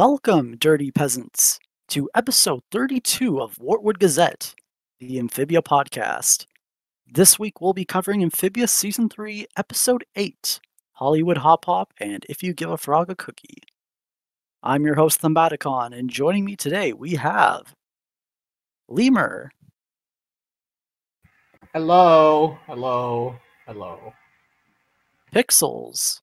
[0.00, 4.54] Welcome, dirty peasants, to episode 32 of Wartwood Gazette,
[4.98, 6.46] the Amphibia podcast.
[7.06, 10.58] This week we'll be covering Amphibia Season 3, Episode 8
[10.92, 13.58] Hollywood Hop Pop and If You Give a Frog a Cookie.
[14.62, 17.74] I'm your host, Thumbaticon, and joining me today we have
[18.88, 19.50] Lemur,
[21.74, 23.36] Hello, hello,
[23.66, 24.14] hello.
[25.30, 26.22] Pixels,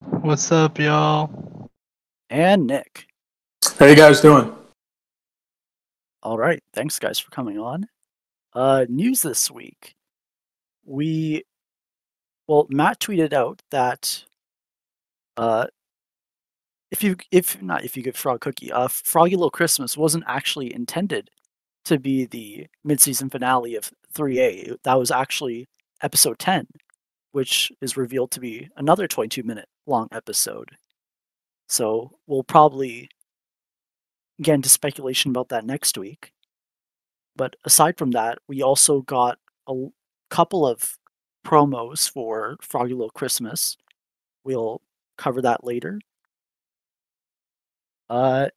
[0.00, 1.61] What's up, y'all?
[2.32, 3.06] And Nick.
[3.78, 4.52] How you guys doing?
[6.22, 7.86] All right, thanks guys for coming on.
[8.54, 9.94] Uh, news this week.
[10.84, 11.44] We,
[12.48, 14.24] well, Matt tweeted out that,
[15.36, 15.66] uh,
[16.90, 20.74] if you if not if you get Frog Cookie, uh, Froggy Little Christmas wasn't actually
[20.74, 21.30] intended
[21.84, 24.76] to be the mid-season finale of 3A.
[24.84, 25.68] That was actually
[26.02, 26.66] episode 10,
[27.32, 30.70] which is revealed to be another 22 minute long episode.
[31.72, 33.08] So we'll probably
[34.42, 36.34] get into speculation about that next week.
[37.34, 39.86] But aside from that, we also got a
[40.28, 40.98] couple of
[41.46, 43.78] promos for Froggy Little Christmas.
[44.44, 44.82] We'll
[45.16, 45.98] cover that later.
[48.10, 48.48] Uh,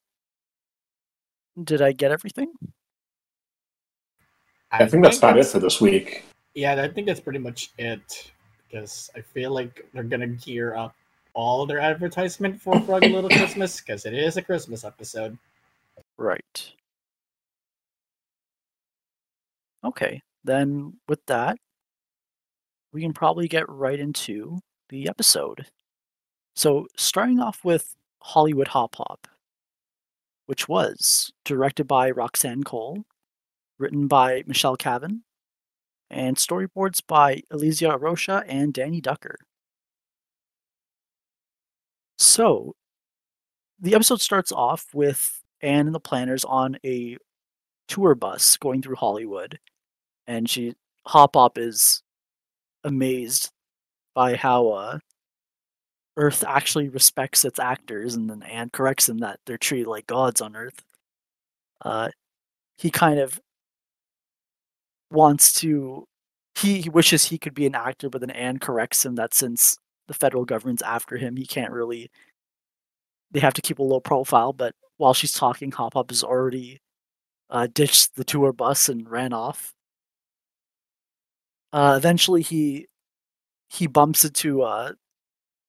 [1.63, 2.52] did I get everything?
[4.71, 6.25] I think that's about it for this week.
[6.53, 8.30] Yeah, I think that's pretty much it.
[8.67, 10.93] Because I feel like they're gonna gear up
[11.36, 15.38] all their advertisement for Froggy Little Christmas because it is a Christmas episode.
[16.17, 16.72] Right.
[19.83, 21.58] Okay, then with that,
[22.92, 25.67] we can probably get right into the episode.
[26.55, 29.27] So, starting off with Hollywood Hop Pop,
[30.45, 33.03] which was directed by Roxanne Cole,
[33.77, 35.23] written by Michele Cavin,
[36.09, 39.36] and storyboards by Elysia Rocha and Danny Ducker.
[42.17, 42.75] So,
[43.80, 47.17] the episode starts off with Anne and the Plantars on a
[47.87, 49.59] tour bus going through Hollywood,
[50.27, 50.75] and she
[51.08, 52.02] Hop Pop is
[52.83, 53.52] amazed
[54.15, 54.99] by how uh,
[56.17, 60.42] Earth actually respects its actors, and then Anne corrects him that they're treated like gods
[60.42, 60.83] on Earth.
[61.81, 62.09] Uh,
[62.77, 63.39] he kind of
[65.11, 66.05] wants to.
[66.58, 69.77] He, he wishes he could be an actor, but then Anne corrects him that since
[70.08, 72.10] the federal government's after him, he can't really.
[73.32, 76.80] They have to keep a low profile, but while she's talking, Hop Pop has already
[77.49, 79.73] uh, ditched the tour bus and ran off.
[81.73, 82.88] Uh, eventually, he
[83.70, 84.93] he bumps into uh,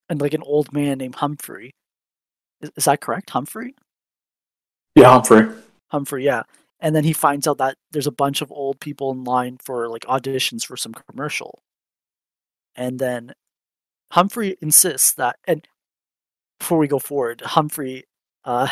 [0.09, 1.75] and like an old man named Humphrey.
[2.61, 3.75] Is, is that correct, Humphrey?
[4.95, 5.49] Yeah, Humphrey.
[5.89, 6.43] Humphrey, yeah.
[6.81, 9.89] And then he finds out that there's a bunch of old people in line for
[9.89, 11.59] like auditions for some commercial.
[12.75, 13.33] And then
[14.13, 15.67] Humphrey insists that, and
[16.59, 18.05] before we go forward, Humphrey
[18.45, 18.69] uh,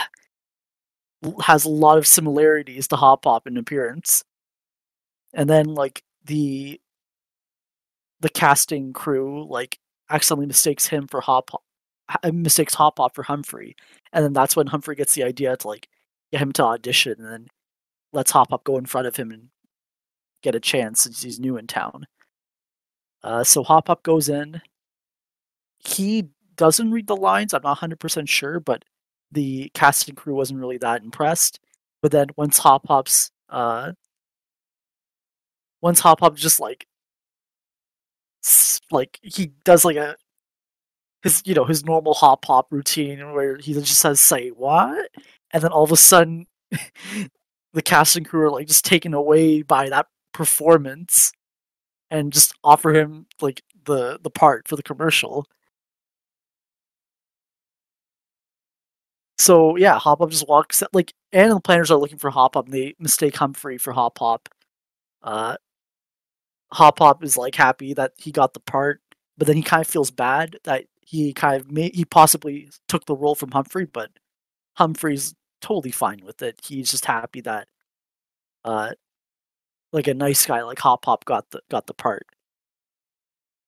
[1.42, 4.24] has a lot of similarities to Hop Pop in appearance.
[5.32, 6.80] And then like the
[8.20, 9.78] the casting crew like
[10.08, 11.62] accidentally mistakes him for Hop Pop,
[12.32, 13.76] mistakes Hop Pop for Humphrey,
[14.12, 15.88] and then that's when Humphrey gets the idea to like
[16.32, 17.48] get him to audition, and then
[18.12, 19.48] lets Hop Pop go in front of him and
[20.42, 22.06] get a chance since he's new in town.
[23.22, 24.62] Uh, so Hop Pop goes in.
[25.84, 27.54] He doesn't read the lines.
[27.54, 28.84] I'm not 100% sure, but
[29.32, 31.60] the casting crew wasn't really that impressed.
[32.02, 33.92] But then once Hop Pop's uh,
[35.80, 36.86] once Hop Pop just like
[38.90, 40.16] like he does like a
[41.22, 45.10] his you know his normal Hop Pop routine where he just says say what,
[45.52, 46.46] and then all of a sudden
[47.72, 51.32] the casting crew are like just taken away by that performance
[52.10, 55.46] and just offer him like the the part for the commercial.
[59.44, 62.65] So yeah, Hop Pop just walks like and the Plantars are looking for Hop Pop
[62.65, 64.49] and they mistake Humphrey for Hop Pop.
[65.22, 65.56] Uh
[66.72, 69.00] Hop Pop is like happy that he got the part,
[69.37, 73.05] but then he kind of feels bad that he kind of may he possibly took
[73.05, 74.11] the role from Humphrey, but
[74.79, 76.61] Humphrey's totally fine with it.
[76.67, 77.69] He's just happy that
[78.64, 78.93] uh
[79.93, 82.26] like a nice guy like Hop Pop got the got the part.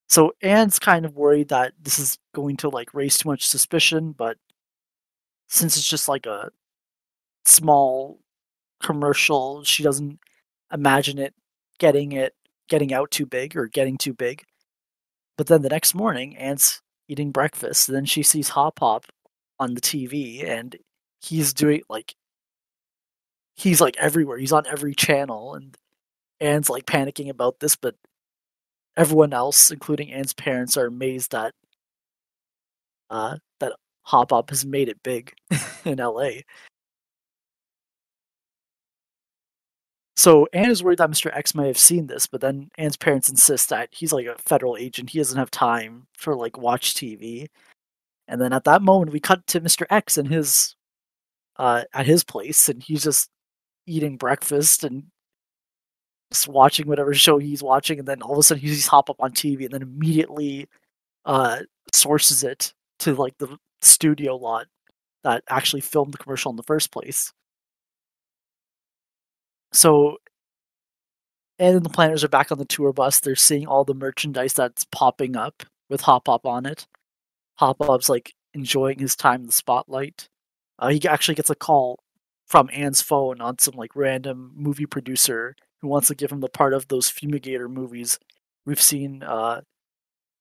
[0.08, 4.12] So Anne's kind of worried that this is going to like raise too much suspicion,
[4.12, 4.38] but
[5.48, 6.50] since it's just like a
[7.44, 8.20] small
[8.82, 10.18] commercial, she doesn't
[10.72, 11.34] imagine it
[11.78, 12.34] getting it
[12.68, 14.44] getting out too big or getting too big.
[15.38, 19.06] But then the next morning, Anne's eating breakfast, then she sees Hop Pop
[19.58, 20.76] on the TV, and
[21.20, 22.14] he's doing like
[23.56, 24.38] he's like everywhere.
[24.38, 25.76] He's on every channel, and
[26.40, 27.96] Anne's like panicking about this, but
[28.96, 31.54] everyone else, including Anne's parents, are amazed that
[33.10, 33.36] uh,
[34.06, 35.32] Hop Pop has made it big
[35.84, 36.30] in LA.
[40.16, 41.30] So Anne is worried that Mr.
[41.36, 44.76] X may have seen this, but then Anne's parents insist that he's like a federal
[44.76, 45.10] agent.
[45.10, 47.48] He doesn't have time for like watch TV.
[48.28, 49.86] And then at that moment, we cut to Mr.
[49.90, 50.74] X in his
[51.56, 53.28] uh, at his place, and he's just
[53.86, 55.04] eating breakfast and
[56.32, 57.98] just watching whatever show he's watching.
[57.98, 60.68] And then all of a sudden, he sees Hop Pop on TV, and then immediately
[61.24, 61.60] uh,
[61.92, 64.66] sources it to like the studio lot
[65.24, 67.32] that actually filmed the commercial in the first place.
[69.72, 70.18] So,
[71.58, 73.20] and the Plantars are back on the tour bus.
[73.20, 76.86] They're seeing all the merchandise that's popping up with Hop Pop on it.
[77.58, 80.28] Hop Pop's like enjoying his time in the spotlight.
[80.78, 81.98] Uh, he actually gets a call
[82.46, 86.48] from Anne's phone on some like random movie producer who wants to give him the
[86.48, 88.18] part of those Fumigator movies
[88.64, 89.62] we've seen uh,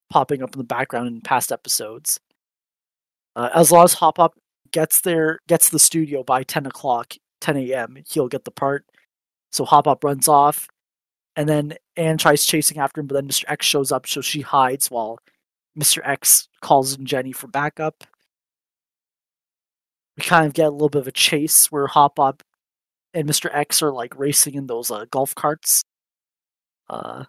[0.10, 2.20] popping up in the background in past episodes.
[3.36, 4.36] Uh, as long as Hop Pop
[4.72, 8.86] gets there, gets the studio by 10 o'clock, 10 a.m., he'll get the part.
[9.52, 10.68] So Hop Pop runs off,
[11.36, 13.44] and then Anne tries chasing after him, but then Mr.
[13.48, 15.20] X shows up, so she hides while
[15.78, 16.00] Mr.
[16.04, 18.06] X calls in Jenny for backup.
[20.18, 22.42] We kind of get a little bit of a chase where Hop Pop
[23.14, 23.50] and Mr.
[23.54, 25.84] X are like racing in those uh, golf carts.
[26.90, 27.26] Uh,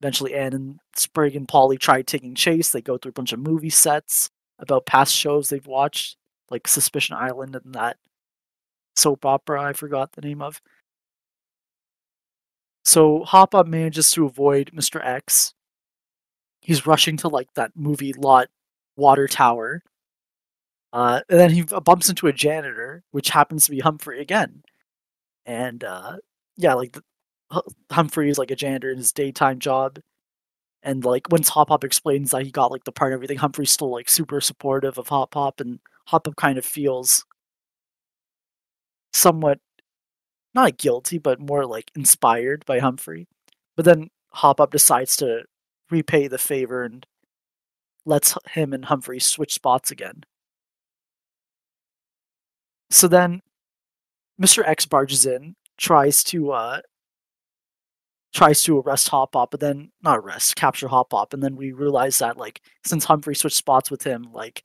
[0.00, 2.72] eventually, Anne and Sprig and Polly try taking chase.
[2.72, 6.16] They go through a bunch of movie sets about past shows they've watched,
[6.50, 7.96] like Suspicion Island and that
[8.96, 10.60] soap opera I forgot the name of.
[12.84, 15.04] So Hop Pop manages to avoid Mr.
[15.04, 15.54] X.
[16.60, 18.48] He's rushing to like that movie lot
[18.96, 19.82] water tower.
[20.92, 24.62] Uh, and then he bumps into a janitor, which happens to be Humphrey again.
[25.44, 26.16] And uh,
[26.56, 27.02] yeah, like the,
[27.90, 29.98] Humphrey is like a janitor in his daytime job.
[30.82, 33.70] And like once Hop Pop explains that he got like the part and everything, Humphrey's
[33.70, 37.24] still like super supportive of Hop Pop, and Hop Pop kind of feels
[39.12, 39.58] somewhat
[40.54, 43.26] not guilty, but more like inspired by Humphrey.
[43.76, 45.42] But then Hop Pop decides to
[45.90, 47.06] repay the favor and
[48.04, 50.24] lets him and Humphrey switch spots again.
[52.90, 53.42] So then
[54.40, 54.66] Mr.
[54.66, 56.80] X barges in, tries to uh
[58.34, 61.72] tries to arrest Hop Pop, but then not arrest, capture Hop Pop, and then we
[61.72, 64.62] realize that like since Humphrey switched spots with him, like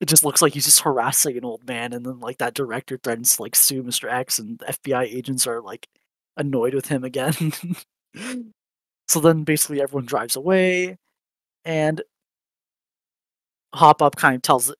[0.00, 2.98] it just looks like he's just harassing an old man, and then like that director
[2.98, 4.10] threatens to like sue Mr.
[4.10, 5.88] X, and the FBI agents are like
[6.36, 7.34] annoyed with him again.
[9.08, 10.96] so then basically everyone drives away,
[11.64, 12.02] and
[13.74, 14.72] Hop Pop kind of tells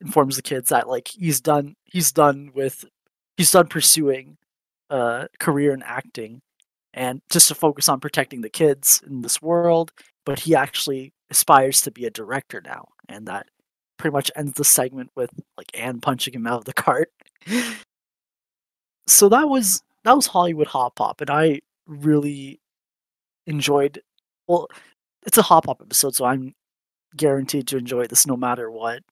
[0.00, 2.84] informs the kids that like he's done he's done with
[3.36, 4.36] he's done pursuing
[4.90, 6.40] a career in acting
[6.94, 9.92] and just to focus on protecting the kids in this world
[10.24, 13.46] but he actually aspires to be a director now and that
[13.98, 17.10] pretty much ends the segment with like Anne punching him out of the cart.
[19.06, 22.60] so that was that was Hollywood Hop Pop, and I really
[23.46, 24.00] enjoyed.
[24.46, 24.68] Well,
[25.26, 26.54] it's a Hop Pop episode, so I'm
[27.16, 29.02] guaranteed to enjoy this no matter what.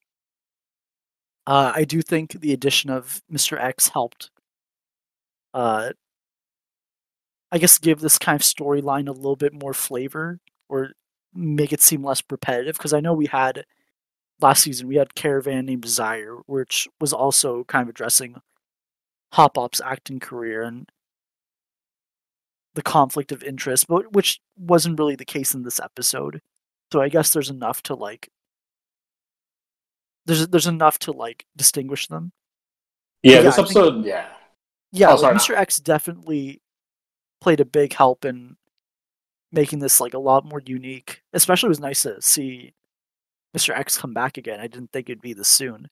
[1.46, 3.60] Uh, I do think the addition of Mr.
[3.60, 4.30] X helped.
[5.54, 5.92] Uh,
[7.52, 10.90] I guess give this kind of storyline a little bit more flavor, or
[11.34, 12.76] make it seem less repetitive.
[12.76, 13.64] Because I know we had
[14.40, 18.40] last season we had Caravan named Desire, which was also kind of addressing
[19.32, 20.88] Hop Pop's acting career and
[22.74, 26.42] the conflict of interest, but which wasn't really the case in this episode.
[26.92, 28.28] So I guess there's enough to like
[30.26, 32.32] there's there's enough to like distinguish them.
[33.22, 34.28] Yeah, Yeah, this I think- episode, yeah.
[34.92, 35.34] Yeah, Oh, like.
[35.36, 35.54] Mr.
[35.56, 36.60] X definitely
[37.46, 38.56] played a big help in
[39.52, 41.22] making this like a lot more unique.
[41.32, 42.74] Especially it was nice to see
[43.56, 43.70] Mr.
[43.72, 44.58] X come back again.
[44.58, 45.86] I didn't think it'd be this soon.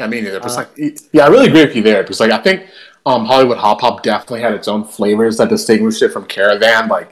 [0.00, 2.30] I mean, it was Uh, like, yeah, I really agree with you there because, like,
[2.30, 2.66] I think
[3.04, 6.88] um, Hollywood Hop Pop definitely had its own flavors that distinguished it from Caravan.
[6.88, 7.10] Like,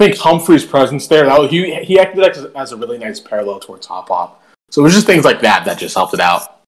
[0.00, 3.20] I think Humphrey's presence there, that was, he he acted as, as a really nice
[3.20, 4.42] parallel towards Hop Pop.
[4.70, 6.62] So it was just things like that that just helped it out.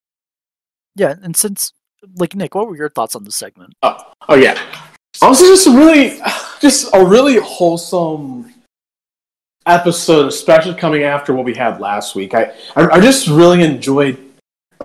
[0.97, 1.73] Yeah, and since
[2.16, 3.73] like Nick, what were your thoughts on this segment?
[3.83, 3.97] Oh,
[4.28, 4.59] oh yeah.
[5.22, 6.20] Honestly, just a really,
[6.60, 8.52] just a really wholesome
[9.66, 12.34] episode, especially coming after what we had last week.
[12.34, 14.18] I, I, I just really enjoyed.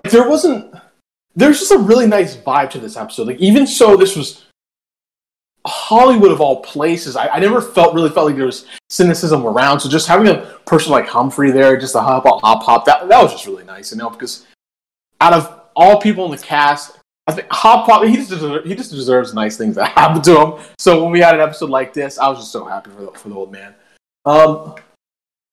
[0.02, 0.74] Like, there wasn't.
[1.36, 3.26] There's just a really nice vibe to this episode.
[3.26, 4.44] Like, even so, this was
[5.66, 7.16] Hollywood of all places.
[7.16, 9.80] I, I never felt really felt like there was cynicism around.
[9.80, 13.08] So just having a person like Humphrey there, just a hop hop hop hop, that
[13.08, 14.46] that was just really nice, you know, because
[15.20, 18.74] out of all people in the cast, I think Hop Pop he just deserves, he
[18.74, 20.64] just deserves nice things that happen to him.
[20.78, 23.12] So when we had an episode like this, I was just so happy for the,
[23.12, 23.74] for the old man.
[24.24, 24.74] Um,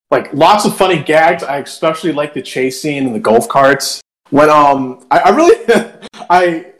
[0.10, 1.44] like lots of funny gags.
[1.44, 4.02] I especially like the chase scene and the golf carts.
[4.30, 5.92] When um, I, I really,
[6.30, 6.74] I,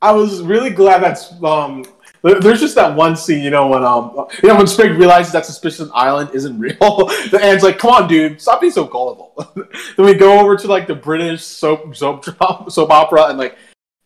[0.00, 1.84] I was really glad that's um.
[2.22, 5.44] There's just that one scene, you know, when um, you know, when Sprig realizes that
[5.44, 6.78] Suspicious Island isn't real,
[7.30, 10.66] the Anne's like, "Come on, dude, stop being so gullible." then we go over to
[10.66, 12.24] like the British soap soap
[12.70, 13.58] soap opera, and like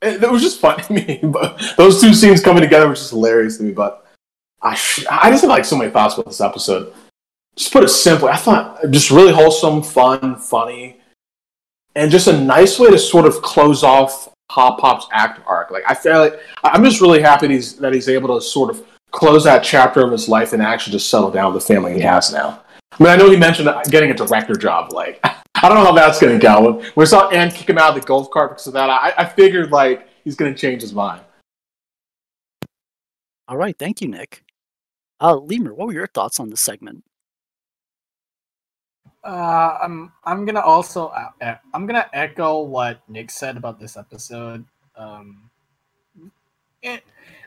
[0.02, 1.20] it, it was just fun to me.
[1.22, 3.72] But those two scenes coming together was just hilarious to me.
[3.72, 4.06] But
[4.62, 4.72] I,
[5.10, 6.92] I just have like so many thoughts about this episode.
[7.56, 11.00] Just put it simply, I thought just really wholesome, fun, funny,
[11.96, 15.70] and just a nice way to sort of close off Hop Pop's act arc.
[15.70, 18.84] Like I feel like I'm just really happy he's, that he's able to sort of
[19.10, 22.00] close that chapter of his life and actually just settle down with the family he
[22.00, 22.62] has now.
[22.92, 24.92] I mean, I know he mentioned getting a director job.
[24.92, 25.22] Like,
[25.62, 26.72] I don't know how that's going to go.
[26.72, 29.12] When we saw Anne kick him out of the golf cart because of that, I,
[29.18, 31.22] I figured like he's going to change his mind.
[33.48, 34.44] All right, thank you, Nick.
[35.20, 37.02] Uh, Lemur, what were your thoughts on this segment?
[39.24, 43.96] Uh, I'm I'm gonna also uh, uh, I'm gonna echo what Nick said about this
[43.96, 44.64] episode.
[44.96, 45.50] Um,
[46.82, 47.02] it,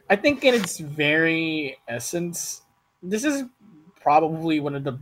[0.10, 2.64] I think in its very essence,
[3.02, 3.44] this is
[4.02, 5.00] probably one of the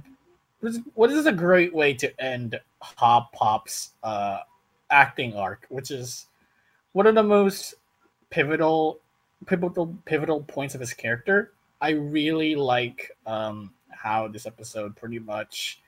[0.93, 4.39] what is a great way to end Hop Pop's uh,
[4.89, 6.27] acting arc, which is
[6.93, 7.75] one of the most
[8.29, 8.99] pivotal
[9.45, 11.53] pivotal pivotal points of his character.
[11.81, 15.81] I really like um, how this episode pretty much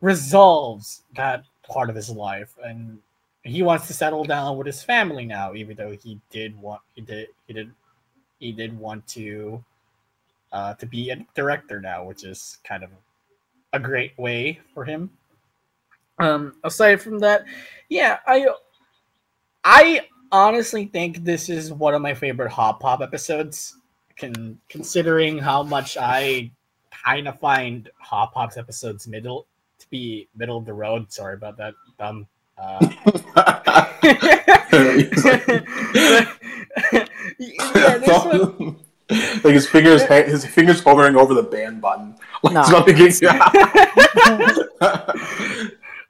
[0.00, 2.98] resolves that part of his life and
[3.42, 7.00] he wants to settle down with his family now even though he did want he
[7.00, 7.72] did he did
[8.38, 9.64] he did want to
[10.52, 12.90] uh to be a director now which is kind of
[13.72, 15.10] a great way for him
[16.18, 17.44] um aside from that
[17.88, 18.46] yeah i
[19.64, 20.00] i
[20.32, 23.78] honestly think this is one of my favorite hop pop episodes
[24.16, 26.50] can considering how much i
[27.04, 29.46] kind of find hop pop's episodes middle
[29.78, 31.12] to be middle of the road.
[31.12, 31.74] Sorry about that.
[31.98, 32.26] Dumb.
[32.56, 32.78] Uh,
[37.38, 38.76] yeah, this one.
[39.08, 42.14] like his fingers, his fingers hovering over the ban button.
[42.42, 42.62] Like Nah.
[42.62, 43.28] something getting-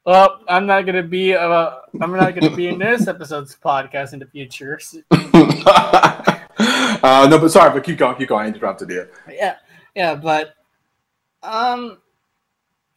[0.04, 1.34] well, I'm not gonna be.
[1.34, 1.70] Uh,
[2.00, 4.80] I'm not gonna be in this episode's podcast in the future.
[7.04, 8.46] Uh, no, but sorry, but keep going, keep going.
[8.46, 9.06] I interrupted you.
[9.30, 9.56] yeah,
[9.94, 10.54] yeah, but
[11.42, 11.98] um,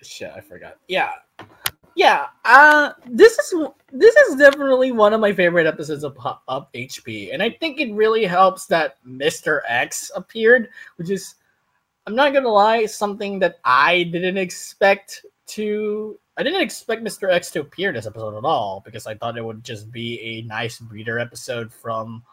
[0.02, 0.78] shit, I forgot.
[0.88, 1.10] Yeah,
[1.96, 2.28] yeah.
[2.46, 3.54] Uh, this is
[3.92, 7.94] this is definitely one of my favorite episodes of of HP, and I think it
[7.94, 11.36] really helps that Mister X appeared, which is,
[12.06, 16.18] I'm not gonna lie, something that I didn't expect to.
[16.38, 17.32] I didn't expect Mr.
[17.32, 20.20] X to appear in this episode at all because I thought it would just be
[20.22, 22.24] a nice breeder episode from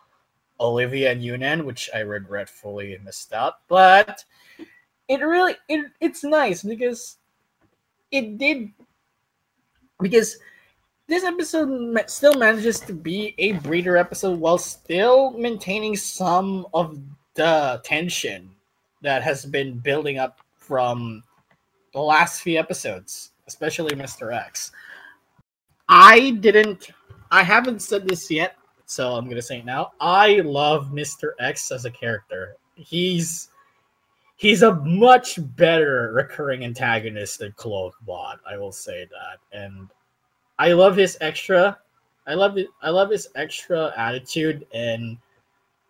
[0.60, 3.54] Olivia and Yunan, which I regretfully missed out.
[3.66, 4.24] But
[5.08, 7.16] it really it, it's nice because
[8.10, 8.70] it did
[10.00, 10.36] because
[11.06, 16.98] this episode still manages to be a breeder episode while still maintaining some of
[17.34, 18.50] the tension
[19.02, 21.22] that has been building up from
[21.92, 24.34] the last few episodes, especially Mr.
[24.34, 24.72] X.
[25.88, 26.90] I didn't
[27.30, 29.92] I haven't said this yet, so I'm gonna say it now.
[30.00, 31.32] I love Mr.
[31.40, 32.56] X as a character.
[32.76, 33.48] He's
[34.36, 38.36] he's a much better recurring antagonist than Cloakbot.
[38.48, 39.90] I will say that, and
[40.58, 41.78] I love his extra.
[42.26, 42.68] I love it.
[42.82, 45.18] I love his extra attitude, and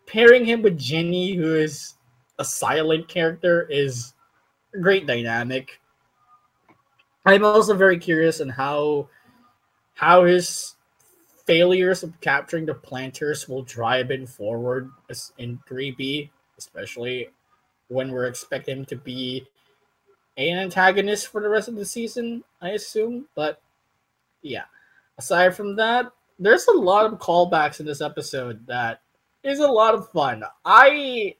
[0.06, 1.94] pairing him with Jenny, who is
[2.38, 4.14] a silent character, is
[4.74, 5.80] a great dynamic.
[7.24, 9.08] I'm also very curious on how
[9.94, 10.74] how his
[11.46, 14.90] failures of capturing the Plantars will drive him forward
[15.38, 17.28] in 3B, especially
[17.88, 19.46] when we're expecting him to be
[20.36, 23.26] an antagonist for the rest of the season, I assume.
[23.34, 23.60] But
[24.42, 24.64] yeah,
[25.18, 29.00] aside from that, there's a lot of callbacks in this episode that
[29.42, 30.42] is a lot of fun.
[30.64, 31.36] I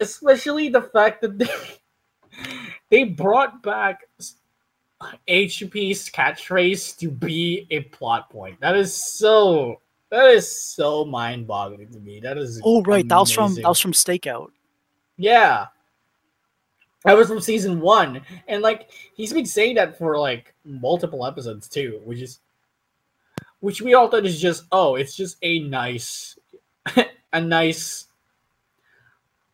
[0.00, 1.48] especially the fact that they
[2.90, 4.00] they brought back
[5.28, 8.60] HP's catchphrase to be a plot point.
[8.60, 12.20] That is so that is so mind-boggling to me.
[12.20, 14.48] That is Oh, right, that was from that was from Stakeout.
[15.16, 15.66] Yeah.
[17.04, 18.22] That was from season one.
[18.48, 22.40] And like he's been saying that for like multiple episodes too, which is
[23.60, 26.38] which we all thought is just oh, it's just a nice
[27.32, 28.06] a nice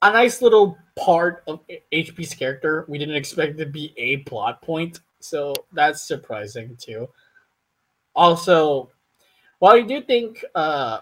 [0.03, 1.61] a nice little part of
[1.93, 2.85] HP's character.
[2.89, 5.01] We didn't expect it to be a plot point.
[5.25, 7.09] So that's surprising too.
[8.15, 8.91] Also,
[9.59, 11.01] while I do think uh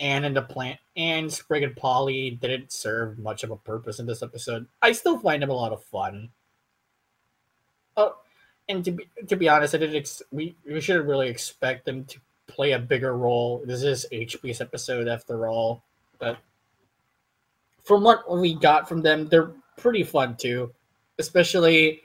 [0.00, 4.06] Anne and the plant and Sprig and Polly didn't serve much of a purpose in
[4.06, 4.66] this episode.
[4.80, 6.30] I still find them a lot of fun.
[7.96, 8.16] Oh,
[8.68, 9.96] and to be to be honest, I didn't.
[9.96, 13.62] Ex- we we shouldn't really expect them to play a bigger role.
[13.64, 15.84] This is HP's episode after all,
[16.18, 16.38] but
[17.84, 20.72] from what we got from them, they're pretty fun too,
[21.18, 22.02] especially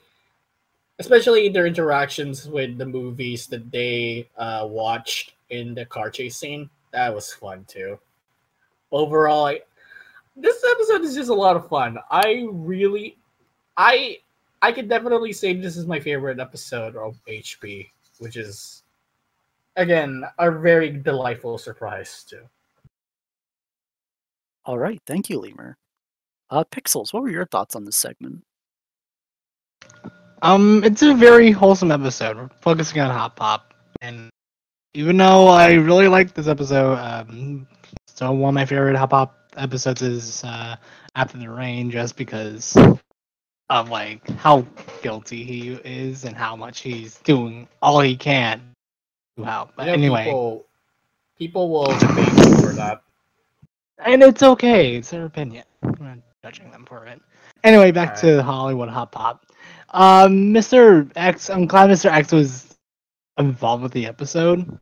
[1.00, 6.70] especially their interactions with the movies that they uh, watched in the car chase scene.
[6.92, 8.00] That was fun too.
[8.92, 9.60] Overall, I,
[10.36, 11.98] this episode is just a lot of fun.
[12.10, 13.18] I really,
[13.76, 14.20] I,
[14.62, 18.84] I could definitely say this is my favorite episode of HP, which is,
[19.76, 22.44] again, a very delightful surprise too.
[24.66, 25.78] All right, thank you, Lemur.
[26.50, 28.44] Uh, Pixels, what were your thoughts on this segment?
[30.42, 32.38] Um, it's a very wholesome episode.
[32.38, 34.30] We're focusing on Hop Pop, and
[34.94, 37.68] even though I really like this episode, um,
[38.08, 40.76] still one of my favorite Hop Pop episodes is uh,
[41.16, 42.78] After the Rain, just because
[43.70, 44.66] of like how
[45.02, 48.62] guilty he is and how much he's doing all he can
[49.38, 49.72] to help.
[49.76, 50.66] But know anyway, people,
[51.40, 52.30] people will debate
[52.62, 53.02] for that.
[54.00, 54.98] and it's okay.
[54.98, 55.64] It's their opinion.
[55.82, 57.22] I'm not judging them for it.
[57.64, 59.46] Anyway, back to Hollywood Hop Pop.
[59.90, 61.10] Um, Mr.
[61.16, 62.12] X, I'm glad Mr.
[62.12, 62.76] X was
[63.38, 64.80] involved with the episode,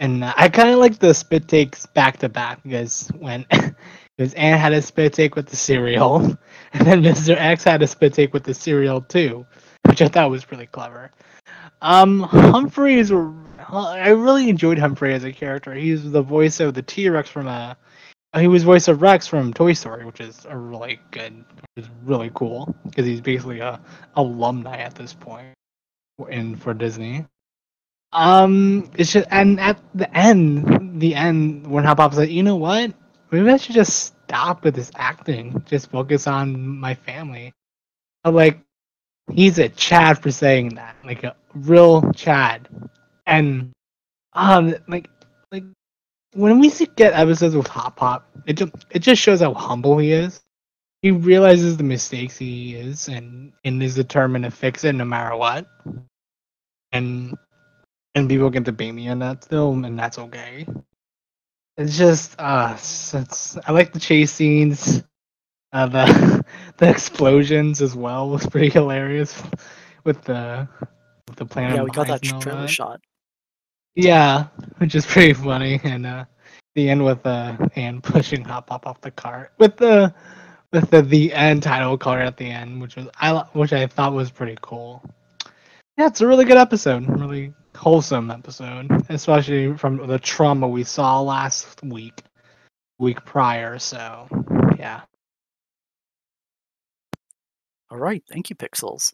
[0.00, 3.46] and I kind of like the spit takes back to back because when
[4.16, 6.18] because Anne had a spit take with the cereal,
[6.72, 7.36] and then Mr.
[7.36, 9.46] X had a spit take with the cereal too,
[9.86, 11.10] which I thought was really clever.
[11.82, 13.12] Um, Humphrey is.
[13.12, 15.74] I really enjoyed Humphrey as a character.
[15.74, 17.74] He's the voice of the T Rex from a uh,
[18.40, 21.90] he was voice of Rex from Toy Story, which is a really good, which is
[22.04, 23.80] really cool because he's basically a
[24.16, 25.54] alumni at this point
[26.28, 27.26] in for Disney.
[28.12, 32.56] Um, it's just and at the end, the end when Hop Pop's like, you know
[32.56, 32.92] what?
[33.30, 37.52] Maybe I should just stop with this acting, just focus on my family.
[38.24, 38.60] Like,
[39.32, 42.68] he's a Chad for saying that, like a real Chad,
[43.26, 43.72] and
[44.32, 45.10] um, like,
[45.50, 45.64] like
[46.34, 49.98] when we see- get episodes with Hop Pop, it just it just shows how humble
[49.98, 50.40] he is.
[51.02, 55.36] He realizes the mistakes he is and and is determined to fix it no matter
[55.36, 55.66] what.
[56.92, 57.34] And
[58.14, 60.66] and people can debate me on that still, and that's okay.
[61.76, 65.02] It's just uh it's, it's- I like the chase scenes.
[65.72, 66.44] Uh, the
[66.78, 69.42] the explosions as well was pretty hilarious
[70.04, 70.68] with the
[71.28, 71.76] with the planet.
[71.76, 72.68] yeah, we got that mines and all trailer that.
[72.68, 73.00] shot.
[73.94, 76.24] Yeah, which is pretty funny, and uh,
[76.74, 80.12] the end with uh, Anne pushing Hop Pop off the cart with the
[80.72, 84.12] with the the end title card at the end, which was I which I thought
[84.12, 85.02] was pretty cool.
[85.96, 91.20] Yeah, it's a really good episode, really wholesome episode, especially from the trauma we saw
[91.20, 92.20] last week,
[92.98, 93.78] week prior.
[93.78, 94.26] So,
[94.76, 95.02] yeah.
[97.90, 99.12] All right, thank you, Pixels.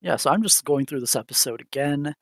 [0.00, 2.16] Yeah, so I'm just going through this episode again.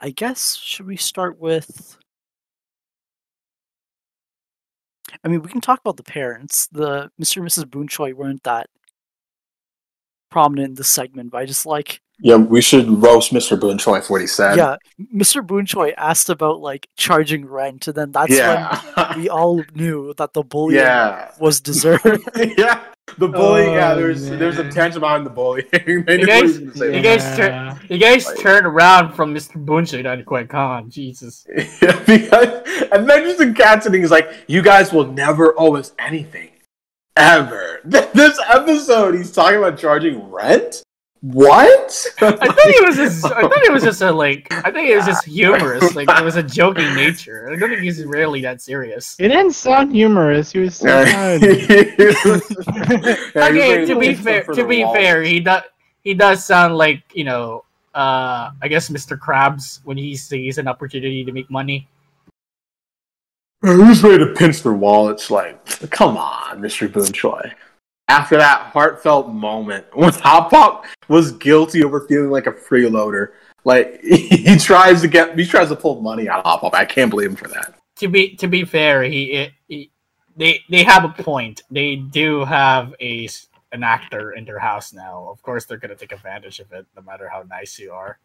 [0.00, 1.98] I guess should we start with
[5.24, 6.68] I mean, we can talk about the parents.
[6.68, 7.38] The Mr.
[7.38, 7.64] and Mrs.
[7.64, 8.68] Boonchuy weren't that
[10.30, 13.58] prominent in this segment, but I just like Yeah, we should roast Mr.
[13.58, 14.56] Boonchuy for what he said.
[14.56, 14.76] yeah,
[15.14, 15.44] Mr.
[15.44, 18.80] Boonchuy asked about like charging rent, and then that's yeah.
[18.94, 21.32] when we all knew that the bullying yeah.
[21.38, 22.28] was deserved.
[22.56, 22.84] yeah.
[23.18, 24.72] The bullying, yeah, Oh, there's there's a man.
[24.72, 25.66] tension behind the bullying.
[25.86, 29.62] You guys- he was gonna say you guys turn- You guys turned around from Mr.
[29.64, 30.90] Bunche to Quite Con.
[30.90, 31.46] Jesus.
[31.82, 35.92] Yeah, because, and then just in Cassidy is like, you guys will never owe us
[35.98, 36.50] anything.
[37.16, 37.80] Ever.
[37.84, 40.82] This episode, he's talking about charging rent?
[41.22, 42.06] What?
[42.22, 43.24] I thought it was just.
[43.26, 44.50] I thought it was just a like.
[44.52, 45.94] I think it was just humorous.
[45.94, 47.50] Like it was a joking nature.
[47.52, 49.16] I don't think he's really that serious.
[49.18, 50.50] It didn't sound humorous.
[50.52, 51.38] He was so Yeah.
[51.38, 51.40] fun.
[53.34, 55.62] Yeah, okay, to be fair, to be wall." fair, he does.
[56.04, 57.64] He does sound like you know.
[57.94, 59.18] Uh, I guess Mr.
[59.18, 61.88] Krabs when he sees an opportunity to make money.
[63.62, 65.28] Who's ready to pinch their wallets?
[65.30, 66.88] Like, come on, Mr.
[66.88, 67.52] Boonchuy.
[68.10, 73.28] After that heartfelt moment when Hop Pop was guilty over feeling like a freeloader,
[73.64, 76.74] like he tries to get, he tries to pull money out of Hop Pop.
[76.74, 77.74] I can't believe him for that.
[77.96, 79.90] To be to be fair, he, he
[80.36, 81.62] they they have a point.
[81.70, 85.28] They do have a s- an actor in their house now.
[85.30, 88.18] Of course, they're gonna take advantage of it, no matter how nice you are.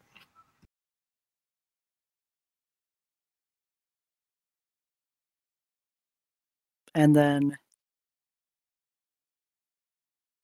[6.96, 7.56] and then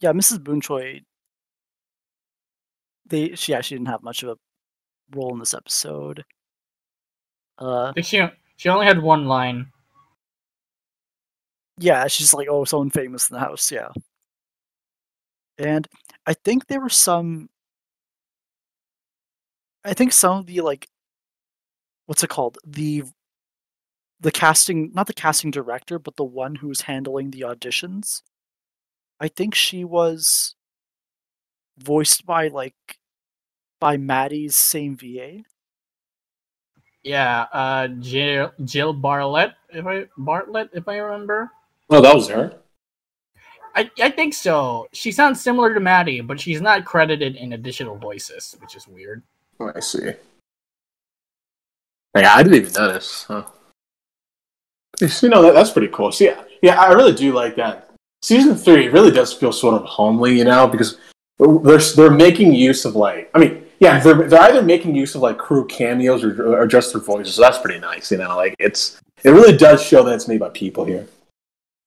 [0.03, 0.39] yeah, Mrs.
[0.39, 1.05] Boonchuy.
[3.07, 4.37] They she actually didn't have much of a
[5.17, 6.25] role in this episode.
[7.59, 8.23] Uh, she
[8.57, 9.71] she only had one line.
[11.79, 13.89] yeah, she's like, oh, someone famous in the house, yeah.
[15.59, 15.87] And
[16.27, 17.49] I think there were some.
[19.85, 20.89] I think some of the like,
[22.07, 22.59] what's it called?
[22.67, 23.05] The
[24.21, 28.23] the casting, not the casting director, but the one who was handling the auditions.
[29.23, 30.57] I think she was
[31.79, 32.75] voiced by like
[33.79, 35.45] by Maddie's same VA.
[37.05, 41.53] Yeah, uh, Jill Jill Bartlett, if I Bartlett, if I remember.
[41.89, 42.53] Oh, that was her.
[43.77, 44.89] I, I think so.
[44.93, 49.23] She sounds similar to Maddie, but she's not credited in additional voices, which is weird.
[49.61, 50.13] Oh, I see.
[52.17, 53.25] Yeah, I didn't even notice.
[53.29, 53.45] Huh.
[55.01, 56.13] You know, that, that's pretty cool.
[56.13, 57.92] So, yeah, yeah, I really do like that.
[58.23, 60.99] Season three really does feel sort of homely, you know, because
[61.39, 65.23] they're they're making use of like, I mean, yeah, they're they're either making use of
[65.23, 67.35] like crew cameos or, or just their voices.
[67.35, 68.37] So that's pretty nice, you know.
[68.37, 71.07] Like it's it really does show that it's made by people here.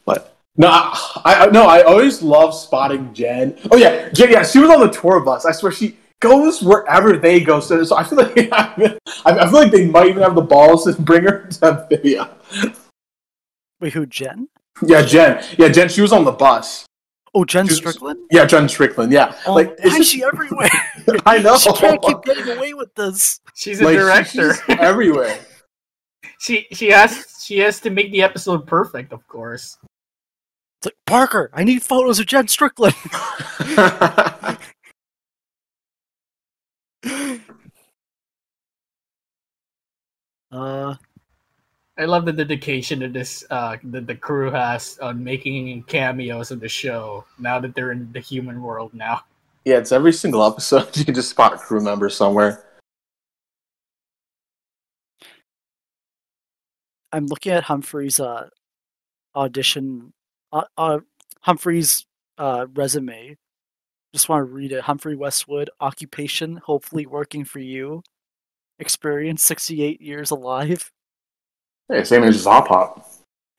[0.05, 0.91] But no, I,
[1.23, 3.57] I no, I always love spotting Jen.
[3.71, 5.45] Oh yeah, Jen, yeah, she was on the tour bus.
[5.45, 7.61] I swear she goes wherever they go.
[7.61, 11.01] So, so I feel like I feel like they might even have the balls to
[11.01, 12.29] bring her to Amphibia.
[13.79, 14.05] Wait, who?
[14.05, 14.49] Jen?
[14.81, 15.43] Yeah, Jen.
[15.57, 15.89] Yeah, Jen.
[15.89, 16.85] She was on the bus.
[17.33, 18.19] Oh, Jen She was- Strickland.
[18.31, 19.11] Yeah, Jen Strickland.
[19.11, 20.69] Yeah, Oh, like why is she everywhere?
[21.25, 21.57] I know.
[21.57, 23.39] she can't keep getting away with this.
[23.55, 24.53] She's a Like, director.
[24.55, 25.37] she's everywhere.
[26.39, 29.77] she she has she has to make the episode perfect, of course.
[30.79, 31.49] It's like Parker.
[31.53, 32.95] I need photos of Jen Strickland.
[40.51, 40.95] uh,
[41.97, 46.59] I love the dedication that this uh that the crew has on making cameos in
[46.59, 49.21] the show now that they're in the human world now.
[49.63, 50.95] yeah, it's every single episode.
[50.97, 52.63] You can just spot a crew member somewhere.
[57.11, 58.49] I'm looking at Humphrey's uh,
[59.35, 60.11] audition,
[60.51, 60.99] uh, uh,
[61.41, 62.05] Humphrey's
[62.37, 63.37] uh, resume.
[64.13, 64.81] Just want to read it.
[64.81, 68.03] Humphrey Westwood, occupation, hopefully working for you.
[68.79, 70.91] Experience, 68 years alive.
[71.89, 73.07] Hey, same age as Hop Pop.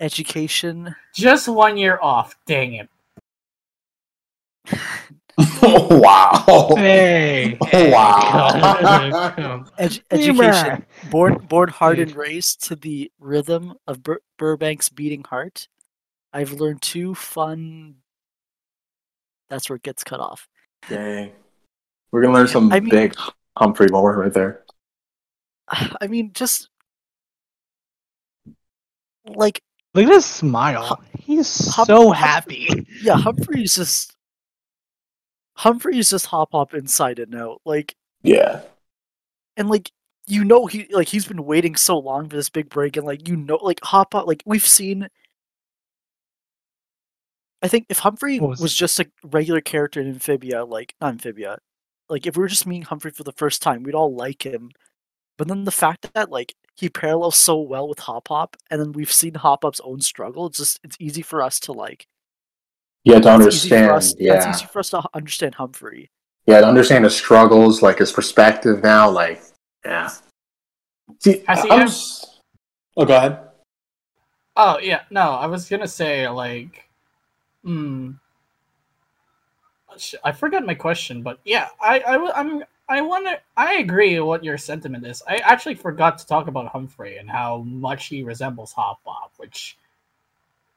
[0.01, 2.37] Education, Just one year off.
[2.47, 2.89] Dang it.
[5.63, 6.75] oh, wow.
[6.77, 7.57] Hey.
[7.61, 9.31] Oh, wow.
[9.35, 9.65] Come.
[9.79, 10.85] edu- education.
[11.11, 15.69] Born, born hard and raised to the rhythm of Bur- Burbank's beating heart.
[16.33, 17.95] I've learned two fun.
[19.49, 20.47] That's where it gets cut off.
[20.91, 21.33] Dang.
[22.13, 23.15] We're gonna learn some I mean- big
[23.57, 24.65] Humphrey lore right there.
[25.69, 26.69] I mean, just
[29.27, 29.63] like
[29.95, 31.03] Look at his smile.
[31.19, 32.69] He's Hum- so hum- happy.
[33.03, 34.15] yeah, Humphrey's just
[35.57, 37.59] Humphrey's just Hop Pop inside it now.
[37.65, 38.61] Like Yeah.
[39.57, 39.91] and like
[40.27, 43.27] you know he like he's been waiting so long for this big break and like
[43.29, 45.09] you know like Hop Pop like we've seen
[47.63, 51.59] I think if Humphrey was, was just a regular character in Amphibia, like not Amphibia,
[52.09, 54.71] like if we were just meeting Humphrey for the first time, we'd all like him.
[55.39, 58.93] But then the fact that like he parallels so well with Hop Pop, and then
[58.93, 62.07] we've seen Hop Pop's own struggle, it's just it's easy for us to like
[63.05, 63.91] Yeah, to it's easy for understand.
[63.93, 64.35] us, yeah.
[64.35, 66.11] it's easy for us to understand Humphrey.
[66.47, 69.43] Yeah, to understand his struggles, like his perspective now, like
[69.85, 70.11] yeah.
[71.21, 71.89] See, Has he I'm
[72.99, 73.41] Oh, go ahead.
[74.57, 76.89] Oh yeah, no, I was gonna say like,
[77.65, 78.13] hmm.
[80.25, 83.39] I forgot my question, but yeah, I I w- I'm I wonder.
[83.57, 85.23] I agree with what your sentiment is.
[85.27, 89.77] I actually forgot to talk about Humphrey and how much he resembles Hop Pop, which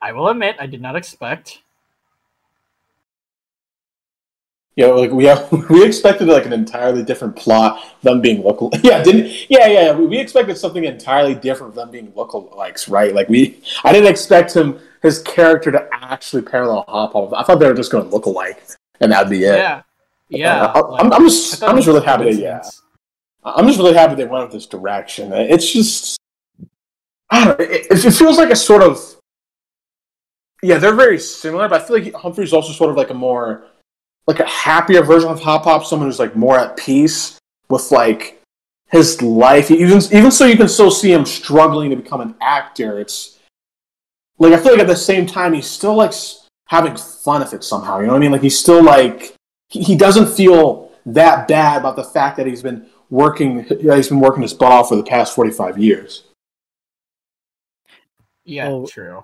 [0.01, 1.61] I will admit I did not expect.
[4.75, 7.83] Yeah, like we have, we expected like an entirely different plot.
[8.01, 9.93] Them being local, yeah, didn't yeah, yeah.
[9.93, 11.75] We, we expected something entirely different.
[11.75, 13.13] Them being lookalikes, right?
[13.13, 17.33] Like we, I didn't expect him his character to actually parallel Hop Pop.
[17.33, 18.63] I thought they were just going to look alike,
[18.99, 19.57] and that'd be it.
[19.57, 19.83] Yeah,
[20.29, 20.63] yeah.
[20.63, 22.33] Uh, I, like, am I'm just, I'm just really happy.
[22.33, 22.61] That, yeah.
[23.43, 25.33] I'm just really happy they went with this direction.
[25.33, 26.17] Uh, it's just,
[27.29, 27.65] I don't know.
[27.65, 28.99] It, it feels like a sort of,
[30.61, 33.65] yeah, they're very similar, but I feel like Humphrey's also sort of like a more,
[34.27, 37.39] like a happier version of Hop Pop, someone who's like more at peace
[37.69, 38.41] with like
[38.89, 39.71] his life.
[39.71, 42.99] Even even so, you can still see him struggling to become an actor.
[42.99, 43.39] It's
[44.37, 46.13] like I feel like at the same time he's still like
[46.65, 47.99] having fun with it somehow.
[47.99, 48.31] You know what I mean?
[48.31, 49.33] Like he's still like
[49.69, 53.63] he, he doesn't feel that bad about the fact that he's been working.
[53.63, 56.25] He's been working his butt off for the past forty five years.
[58.45, 58.87] Yeah, Oh.
[58.87, 59.23] true.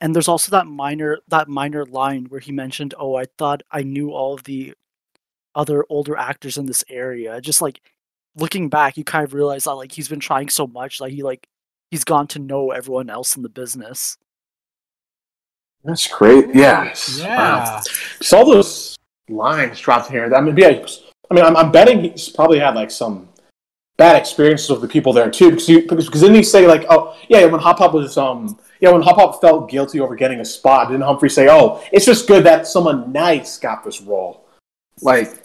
[0.00, 3.82] And there's also that minor that minor line where he mentioned, "Oh, I thought I
[3.82, 4.74] knew all of the
[5.54, 7.80] other older actors in this area." Just like
[8.36, 11.22] looking back, you kind of realize that like he's been trying so much, like he
[11.22, 11.48] like
[11.90, 14.18] he's gone to know everyone else in the business.
[15.82, 16.54] That's great.
[16.54, 16.92] Yeah.
[17.16, 17.80] Yeah.
[18.18, 18.96] Just all those
[19.28, 20.32] lines dropped here.
[20.34, 20.84] I mean, yeah,
[21.30, 23.28] I mean, I'm, I'm betting he's probably had like some
[23.96, 26.84] bad experiences with the people there too, because you, because, because didn't he say like,
[26.88, 30.40] oh yeah, when Hop Pop was um yeah when Hop Pop felt guilty over getting
[30.40, 34.46] a spot, didn't Humphrey say, oh, it's just good that someone nice got this role?
[35.02, 35.42] Like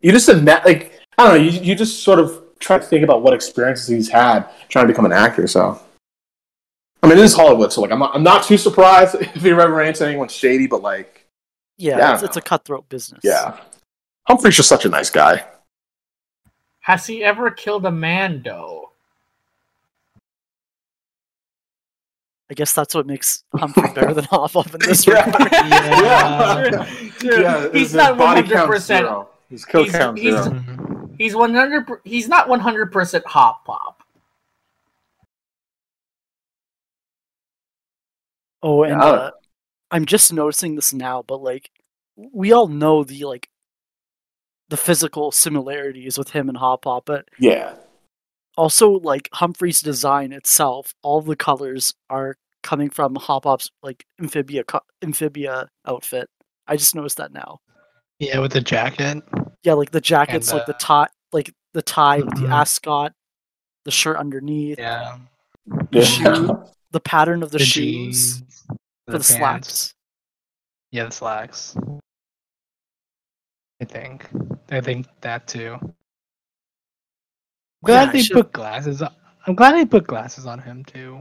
[0.00, 3.04] you just admit, like I don't know, you you just sort of try to think
[3.04, 5.46] about what experiences he's had trying to become an actor.
[5.46, 5.80] So.
[7.02, 9.50] I mean, it is Hollywood, so like, I'm not, I'm not too surprised if he
[9.50, 11.13] ever ran into anyone shady, but like,
[11.76, 13.20] Yeah, Yeah, it's, it's a cutthroat business.
[13.24, 13.58] yeah,
[14.28, 15.44] Humphrey's just such a nice guy.
[16.80, 18.90] Has he ever killed a man though?
[22.50, 25.24] I guess that's what makes Humphrey better than Hop Pop in this Yeah.
[25.26, 26.74] regard.
[27.22, 27.40] Yeah.
[27.62, 27.70] True.
[27.72, 29.08] he's not one hundred percent.
[29.48, 30.54] His kill He's- count he's- zero.
[30.56, 31.14] Mhm.
[31.18, 31.86] He's one hundred.
[32.04, 34.02] He's not one hundred percent hop pop.
[38.62, 39.06] Oh, and Yeah.
[39.06, 39.30] uh,
[39.90, 41.70] I'm just noticing this now, but like,
[42.16, 43.48] we all know the like,
[44.68, 47.74] the physical similarities with him and Hop Pop, but Yeah,
[48.56, 54.64] also like Humphrey's design itself, all the colors are coming from Hop Pop's like amphibia
[54.64, 56.28] co- amphibia outfit.
[56.66, 57.58] I just noticed that now.
[58.18, 59.22] Yeah, with the jacket.
[59.64, 63.12] Yeah, like the jackets, like the uh, tie, like the tie with the ascot,
[63.84, 65.18] the shirt underneath, Yeah.
[65.66, 66.04] the yeah.
[66.04, 68.42] shoe, the pattern of the, The, shoes jeans.
[69.06, 69.28] For the pants.
[69.28, 69.94] slacks.
[70.90, 71.76] Yeah, the slacks.
[73.80, 74.28] I think.
[74.70, 75.76] I think that too.
[75.80, 75.94] I'm
[77.84, 79.14] glad Yeah, they should- put glasses on.
[79.46, 81.20] I'm glad they put glasses on him too.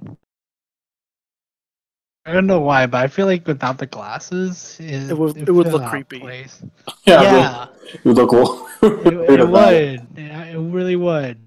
[2.26, 5.52] I don't know why, but I feel like without the glasses, it, It would- it
[5.52, 6.20] would look creepy.
[6.22, 6.62] place.
[7.04, 8.68] yeah, Yeah, it would look cool.
[8.82, 10.08] it, it would.
[10.18, 11.40] Yeah, it really would.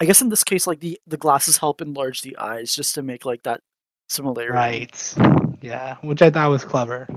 [0.00, 3.02] I guess in this case, like the the glasses help enlarge the eyes just to
[3.02, 3.60] make like that
[4.08, 4.52] similarity.
[4.52, 5.14] Right.
[5.60, 7.08] Yeah, which I thought was clever.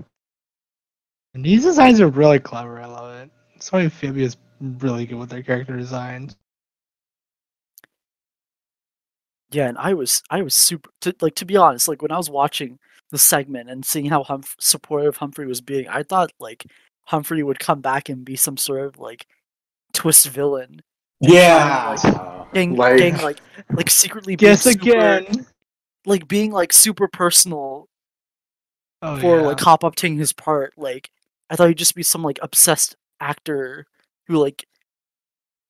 [1.33, 2.79] And these designs are really clever.
[2.79, 3.31] I love it.
[3.59, 6.35] So Amphibia's really good with their character designs.
[9.51, 12.17] Yeah, and I was I was super to, like to be honest, like when I
[12.17, 16.65] was watching the segment and seeing how Humph- supportive Humphrey was being, I thought like
[17.05, 19.27] Humphrey would come back and be some sort of like
[19.93, 20.81] twist villain,
[21.19, 23.39] yeah, being like, being like
[23.73, 25.45] like secretly being Guess super, again.
[26.05, 27.87] Like being like super personal
[29.03, 29.45] Oh, for yeah.
[29.47, 30.73] like Hop Pop taking his part.
[30.77, 31.09] Like
[31.49, 33.85] I thought he'd just be some like obsessed actor
[34.27, 34.65] who like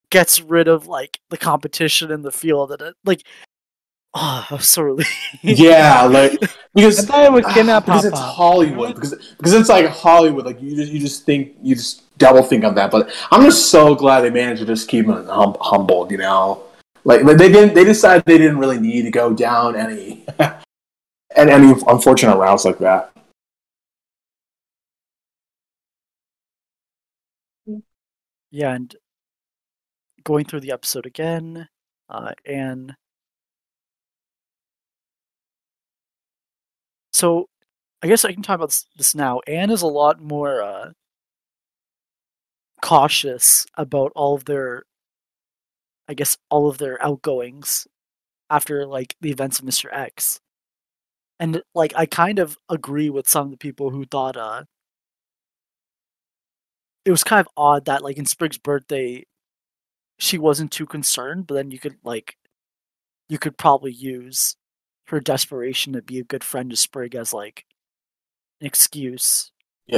[0.09, 3.23] gets rid of like the competition in the field and it like
[4.13, 5.09] oh I was so relieved.
[5.41, 6.31] yeah, like
[6.75, 8.35] because I because thought it would kidnap because it's Pop-Pop.
[8.35, 12.43] Hollywood because because it's like Hollywood like you just you just think you just double
[12.43, 15.55] think of that but I'm just so glad they managed to just keep him hum-
[15.61, 16.63] humbled you know
[17.03, 21.73] like they didn't they decided they didn't really need to go down any and any
[21.87, 23.11] unfortunate routes like that
[28.51, 28.93] Yeah, and
[30.25, 31.69] going through the episode again,
[32.09, 32.95] uh, and
[37.13, 37.47] so
[38.03, 39.39] I guess I can talk about this, this now.
[39.47, 40.91] Anne is a lot more uh,
[42.81, 44.83] cautious about all of their,
[46.07, 47.87] I guess, all of their outgoings
[48.49, 50.41] after like the events of Mister X,
[51.39, 54.63] and like I kind of agree with some of the people who thought uh
[57.05, 59.25] it was kind of odd that like in Sprig's birthday
[60.19, 62.37] she wasn't too concerned, but then you could like
[63.29, 64.55] you could probably use
[65.07, 67.65] her desperation to be a good friend to Sprig as like
[68.61, 69.51] an excuse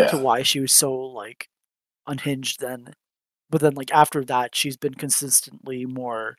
[0.09, 1.49] to why she was so like
[2.07, 2.93] unhinged then.
[3.53, 6.37] But then like after that she's been consistently more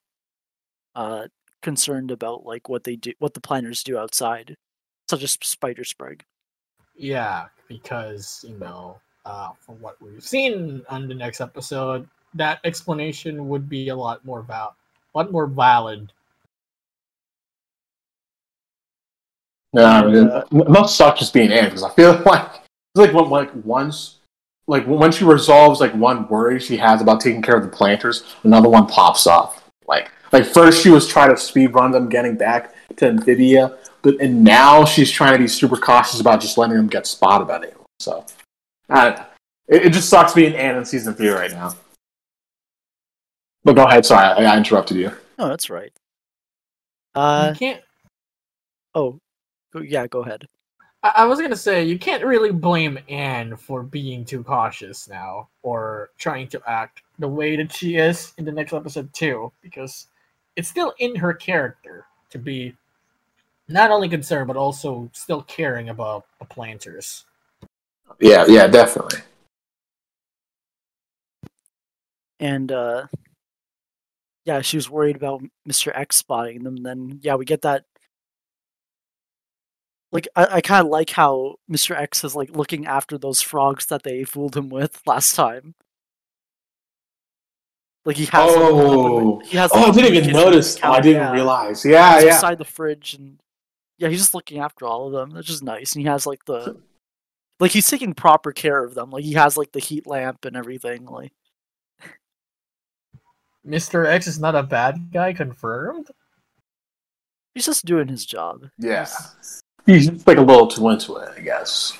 [0.96, 1.28] uh
[1.62, 4.56] concerned about like what they do what the Plantars do outside.
[5.08, 6.24] Such as Spider Sprig.
[6.96, 13.48] Yeah, because you know, uh, from what we've seen on the next episode, that explanation
[13.48, 14.74] would be a lot more val,
[15.14, 16.12] lot more valid.
[19.72, 22.96] Yeah, I mean, it, it must suck just being Anne because I feel like it's
[22.96, 24.18] like when like once
[24.66, 28.24] like when she resolves like one worry she has about taking care of the Plantars,
[28.44, 29.68] another one pops off.
[29.86, 34.20] Like like first she was trying to speed run them getting back to Amphibia, but
[34.20, 37.56] and now she's trying to be super cautious about just letting them get spotted by
[37.58, 37.86] anyone.
[37.98, 38.24] So
[38.88, 39.26] I.
[39.66, 41.74] It, it just sucks being Anne in season three right now.
[43.62, 45.10] But go ahead, sorry, I, I interrupted you.
[45.38, 45.92] No, that's right.
[47.14, 47.82] Uh you can't.
[48.94, 49.18] oh
[49.82, 50.46] yeah, go ahead.
[51.04, 55.48] I, I was gonna say you can't really blame Anne for being too cautious now,
[55.62, 60.08] or trying to act the way that she is in the next episode too, because
[60.56, 62.74] it's still in her character to be
[63.68, 67.24] not only concerned but also still caring about the Plantars.
[68.18, 69.20] Yeah, yeah, definitely.
[72.44, 73.06] and uh,
[74.44, 75.92] yeah, she was worried about Mr.
[75.94, 76.76] X spotting them.
[76.76, 77.84] Then yeah, we get that.
[80.14, 81.94] Like I, I kind of like how Mr.
[81.96, 85.74] X is like looking after those frogs that they fooled him with last time.
[88.04, 88.50] Like he has.
[88.54, 89.34] Oh.
[89.34, 89.72] weapon- he has.
[89.74, 90.78] Oh, I didn't even notice.
[90.84, 91.32] Oh, I didn't yeah.
[91.32, 91.84] realize.
[91.84, 92.30] Yeah, He's yeah.
[92.36, 93.40] beside the fridge and
[93.98, 95.30] yeah, he's just looking after all of them.
[95.34, 95.94] That's just nice.
[95.94, 96.80] And he has like the
[97.58, 99.10] like he's taking proper care of them.
[99.10, 101.06] Like he has like the heat lamp and everything.
[101.06, 101.32] Like
[103.66, 104.06] Mr.
[104.06, 106.08] X is not a bad guy, confirmed.
[107.52, 108.68] he's just doing his job.
[108.78, 109.06] Yeah.
[109.06, 111.96] He's just, like a little too into it, I guess.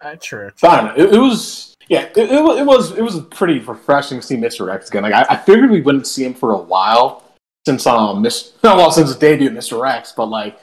[0.00, 0.50] Uh, true.
[0.56, 1.04] So, I don't know.
[1.04, 2.02] It, it was yeah.
[2.02, 4.72] It, it, it was it was pretty refreshing to see Mr.
[4.72, 5.02] X again.
[5.02, 7.24] Like I, I figured we wouldn't see him for a while
[7.66, 9.88] since um Miss well since his debut Mr.
[9.88, 10.58] X, but like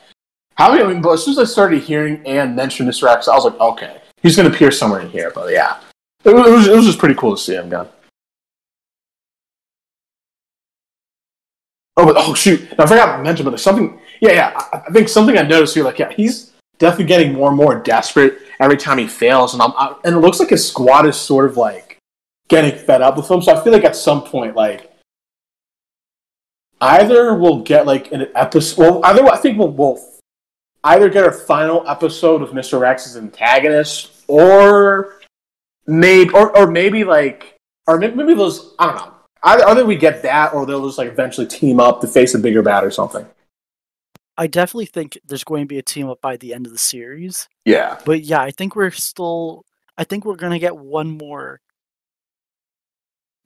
[0.55, 3.07] how I mean, but as soon as I started hearing and mention Mr.
[3.07, 5.31] X, I was like, okay, he's gonna appear somewhere in here.
[5.33, 5.79] But yeah,
[6.25, 7.87] it, it was it was just pretty cool to see him again.
[11.99, 12.61] Oh, but, oh shoot!
[12.79, 13.99] I forgot to mention, but there's something.
[14.21, 14.53] Yeah, yeah.
[14.55, 17.77] I, I think something I noticed here, like, yeah, he's definitely getting more and more
[17.77, 21.17] desperate every time he fails, and I'm, I, and it looks like his squad is
[21.17, 21.97] sort of like
[22.47, 23.41] getting fed up with him.
[23.41, 24.89] So I feel like at some point, like,
[26.79, 28.79] either we'll get like an episode.
[28.79, 29.99] Well, either I think we'll, we'll
[30.85, 35.19] either get a final episode of Mister X's antagonist, or
[35.85, 37.57] maybe, or, or maybe like,
[37.87, 38.73] or maybe those.
[38.79, 39.13] I don't know.
[39.43, 42.39] Either, either we get that, or they'll just like eventually team up to face a
[42.39, 43.25] bigger bad or something.
[44.37, 46.77] I definitely think there's going to be a team up by the end of the
[46.77, 47.47] series.
[47.65, 47.99] Yeah.
[48.05, 49.65] But yeah, I think we're still.
[49.97, 51.59] I think we're gonna get one more.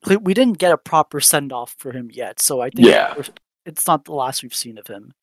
[0.06, 3.14] We we didn't get a proper send off for him yet, so I think Yeah.
[3.66, 5.14] it's not the last we've seen of him.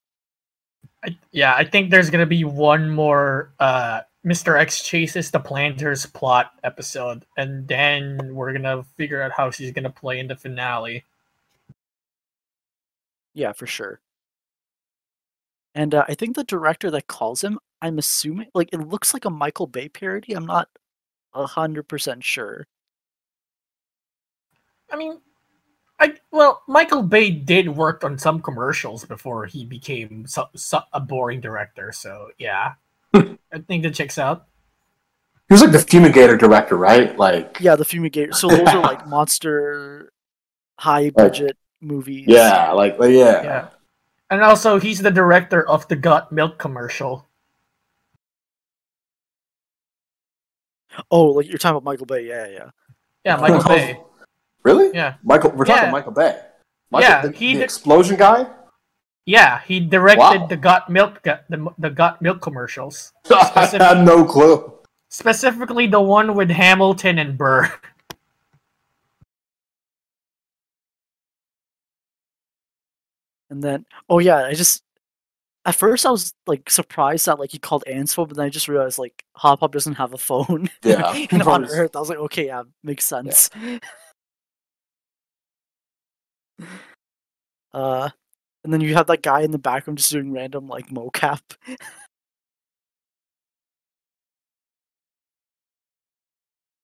[1.06, 4.60] I, yeah, I think there's gonna be one more uh, Mr.
[4.60, 9.90] X chases the Plantars plot episode, and then we're gonna figure out how she's gonna
[9.90, 11.06] play in the finale.
[13.34, 14.02] Yeah, for sure.
[15.74, 19.26] And uh, I think the director that calls him, I'm assuming, like it looks like
[19.26, 20.34] a Michael Bay parody.
[20.34, 20.70] I'm not
[21.34, 22.68] a hundred percent sure.
[24.92, 25.20] I mean,
[26.00, 31.00] I well, Michael Bay did work on some commercials before he became so, so, a
[31.00, 31.92] boring director.
[31.92, 32.74] So yeah,
[33.14, 34.48] I think that checks out.
[35.50, 37.18] He was like the fumigator director, right?
[37.18, 38.34] Like, Yeah, the Fumigator.
[38.34, 40.14] So those are like monster,
[40.80, 42.26] high budget movies.
[42.28, 43.44] yeah, like, like, yeah.
[43.44, 43.68] Yeah,
[44.30, 47.28] and also he's the director of the Got Milk commercial.
[51.10, 52.28] Oh, like you're talking about Michael Bay.
[52.28, 52.70] Yeah, yeah.
[53.26, 54.00] Yeah, Michael Bay.
[54.64, 54.92] Really?
[54.94, 55.92] Yeah, Michael, we're talking Yeah.
[55.92, 56.40] Michael Bay.
[56.92, 58.46] Michael, Yeah, the, he the did- explosion guy.
[59.26, 60.48] Yeah, he directed Wow.
[60.48, 64.74] the Got Milk the the Got Milk commercials, I had no clue.
[65.10, 67.72] specifically the one with Hamilton and Burr.
[73.50, 74.84] And then, oh yeah, I just
[75.66, 78.50] at first I was like surprised that like he called Anne's phone, but then I
[78.50, 80.70] just realized like Hop Pop doesn't have a phone.
[80.84, 83.50] Yeah, and on probably- Earth, I was like, okay, yeah, makes sense.
[87.74, 88.10] uh,
[88.64, 91.42] and then you have that guy in the background just doing random like mocap.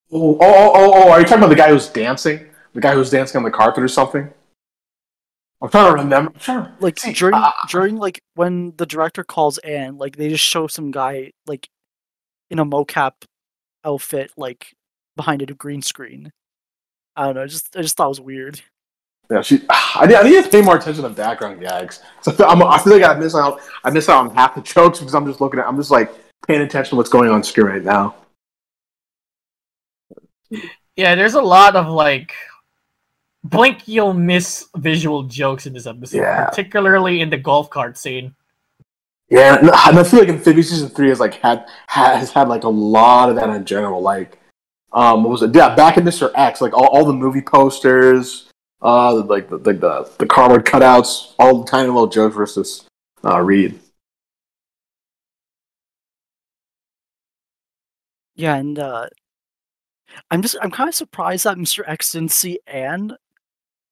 [0.09, 2.45] Oh, oh, oh, oh, oh, are you talking about the guy who's dancing?
[2.73, 4.31] The guy who's dancing on the carpet or something?
[5.61, 6.31] I'm trying to remember.
[6.39, 10.43] Trying Like See, during uh, during like when the director calls in, like they just
[10.43, 11.67] show some guy like
[12.49, 13.13] in a mocap
[13.83, 14.73] outfit, like
[15.15, 16.31] behind a green screen.
[17.15, 17.43] I don't know.
[17.43, 18.61] I just I just thought it was weird.
[19.31, 19.61] Yeah, she.
[19.69, 22.01] I need, I need to pay more attention to background gags.
[22.21, 23.59] So I feel, I'm, I feel like I miss out.
[23.83, 25.67] I miss out on half the jokes because I'm just looking at.
[25.67, 26.11] I'm just like
[26.47, 28.15] paying attention to what's going on screen right now.
[30.95, 32.33] Yeah, there's a lot of like
[33.43, 36.45] blink you'll miss visual jokes in this episode, Yeah.
[36.49, 38.33] particularly in the golf cart scene.
[39.29, 42.69] Yeah, and I feel like Amphibia season three has like had has had like a
[42.69, 44.01] lot of that in general.
[44.01, 44.39] Like,
[44.93, 45.53] um, what was it?
[45.53, 48.46] Yeah, back in Mister X, like all, all the movie posters,
[48.81, 52.85] uh, like the, the the the cardboard cutouts, all the tiny little jokes versus
[53.25, 53.79] uh, Reed.
[58.35, 59.07] Yeah, and uh
[60.31, 61.83] I'm just I'm kind of surprised that Mr.
[61.87, 63.17] X didn't see Anne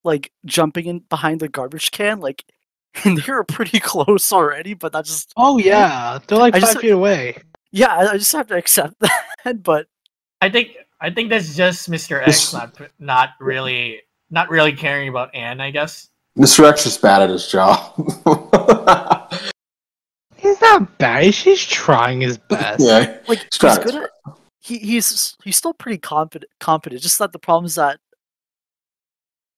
[0.04, 2.44] like jumping in behind the garbage can, like
[3.04, 6.68] and they were pretty close already, but that just Oh yeah, they're like I five
[6.70, 7.38] just- feet away.
[7.72, 8.94] yeah, I, I just have to accept
[9.44, 9.62] that.
[9.62, 9.86] But
[10.40, 12.26] I think I think that's just Mr.
[12.26, 14.00] X not not really
[14.30, 16.08] not really caring about Anne, I guess.
[16.36, 17.94] Mister X is bad at his job.
[20.36, 21.24] He's not bad.
[21.34, 22.80] He's trying his best.
[22.84, 24.10] yeah, like He's he's good at
[24.60, 27.00] he, he's he's still pretty competent competent.
[27.02, 27.98] Just that the problem is that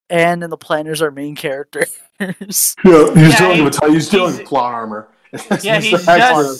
[0.09, 1.97] Anne and the Plantars are main characters.
[2.19, 5.07] Yeah, he's Yeah, dealing he- with he's dealing he's- with plot armor.
[5.61, 6.07] Yeah, he's just-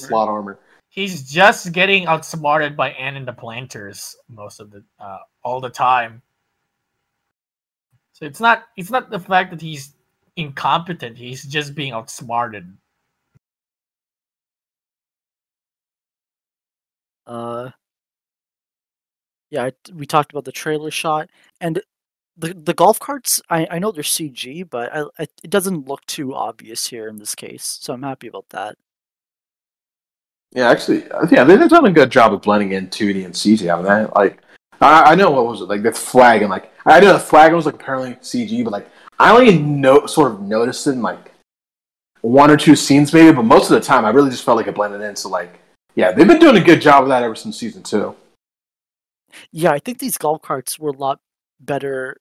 [0.01, 0.57] with plot armor.
[0.89, 5.69] He's just getting outsmarted by Anne and the Plantars most of the uh, all the
[5.69, 6.21] time.
[8.19, 9.93] So it's not it's not the fact that he's
[10.35, 11.17] incompetent.
[11.17, 12.75] He's just being outsmarted.
[17.25, 17.69] Uh,
[19.51, 21.29] yeah, I, we talked about the trailer shot
[21.61, 21.81] and
[22.35, 23.41] the the golf carts.
[23.49, 27.19] I, I know they're CG, but I, I, it doesn't look too obvious here in
[27.19, 28.77] this case, so I'm happy about that.
[30.51, 33.65] Yeah, actually, uh, yeah, they've done a good job of blending in 2D and CG,
[33.67, 34.11] haven't they?
[34.19, 34.41] Like,
[34.81, 37.53] I, I know what was it like the flag and like I know the flag
[37.53, 41.31] was like apparently CG, but like I only no sort of noticed it in like
[42.21, 44.67] one or two scenes maybe, but most of the time I really just felt like
[44.67, 45.15] it blended in.
[45.15, 45.59] So like,
[45.95, 48.15] yeah, they've been doing a good job of that ever since season two.
[49.51, 51.19] Yeah, I think these golf carts were a lot
[51.59, 52.17] better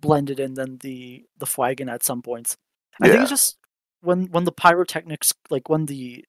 [0.00, 2.56] blended in than the the flagon at some points.
[3.00, 3.58] I think it's just
[4.00, 6.24] when when the pyrotechnics like when the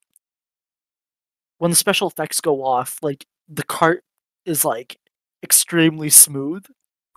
[1.57, 4.03] when the special effects go off, like the cart
[4.45, 4.97] is like
[5.43, 6.65] extremely smooth,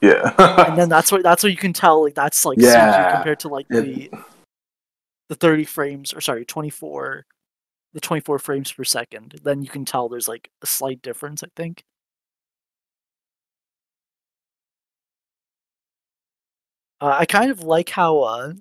[0.02, 0.34] Yeah,
[0.66, 3.12] and then that's what that's what you can tell like that's like Yeah.
[3.14, 4.10] compared to like the
[5.28, 7.24] the thirty frames or sorry twenty four
[7.94, 9.40] the twenty four frames per second.
[9.44, 11.42] Then you can tell there's like a slight difference.
[11.44, 11.84] I think.
[17.00, 18.52] Uh, I kind of like how uh,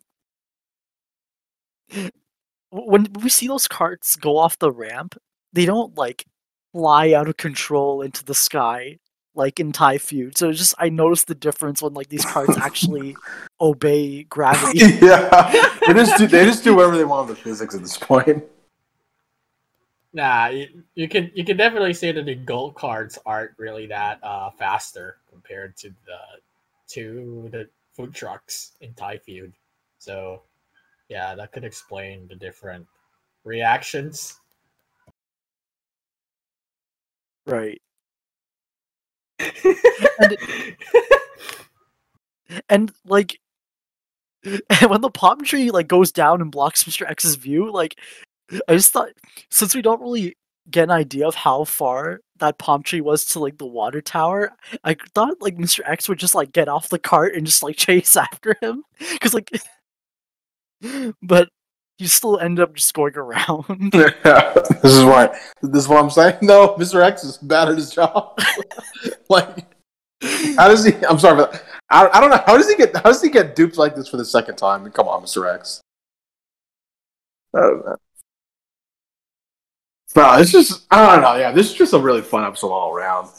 [2.72, 5.18] when we see those carts go off the ramp,
[5.54, 6.26] they don't like
[6.74, 8.98] fly out of control into the sky
[9.34, 10.38] like in Thai Feud.
[10.38, 13.16] So it's just I noticed the difference when like these cards actually
[13.60, 14.80] obey gravity.
[15.02, 17.98] yeah, they just do, they just do whatever they want with the physics at this
[17.98, 18.44] point.
[20.14, 24.20] Nah, you, you can you can definitely say that the gold cards aren't really that
[24.24, 26.20] uh, faster compared to the
[26.90, 29.54] to the food trucks in Thai Feud.
[30.00, 30.42] So
[31.08, 32.86] yeah, that could explain the different
[33.44, 34.38] reactions.
[37.46, 37.82] right.
[42.70, 43.40] And like
[44.88, 47.10] when the palm tree like goes down and blocks Mr.
[47.10, 48.00] X's view, like
[48.68, 49.10] I just thought
[49.50, 50.36] since we don't really
[50.70, 54.52] get an idea of how far that palm tree was to like the water tower,
[54.84, 55.82] I thought like Mr.
[55.86, 58.84] X would just like get off the cart and just like chase after him.
[59.20, 59.50] Cause like
[61.22, 61.50] but
[62.02, 63.94] he still end up just going around.
[64.26, 65.28] Yeah, this is why.
[65.62, 66.38] This is what I'm saying.
[66.42, 67.04] No, Mr.
[67.04, 68.40] X is bad at his job.
[69.30, 69.68] like,
[70.58, 70.94] how does he?
[71.06, 72.42] I'm sorry, but I, I don't know.
[72.48, 72.96] How does he get?
[72.96, 74.90] How does he get duped like this for the second time?
[74.92, 75.54] Come on, Mr.
[75.54, 75.82] X.
[77.56, 77.96] I don't know.
[80.16, 81.36] No, it's just I don't know.
[81.36, 83.30] Yeah, this is just a really fun episode all around.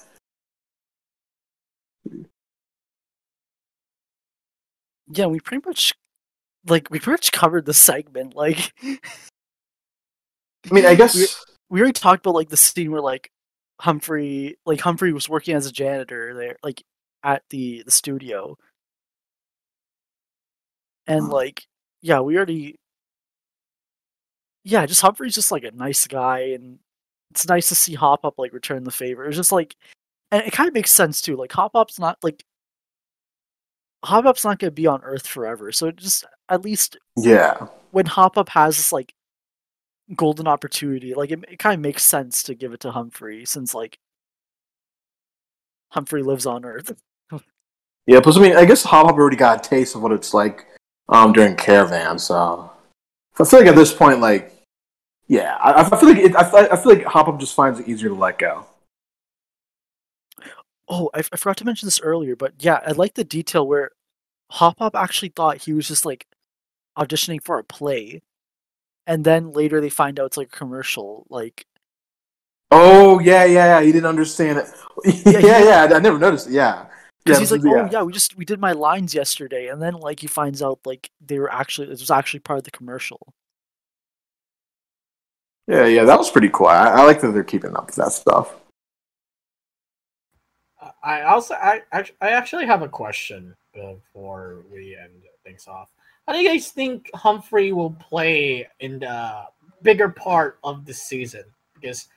[5.09, 5.93] yeah, we pretty much
[6.67, 8.35] like we pretty much covered the segment.
[8.37, 8.99] Like I
[10.71, 11.45] mean, I guess.
[11.71, 13.31] we already talked about like the scene where like
[13.81, 16.83] Humphrey like Humphrey was working as a janitor there like
[17.25, 18.57] at the the studio.
[21.07, 21.67] And like
[22.01, 22.77] yeah, we already
[24.65, 26.79] Yeah, just Humphrey's just like a nice guy and
[27.31, 29.27] it's nice to see Hop Pop like return the favor.
[29.27, 29.75] It's just like
[30.31, 31.37] and it kind of makes sense too.
[31.37, 32.45] Like Hop Pop's not like
[34.05, 35.71] Hop Pop's not gonna be on Earth forever.
[35.73, 37.69] So just at least Yeah.
[37.93, 39.15] when Hop Pop has this like
[40.17, 43.75] golden opportunity, like it, it kind of makes sense to give it to Humphrey since
[43.75, 43.99] like
[45.91, 46.93] Humphrey lives on Earth.
[48.05, 50.35] Yeah, plus I mean, I guess Hop Pop already got a taste of what it's
[50.35, 50.67] like
[51.09, 52.69] um, during Caravan, so
[53.39, 54.53] I feel like at this point, like,
[55.29, 57.79] yeah, I, I feel like it, I, feel- I feel like Hop Pop just finds
[57.79, 58.67] it easier to let go.
[60.89, 63.93] Oh, I forgot to mention this earlier, but yeah, I like the detail where
[64.51, 66.27] Hop Pop actually thought he was just like
[66.99, 68.23] auditioning for a play,
[69.07, 71.27] and then later they find out it's like a commercial.
[71.31, 71.67] Like,
[72.71, 73.85] Oh yeah, yeah, yeah.
[73.85, 74.67] He didn't understand it.
[75.27, 76.49] Yeah, Yeah, yeah, I never noticed.
[76.49, 76.55] It.
[76.55, 76.87] Yeah,
[77.25, 77.83] because yeah, he's like, oh, yeah.
[77.83, 80.81] "Oh yeah, we just we did my lines yesterday," and then like he finds out
[80.85, 83.35] like they were actually it was actually part of the commercial.
[85.67, 86.05] yeah, yeah.
[86.05, 86.67] That was pretty cool.
[86.67, 88.55] I, I like that they're keeping up with that stuff.
[91.03, 95.91] I also I I actually have a question before we end things off.
[96.27, 99.45] How do you guys think Humphrey will play in the
[99.83, 101.45] bigger part of the season?
[101.75, 102.09] Because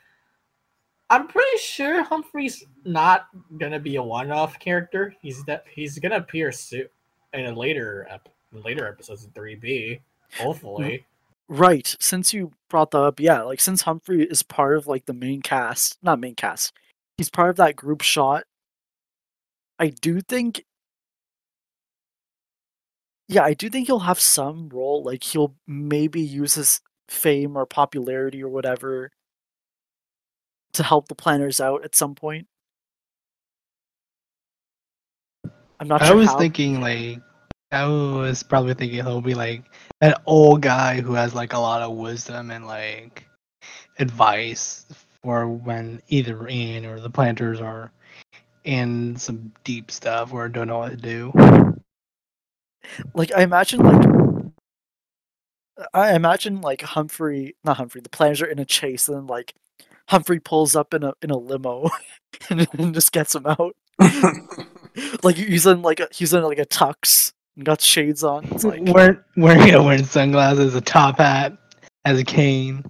[1.10, 3.28] I'm pretty sure Humphrey's not
[3.58, 5.16] gonna be a one-off character.
[5.22, 6.88] He's that he's gonna appear soon
[7.34, 8.08] in a later
[8.52, 10.00] later episodes of 3B,
[10.38, 11.06] hopefully.
[11.48, 11.96] Right.
[12.00, 15.42] Since you brought that up, yeah, like since Humphrey is part of like the main
[15.42, 16.74] cast, not main cast,
[17.18, 18.46] he's part of that group shot.
[19.80, 20.64] I do think
[23.28, 25.04] yeah, I do think he'll have some role.
[25.04, 29.12] Like he'll maybe use his fame or popularity or whatever
[30.74, 32.48] to help the Plantars out at some point.
[35.80, 36.38] I'm not I sure was how.
[36.38, 37.20] thinking like
[37.72, 39.64] I was probably thinking he'll be like
[40.02, 43.26] an old guy who has like a lot of wisdom and like
[44.00, 44.86] advice
[45.24, 47.92] for when either Ian or the Plantars are
[48.66, 51.32] in some deep stuff where I don't know what to do.
[53.14, 54.16] like I imagine like
[55.94, 58.02] I imagine like Humphrey, not Humphrey.
[58.02, 59.54] The Plantars are in a chase, and then like
[60.10, 61.90] Humphrey pulls up in a in a limo
[62.50, 63.76] and, and just gets him out.
[65.24, 68.46] like he's in like a, he's in like a tux and got shades on.
[68.46, 71.58] It's like wearing wearing yeah, wearing sunglasses, a top hat,
[72.04, 72.84] has a cane.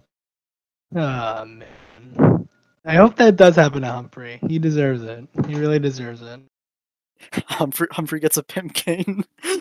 [0.96, 2.48] Oh man.
[2.86, 4.40] I hope that does happen to Humphrey.
[4.48, 5.28] He deserves it.
[5.48, 6.40] He really deserves it.
[7.48, 9.26] Humphrey Humphrey gets a pimp cane.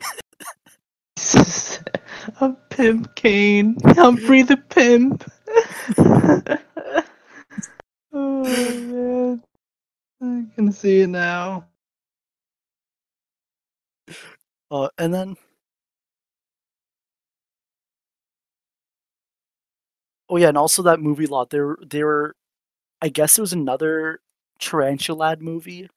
[2.40, 3.76] a pimp cane.
[3.84, 5.24] Humphrey the pimp.
[8.12, 9.42] oh man.
[10.20, 11.66] I can see it now.
[14.70, 15.36] Uh, and then
[20.28, 21.50] oh yeah, and also that movie lot.
[21.50, 22.36] There there were,
[23.04, 24.20] I guess it was another
[24.58, 25.90] Tarantulas movie.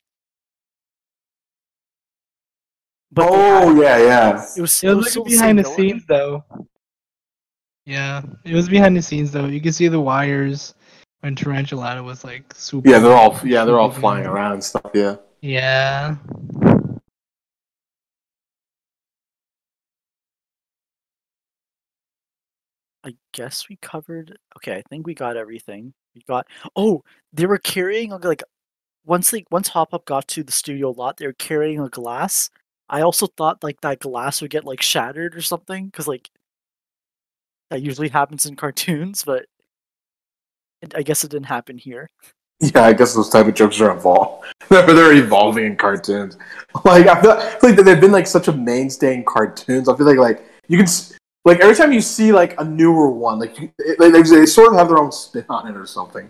[3.13, 4.45] But oh had- yeah, yeah.
[4.57, 5.77] it was, It it was was like behind the villain.
[5.77, 6.43] scenes though.
[7.85, 9.45] Yeah, it was behind the scenes though.
[9.45, 10.75] You can see the wires
[11.21, 12.89] when Tarantula was like super.
[12.89, 14.91] Yeah, they're all yeah, they're all flying around and stuff.
[14.93, 15.15] Yeah.
[15.39, 16.17] Yeah.
[23.03, 24.37] I guess we covered.
[24.57, 25.93] Okay, I think we got everything.
[26.17, 26.47] We got.
[26.75, 27.03] Oh,
[27.33, 28.43] they were carrying like
[29.05, 32.49] once like once Hop Up got to the studio lot, they were carrying a glass.
[32.89, 36.29] I also thought like that glass would get like shattered or something because like
[37.69, 39.45] that usually happens in cartoons, but
[40.81, 42.09] it, I guess it didn't happen here.
[42.59, 44.47] Yeah, I guess those type of jokes are evolved.
[44.69, 46.37] they're, they're evolving in cartoons.
[46.83, 49.87] Like I feel, like they've been like such a mainstay in cartoons.
[49.87, 50.87] I feel like like you can
[51.47, 54.77] like every time you see like a newer one, like it, they, they sort of
[54.77, 56.29] have their own spin on it or something.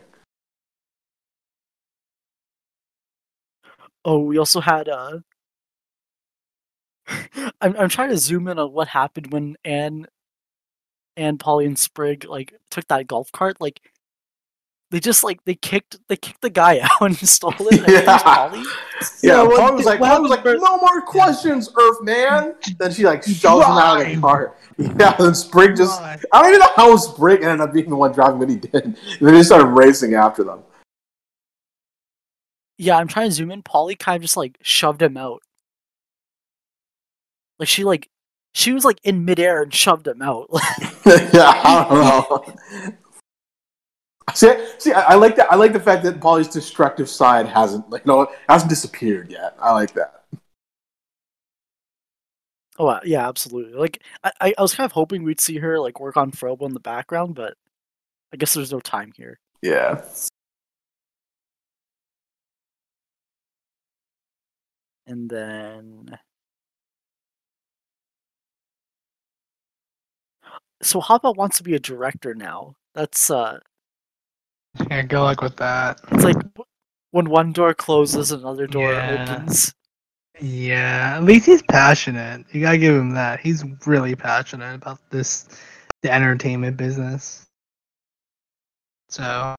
[4.05, 5.19] Oh, we also had uh
[7.61, 10.05] I'm I'm trying to zoom in on what happened when Anne
[11.15, 13.59] and Polly and Sprig like took that golf cart.
[13.59, 13.81] Like
[14.89, 17.73] they just like they kicked they kicked the guy out and stole it.
[17.73, 18.17] and I think it was Yeah.
[18.23, 18.63] Polly.
[19.21, 22.55] Yeah, what Paul was like, what Paul was like, no more questions, Earth Man.
[22.79, 24.55] Then she like shoves him out of the car.
[24.79, 28.11] Yeah, then Sprig just I don't even know how Sprig ended up being the one
[28.11, 28.75] driving, but he did.
[28.75, 30.59] And then he started racing after them.
[32.77, 33.63] Yeah, I'm trying to zoom in.
[33.63, 35.41] Polly kind of just like shoved him out.
[37.57, 38.07] Like she like
[38.53, 40.47] she was like in midair and shoved him out.
[41.07, 42.93] yeah, I don't know.
[44.33, 45.51] See, see, I, I like that.
[45.51, 49.55] I like the fact that Polly's destructive side hasn't, like, you know, hasn't disappeared yet.
[49.59, 50.17] I like that.
[52.79, 53.73] oh uh, yeah, absolutely.
[53.73, 56.63] Like I, I I was kind of hoping we'd see her like work on Frobo
[56.67, 57.55] in the background, but
[58.33, 59.39] I guess there's no time here.
[59.61, 60.01] Yeah.
[65.07, 66.17] And then
[70.81, 72.75] So Hop Pop wants to be a director now.
[72.93, 73.59] That's uh
[74.89, 75.99] Yeah, good luck with that.
[76.11, 76.37] it's like
[77.11, 79.25] when one door closes another door Yeah.
[79.27, 79.73] opens.
[80.39, 82.45] Yeah, at least he's passionate.
[82.51, 83.39] You gotta give him that.
[83.39, 85.47] He's really passionate about this,
[86.03, 87.45] the entertainment business.
[89.09, 89.55] So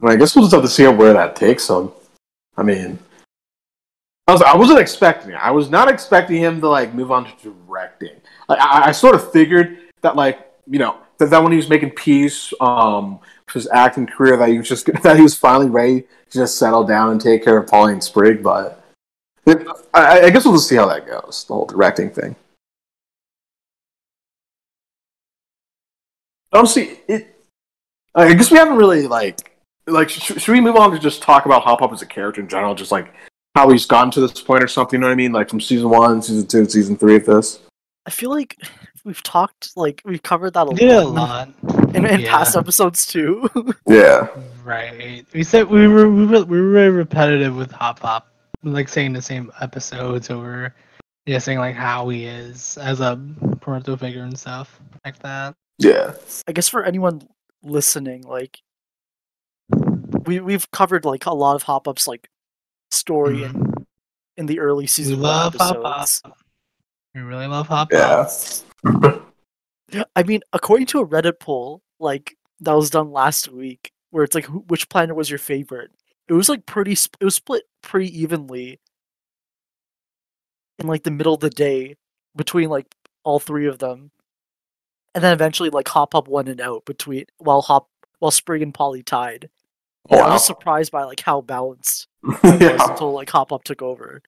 [0.00, 1.90] Well, I guess we'll just have to see where that takes him.
[2.56, 2.98] I mean,
[4.28, 5.36] I, was, I wasn't expecting it.
[5.36, 8.14] I was not expecting him to like move on to directing.
[8.48, 11.68] Like, I, I sort of figured that, like, you know, that, that when he was
[11.68, 13.18] making peace, um,
[13.52, 16.84] his acting career, that he was just that he was finally ready to just settle
[16.84, 18.42] down and take care of Polly and Sprig.
[18.42, 18.84] But
[19.46, 21.44] it, I, I guess we'll just see how that goes.
[21.46, 22.36] The whole directing thing.
[26.52, 27.30] Honestly, it.
[28.14, 29.56] I guess we haven't really like
[29.86, 32.40] like sh- should we move on to just talk about Hop Pop as a character
[32.40, 33.12] in general, just like
[33.54, 34.98] how he's gotten to this point or something?
[34.98, 35.32] You know what I mean?
[35.32, 37.60] Like from season one, season two, season three of this.
[38.06, 38.56] I feel like
[39.04, 41.94] we've talked like we've covered that a we did a lot lot.
[41.94, 42.30] in, in Yeah.
[42.30, 43.48] past episodes too.
[43.86, 44.28] Yeah,
[44.64, 45.26] Right.
[45.34, 48.32] We said we were we were, we were very repetitive with Hop Pop,
[48.62, 50.74] like saying the same episodes over,
[51.26, 53.20] yeah, saying like how he is as a
[53.60, 55.54] parental figure and stuff like that.
[55.78, 56.14] yeah,
[56.48, 57.28] I guess for anyone
[57.62, 58.60] listening, like
[60.24, 62.28] we we've covered like a lot of Hop Pop's like
[62.90, 63.56] story mm-hmm.
[63.56, 63.86] and
[64.36, 65.98] in the early season one love Hop Pop.
[66.00, 66.34] episodes.
[67.14, 68.24] We really love Hop Yeah.
[68.24, 68.30] Pop.
[68.86, 74.34] I mean, according to a Reddit poll, like that was done last week, where it's
[74.34, 75.90] like, who, which Plantar was your favorite?
[76.28, 76.94] It was like pretty.
[76.96, 78.80] sp- It was split pretty evenly
[80.78, 81.96] in like the middle of the day
[82.34, 82.86] between like
[83.24, 84.10] all three of them,
[85.14, 88.72] and then eventually like Hop Pop won and out between while Hop while Sprig and
[88.74, 89.50] Polly tied.
[90.10, 92.08] Oh, And I was surprised by like how balanced
[92.44, 92.76] yeah.
[92.90, 94.22] until like Hop Pop took over.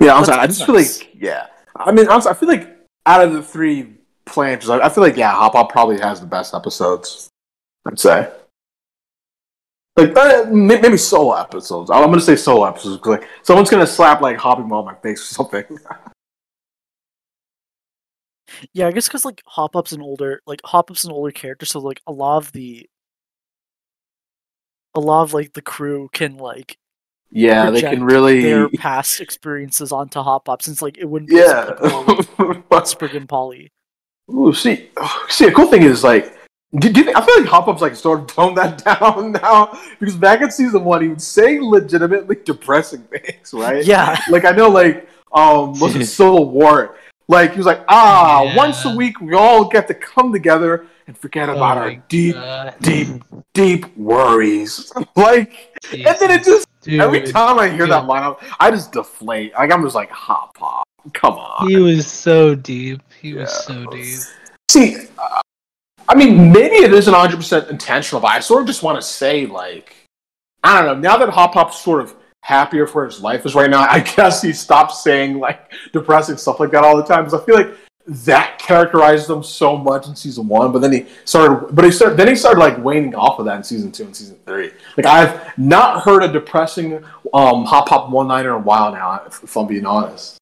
[0.00, 1.46] Yeah, That's- honestly, I just feel like yeah.
[1.78, 3.94] I mean, honestly, I feel like out of the three
[4.26, 7.28] Plantars, I, feel like yeah, Hop Pop probably has the best episodes.
[7.86, 8.28] I'd say.
[9.96, 11.90] Like uh, maybe solo episodes.
[11.90, 15.20] I'm gonna say solo episodes because like someone's gonna slap like Hoppy on my face
[15.20, 15.64] or something.
[18.72, 21.66] Yeah, I guess because like Hop Pop's an older like Hop Pop's an older character,
[21.66, 22.88] so like a lot of the
[24.94, 26.78] a lot of like the crew can like
[27.30, 28.42] yeah, they can really.
[28.42, 31.72] their past experiences onto Hop Pop since like it wouldn't be Yeah.
[31.82, 33.70] as applicable Sprig and Polly.
[34.32, 34.90] Ooh, see,
[35.28, 36.36] see, a cool thing is like,
[36.78, 39.32] do, do you think, I feel like Hop Pop's like sort of toned that down
[39.42, 43.84] now because back in season one, he would say legitimately depressing things, right?
[43.84, 46.96] Yeah, Like I know, like um, was it Civil War?
[47.28, 48.56] Like he was like, ah, Yeah.
[48.56, 51.94] once a week we all get to come together and forget Oh about my our
[52.08, 52.74] deep, God.
[52.80, 53.08] deep,
[53.54, 54.92] deep worries.
[55.16, 58.08] like, and then it just Dude, every time I hear that dude.
[58.08, 59.52] line, I'm- I just deflate.
[59.54, 61.68] Like I'm just like, Hop Pop, come on.
[61.68, 63.00] He was so deep.
[63.20, 64.18] He was so deep.
[64.70, 65.40] See, uh,
[66.08, 69.46] I mean, maybe it isn't 100% intentional, but I sort of just want to say,
[69.46, 69.96] like,
[70.62, 72.14] I don't know, now that Hop Pop's sort of
[72.44, 76.60] happier for his life is right now, I guess he stopped saying, like, depressing stuff
[76.60, 77.74] like that all the time, because I feel like
[78.06, 82.16] that characterized him so much in season one, but then he started, but he started,
[82.16, 84.70] then he started, like, waning off of that in season two and season three.
[84.96, 87.04] Like, I've not heard a depressing
[87.34, 90.38] um, Hop Pop one-liner in a while now, if, if I'm being honest.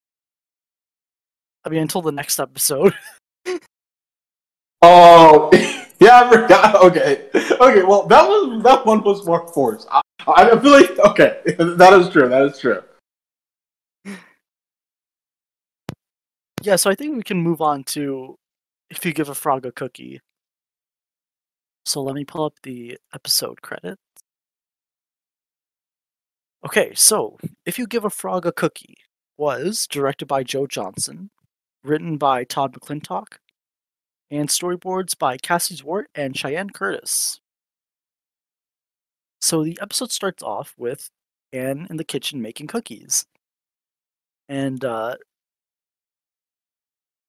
[1.65, 2.95] I mean until the next episode.
[4.87, 5.49] Oh,
[5.99, 6.75] yeah, I forgot.
[6.85, 7.83] Okay, okay.
[7.83, 9.89] Well, that was that one was more forced.
[9.91, 12.29] I, I feel like okay, that is true.
[12.29, 12.83] That is true.
[16.65, 18.37] Yeah, so I think we can move on to
[18.91, 20.21] if you give a frog a cookie.
[21.85, 24.01] So let me pull up the episode credits.
[26.65, 27.37] Okay, so
[27.67, 28.97] if you give a frog a cookie
[29.37, 31.31] was directed by Joe Johnson,
[31.83, 33.39] written by Todd McClintock,
[34.31, 37.41] and storyboards by Cassie Zwart and Cheyenne Curtis.
[39.43, 41.11] So the episode starts off with
[41.53, 43.27] Anne in the kitchen making cookies.
[44.49, 45.17] And uh,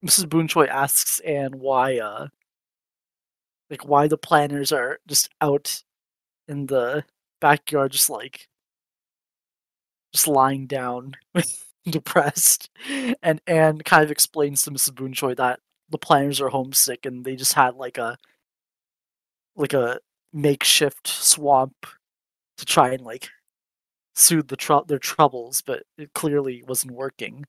[0.04, 0.26] Mrs.
[0.26, 2.28] Boonchuy asks Anne why uh
[3.70, 5.82] like why the Plantars are just out
[6.48, 7.04] in the
[7.40, 8.48] backyard just like
[10.12, 11.16] just lying down
[11.90, 12.70] depressed.
[13.22, 14.90] And Anne kind of explains to Mrs.
[14.90, 18.16] Boonchuy that the Plantars are homesick and they just had like a
[19.56, 19.98] like a
[20.32, 21.86] makeshift swamp
[22.58, 23.28] to try and like
[24.14, 27.44] soothe the tr- their troubles, but it clearly wasn't working.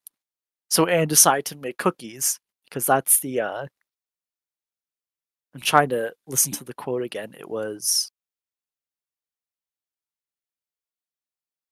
[0.70, 3.68] So Anne decided to make cookies because that's the uh
[5.56, 7.34] I'm trying to listen to the quote again.
[7.38, 8.12] It was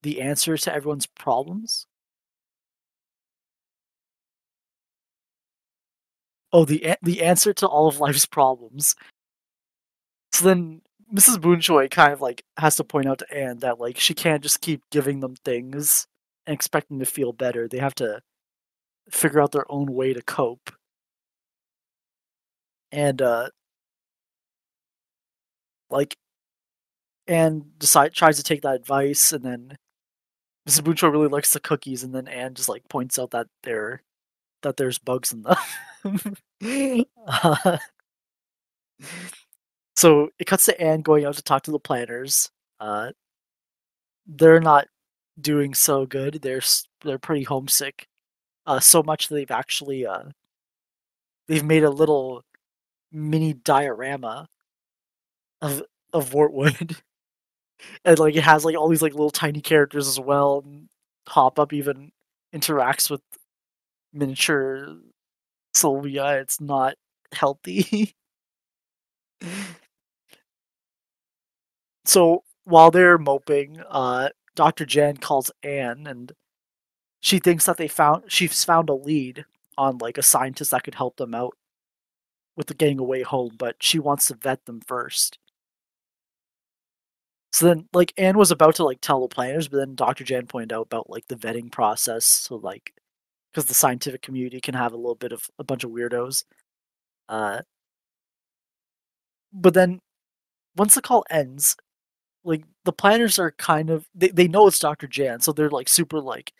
[0.02, 1.86] the answer to everyone's problems.
[6.52, 8.94] Oh, the the answer to all of life's problems.
[10.32, 10.82] So then
[11.12, 11.38] Mrs.
[11.38, 14.60] Boonchuy kind of like has to point out to Anne that like she can't just
[14.60, 16.06] keep giving them things
[16.46, 17.68] and expecting to feel better.
[17.68, 18.20] They have to
[19.10, 20.70] figure out their own way to cope.
[22.92, 23.50] And uh
[25.90, 26.16] like
[27.28, 29.78] Anne decide tries to take that advice and then
[30.68, 30.82] Mrs.
[30.82, 34.02] Boonchuy really likes the cookies and then Anne just like points out that there
[34.62, 35.56] that there's bugs in them.
[37.26, 37.78] Uh,
[39.96, 42.50] so it cuts to Anne going out to talk to the Plantars.
[42.80, 43.10] Uh,
[44.26, 44.86] they're not
[45.40, 46.40] doing so good.
[46.42, 46.62] They're
[47.02, 48.08] they're pretty homesick.
[48.66, 50.24] Uh, so much that they've actually uh,
[51.48, 52.42] they've made a little
[53.12, 54.48] mini diorama
[55.62, 57.00] of of Wartwood,
[58.04, 60.62] and like it has like all these like little tiny characters as well.
[60.64, 60.88] And
[61.28, 62.12] Hop Pop even
[62.54, 63.22] interacts with
[64.12, 64.96] miniature
[65.74, 66.40] Sylvia.
[66.40, 66.94] It's not
[67.32, 68.14] healthy.
[72.04, 74.86] so while they're moping, uh, Dr.
[74.86, 76.32] Jan calls Anne and
[77.26, 79.44] she thinks that they found she's found a lead
[79.76, 81.56] on like a scientist that could help them out
[82.56, 85.36] with the getting away home, but she wants to vet them first.
[87.52, 90.22] So then, like, Anne was about to like tell the Plantars, but then Dr.
[90.22, 92.24] Jan pointed out about like the vetting process.
[92.24, 92.92] So like,
[93.50, 96.44] because the scientific community can have a little bit of a bunch of weirdos.
[97.28, 97.62] Uh,
[99.52, 100.00] but then
[100.76, 101.76] once the call ends,
[102.44, 105.08] like the Plantars are kind of they, they know it's Dr.
[105.08, 106.52] Jan, so they're like super like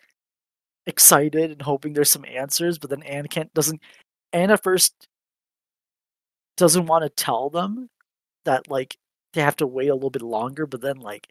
[0.87, 3.81] excited and hoping there's some answers, but then Anne can't doesn't
[4.33, 5.07] Anne at first
[6.57, 7.89] doesn't want to tell them
[8.45, 8.97] that like
[9.33, 11.27] they have to wait a little bit longer, but then like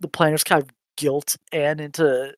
[0.00, 2.34] the Plantars kind of guilt Anne into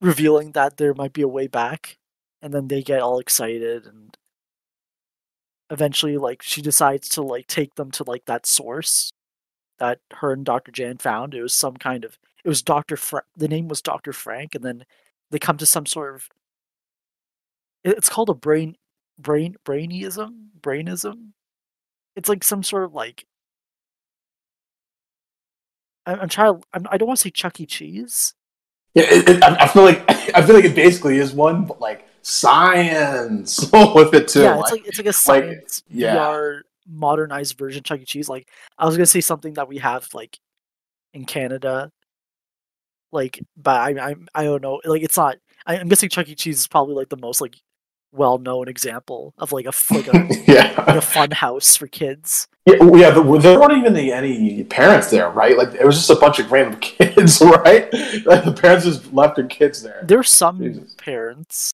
[0.00, 1.98] revealing that there might be a way back,
[2.42, 4.16] and then they get all excited and
[5.70, 9.10] eventually like she decides to like take them to like that source
[9.78, 10.72] that her and Dr.
[10.72, 11.34] Jan found.
[11.34, 12.96] It was some kind of it was Dr.
[12.96, 14.12] Fra- the name was Dr.
[14.12, 14.84] Frank and then
[15.30, 16.28] they come to some sort of
[17.84, 18.76] it's called a brain
[19.18, 21.34] brain brainism brainism
[22.16, 23.26] it's like some sort of like
[26.06, 27.66] I'm, I'm trying I'm, I don't want to say Chuck E.
[27.66, 28.34] Cheese
[28.94, 32.06] Yeah, it, it, I feel like I feel like it basically is one but like
[32.22, 34.42] science with it too.
[34.42, 36.16] yeah it's like it's like a science yeah.
[36.16, 38.04] VR modernized version of Chuck E.
[38.04, 40.38] Cheese like I was gonna say something that we have like
[41.14, 41.90] in Canada
[43.12, 45.36] like but I I I don't know like it's not
[45.66, 46.34] I, I'm guessing Chuck E.
[46.34, 47.56] Cheese is probably like the most like
[48.12, 50.12] well known example of like a like a
[50.86, 52.48] like a fun house for kids.
[52.66, 55.56] Yeah, yeah, but there weren't even the, any parents there, right?
[55.56, 57.92] Like it was just a bunch of random kids, right?
[58.24, 60.02] Like the parents just left their kids there.
[60.04, 60.94] There's some Jesus.
[60.98, 61.72] parents.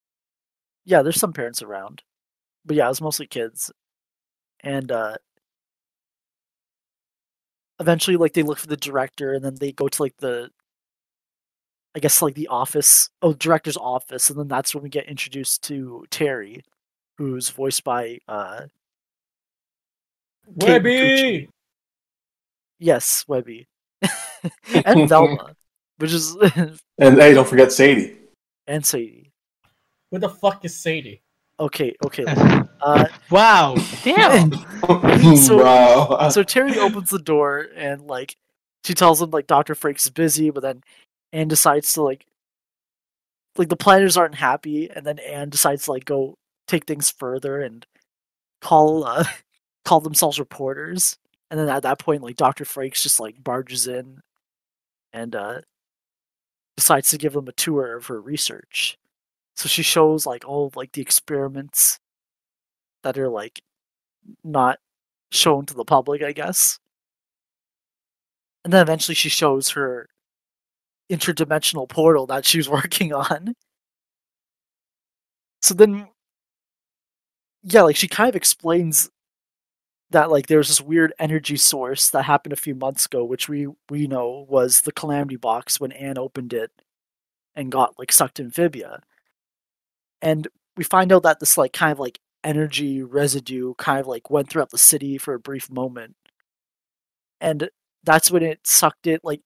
[0.84, 2.02] Yeah, there's some parents around.
[2.64, 3.72] But yeah, it was mostly kids.
[4.62, 5.16] And uh
[7.80, 10.48] eventually like they look for the director and then they go to like the
[11.96, 15.62] I guess like the office oh director's office and then that's when we get introduced
[15.64, 16.62] to Terry,
[17.18, 18.62] who's voiced by uh
[20.60, 21.48] Kate Webby!
[22.78, 23.66] yes, Webby.
[24.84, 25.54] and Velma.
[25.98, 26.36] Which is
[26.98, 28.16] And hey, don't forget Sadie.
[28.66, 29.30] and Sadie.
[30.10, 31.22] Who the fuck is Sadie?
[31.60, 32.24] Okay, okay.
[32.80, 33.76] Uh wow.
[34.02, 34.52] Damn.
[35.36, 36.28] So- Bro.
[36.30, 38.36] so Terry opens the door and like
[38.84, 39.74] she tells him like Dr.
[39.76, 40.82] Frakes is busy, but then
[41.34, 42.26] Anne decides to like
[43.56, 47.60] like the Plantars aren't happy, and then Anne decides to like go take things further
[47.60, 47.86] and
[48.62, 49.24] call uh
[49.84, 51.18] call themselves reporters.
[51.50, 52.64] And then at that point, like Dr.
[52.64, 54.20] Frakes just like barges in
[55.12, 55.60] and uh
[56.76, 58.96] decides to give them a tour of her research.
[59.56, 61.98] So she shows like all like the experiments
[63.02, 63.62] that are like
[64.44, 64.78] not
[65.32, 66.78] shown to the public, I guess.
[68.64, 70.08] And then eventually she shows her
[71.10, 73.54] interdimensional portal that she was working on.
[75.62, 76.08] So then,
[77.62, 79.10] yeah, like she kind of explains
[80.10, 83.48] that like there was this weird energy source that happened a few months ago, which
[83.48, 86.70] we we know was the calamity box when Anne opened it
[87.56, 89.00] and got like sucked amphibia.
[90.22, 94.30] And we find out that this like kind of like energy residue kind of like
[94.30, 96.16] went throughout the city for a brief moment.
[97.40, 97.68] And
[98.04, 99.40] that's when it sucked it like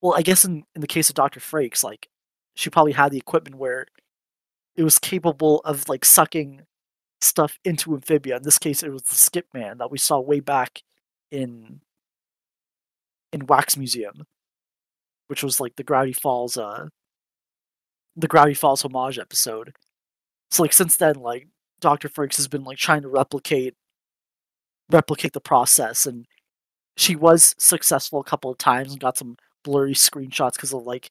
[0.00, 1.40] well, I guess in, in the case of Dr.
[1.40, 2.08] Frakes, like
[2.54, 3.86] she probably had the equipment where
[4.76, 6.62] it was capable of like sucking
[7.20, 8.36] stuff into amphibia.
[8.36, 10.82] In this case it was the skip man that we saw way back
[11.30, 11.80] in
[13.32, 14.24] in Wax Museum.
[15.26, 16.88] Which was like the Gravity Falls uh
[18.16, 19.74] the Gravity Falls homage episode.
[20.50, 21.48] So like since then, like
[21.80, 22.08] Dr.
[22.08, 23.74] Frakes has been like trying to replicate
[24.90, 26.26] replicate the process and
[26.96, 29.36] she was successful a couple of times and got some
[29.68, 31.10] blurry screenshots because of like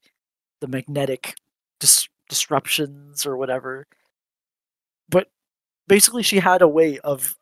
[0.62, 1.36] the magnetic
[1.80, 3.86] dis- disruptions or whatever.
[5.10, 5.30] But
[5.88, 7.36] basically she had a way of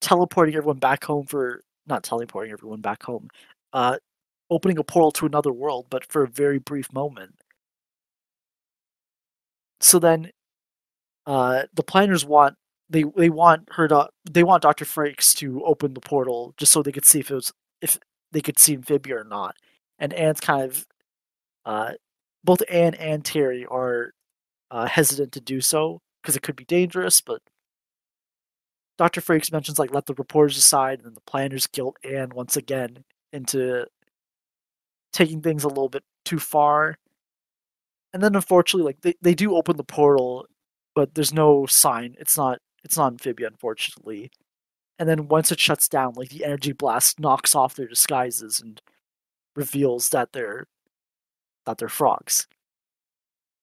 [0.00, 3.28] teleporting everyone back home for not teleporting everyone back home,
[3.72, 3.96] uh
[4.48, 7.34] opening a portal to another world, but for a very brief moment.
[9.80, 10.30] So then
[11.26, 12.54] uh the Plantars want
[12.90, 14.84] they they want her to they want Dr.
[14.84, 17.52] Frakes to open the portal just so they could see if it was
[17.82, 17.98] if
[18.32, 19.56] they could see amphibia or not.
[19.98, 20.86] And Anne's kind of
[21.64, 21.92] uh
[22.44, 24.12] both Anne and Terry are
[24.70, 27.40] uh, hesitant to do so because it could be dangerous, but
[28.98, 29.20] Dr.
[29.20, 33.86] Frakes mentions like let the reporters decide, and the Plantars guilt Anne once again into
[35.12, 36.96] taking things a little bit too far.
[38.12, 40.46] And then unfortunately, like they, they do open the portal,
[40.94, 42.14] but there's no sign.
[42.18, 44.30] It's not it's not amphibia, unfortunately.
[44.98, 48.80] And then once it shuts down, like the energy blast knocks off their disguises and
[49.56, 50.66] reveals that they're
[51.66, 52.46] that they're frogs.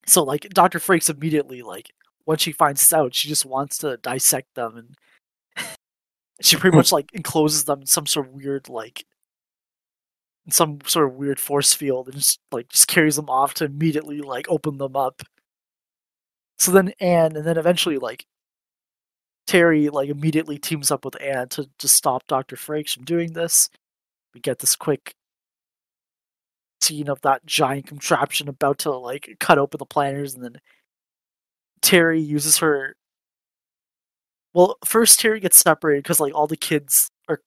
[0.06, 0.80] So like Dr.
[0.80, 1.92] Frakes immediately like
[2.26, 4.78] once she finds this out, she just wants to dissect them
[5.58, 5.68] and
[6.42, 9.06] she pretty much like encloses them in some sort of weird like
[10.50, 14.22] some sort of weird force field and just like just carries them off to immediately
[14.22, 15.24] like open them up.
[16.60, 18.26] So then Anne, and then eventually like
[19.48, 23.70] Terry like immediately teams up with Anne to just stop Doctor Frakes from doing this.
[24.34, 25.16] We get this quick
[26.84, 30.58] scene of that giant contraption about to like cut open the Plantars, and then
[31.82, 32.96] Terry uses her.
[34.54, 37.42] Well, first Terry gets separated because like all the kids are,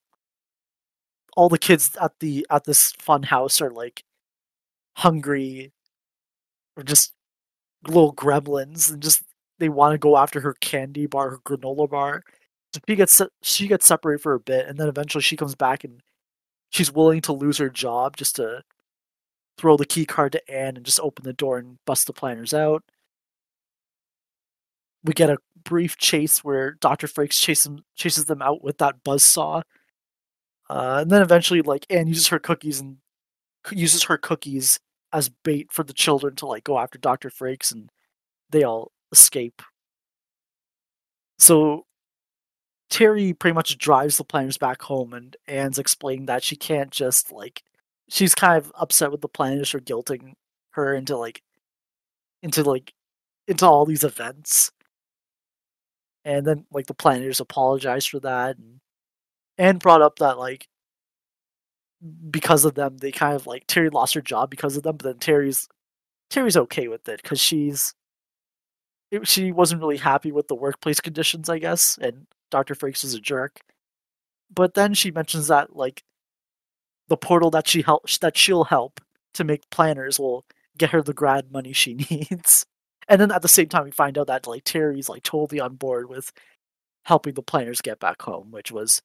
[1.36, 4.02] all the kids at the at this fun house are like
[4.96, 5.72] hungry,
[6.76, 7.12] or just
[7.88, 9.22] little gremlins, and just
[9.58, 12.22] they want to go after her candy bar, her granola bar.
[12.74, 15.84] So she gets she gets separated for a bit, and then eventually she comes back
[15.84, 16.02] and
[16.70, 18.62] she's willing to lose her job just to
[19.58, 22.54] throw the key card to Anne and just open the door and bust the Plantars
[22.54, 22.84] out.
[25.04, 29.22] We get a brief chase where Doctor Frakes chases chases them out with that buzz
[29.24, 29.62] saw,
[30.68, 32.98] uh, and then eventually, like Anne uses her cookies and
[33.70, 34.78] uses her cookies
[35.12, 37.90] as bait for the children to like go after Doctor Frakes, and
[38.50, 39.62] they all escape.
[41.38, 41.84] So
[42.90, 47.32] Terry pretty much drives the planners back home, and Anne's explaining that she can't just
[47.32, 47.62] like
[48.08, 50.34] she's kind of upset with the Plantars for guilting
[50.72, 51.42] her into like
[52.42, 52.92] into like
[53.48, 54.70] into all these events.
[56.24, 58.80] And then like the Plantars apologize for that and
[59.58, 60.68] Anne brought up that like
[62.30, 65.04] because of them they kind of like Terry lost her job because of them, but
[65.06, 65.68] then Terry's
[66.30, 67.94] Terry's okay with it because she's
[69.10, 72.74] it, she wasn't really happy with the workplace conditions, I guess, and Dr.
[72.74, 73.60] Frakes was a jerk.
[74.52, 76.02] But then she mentions that like
[77.08, 79.00] the portal that she help that she'll help
[79.34, 80.44] to make Plantars will
[80.78, 82.66] get her the grad money she needs.
[83.08, 85.76] And then at the same time we find out that like Terry's like totally on
[85.76, 86.32] board with
[87.04, 89.02] helping the Plantars get back home, which was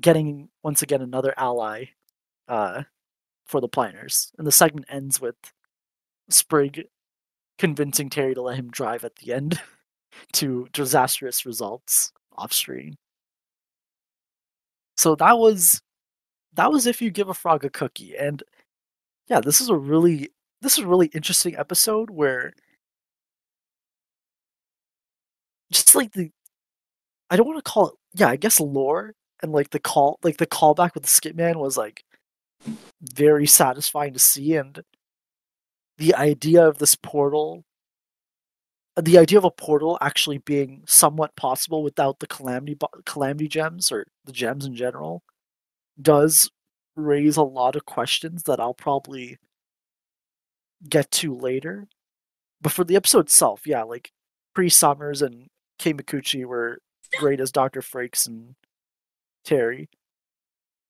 [0.00, 1.84] getting once again another ally
[2.48, 2.82] uh
[3.46, 4.32] for the Plantars.
[4.38, 5.36] And the segment ends with
[6.30, 6.84] Sprig
[7.58, 9.60] convincing Terry to let him drive at the end
[10.32, 12.96] to disastrous results off screen.
[14.96, 15.80] So that was
[16.54, 18.42] that was if you give a frog a cookie and
[19.28, 20.30] yeah this is a really
[20.60, 22.52] this is a really interesting episode where
[25.70, 26.30] just like the
[27.30, 30.36] i don't want to call it yeah i guess lore and like the call like
[30.36, 32.04] the callback with the skip man was like
[33.02, 34.82] very satisfying to see and
[35.98, 37.64] the idea of this portal
[38.96, 43.90] uh, the idea of a portal actually being somewhat possible without the calamity calamity gems
[43.92, 45.22] or the gems in general
[46.00, 46.50] does
[46.96, 49.38] raise a lot of questions that I'll probably
[50.88, 51.86] get to later.
[52.60, 54.10] But for the episode itself, yeah, like
[54.54, 56.78] Cree Summers and Kate Micucci were
[57.18, 57.80] great as Dr.
[57.80, 58.54] Frakes and
[59.44, 59.88] Terry.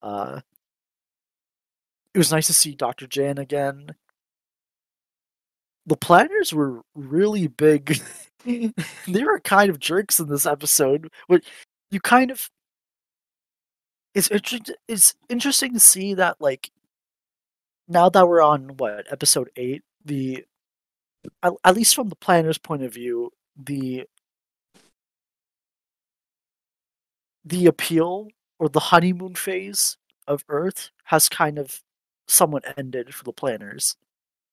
[0.02, 0.40] Uh,
[2.12, 3.06] it was nice to see Dr.
[3.06, 3.94] Jan again.
[5.86, 8.00] The Plantars were really big.
[8.44, 11.10] they were kind of jerks in this episode.
[11.28, 11.42] But
[11.90, 12.48] you kind of
[14.14, 14.74] it's interesting.
[14.88, 16.70] It's interesting to see that like
[17.88, 20.44] now that we're on what episode eight, the
[21.42, 24.04] at, at least from the Plantar's point of view, the
[27.44, 31.82] the appeal or the honeymoon phase of Earth has kind of
[32.26, 33.96] somewhat ended for the Plantars,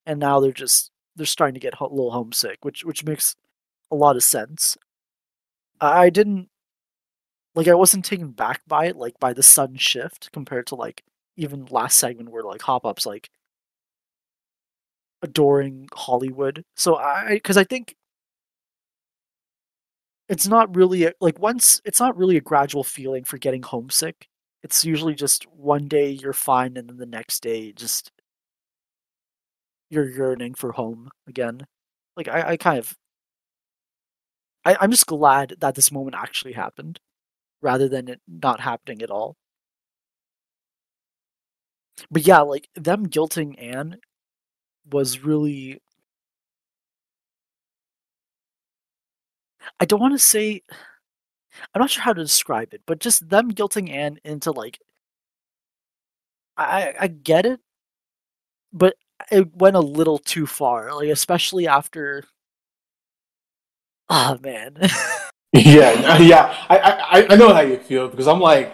[0.06, 3.36] and now they're just they're starting to get a little homesick, which which makes
[3.92, 4.78] a lot of sense.
[5.80, 6.50] I didn't
[7.56, 11.04] like I wasn't taken back by it, like by the sudden shift compared to like
[11.38, 13.30] even last segment where like Hop Pop's like
[15.22, 16.64] adoring Hollywood.
[16.76, 17.96] So I because I think
[20.30, 24.28] it's not really a, like once it's not really a gradual feeling for getting homesick.
[24.64, 28.12] It's usually just one day you're fine and then the next day just
[29.90, 31.66] you're yearning for home again.
[32.18, 32.96] Like I, I kind of
[34.66, 37.00] I, I'm just glad that this moment actually happened
[37.62, 39.36] rather than it not happening at all.
[42.10, 43.98] But yeah, like them guilting Anne
[44.92, 45.82] was really
[49.80, 50.62] I don't want to say
[51.74, 54.80] I'm not sure how to describe it, but just them guilting Anne into like
[56.58, 57.62] I I get it,
[58.74, 58.96] but
[59.32, 62.24] it went a little too far, like especially after
[64.10, 64.78] Oh man.
[65.54, 66.56] yeah, yeah.
[66.70, 68.74] I, I I know how you feel because I'm like,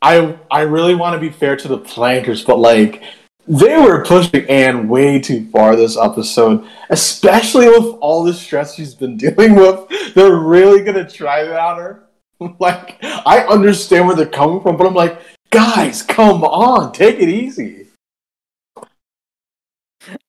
[0.00, 3.02] I I really want to be fair to the Plantars, but like
[3.46, 8.94] they were pushing Anne way too far this episode, especially with all the stress she's
[8.94, 10.14] been dealing with.
[10.14, 12.02] They're really gonna try that on her.
[12.58, 15.20] like I understand where they're coming from, but I'm like,
[15.50, 17.88] guys, come on, take it easy.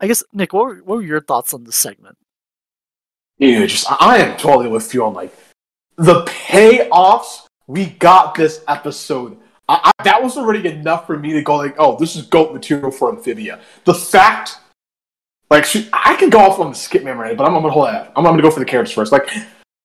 [0.01, 2.17] I guess Nick, what were, what were your thoughts on this segment?
[3.39, 5.35] Dude, just I am totally with you on like
[5.97, 9.37] the payoffs we got this episode.
[9.69, 12.53] I, I, that was already enough for me to go like, oh, this is goat
[12.53, 13.59] material for Amphibia.
[13.83, 14.57] The fact,
[15.51, 18.11] like, I can go off on the skip right, but I'm, I'm gonna hold that.
[18.15, 19.11] I'm, I'm gonna go for the characters first.
[19.11, 19.29] Like,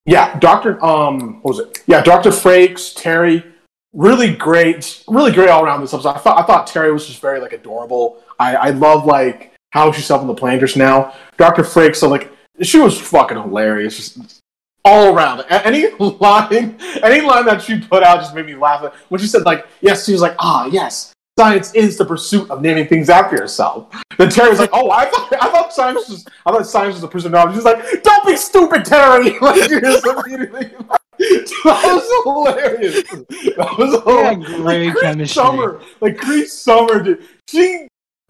[0.06, 1.82] yeah, Doctor, um, what was it?
[1.86, 3.44] Yeah, Doctor Frakes, Terry,
[3.92, 6.10] really great, really great all around this episode.
[6.10, 8.22] I thought I thought Terry was just very like adorable.
[8.38, 11.14] I I love like how she's helping the Plantars now.
[11.36, 12.30] Doctor Frakes, so like
[12.62, 13.96] she was fucking hilarious.
[13.96, 14.40] Just
[14.84, 15.44] all around.
[15.50, 18.94] Any line, any line that she put out just made me laugh.
[19.08, 22.60] When she said like, yes, she was like, ah, yes, science is the pursuit of
[22.60, 23.88] naming things after yourself.
[24.18, 27.24] Then Terry was like, oh, I thought, I thought science was, I thought science was
[27.24, 27.54] of knowledge.
[27.54, 29.38] She's like, don't be stupid, Terry.
[29.40, 30.70] Like, she just immediately.
[31.18, 33.02] That was hilarious.
[33.56, 34.60] That was Yeah, hilarious.
[34.60, 35.42] great Cree chemistry.
[35.42, 37.26] Summer, like Cree Summer, dude.
[37.48, 37.86] She,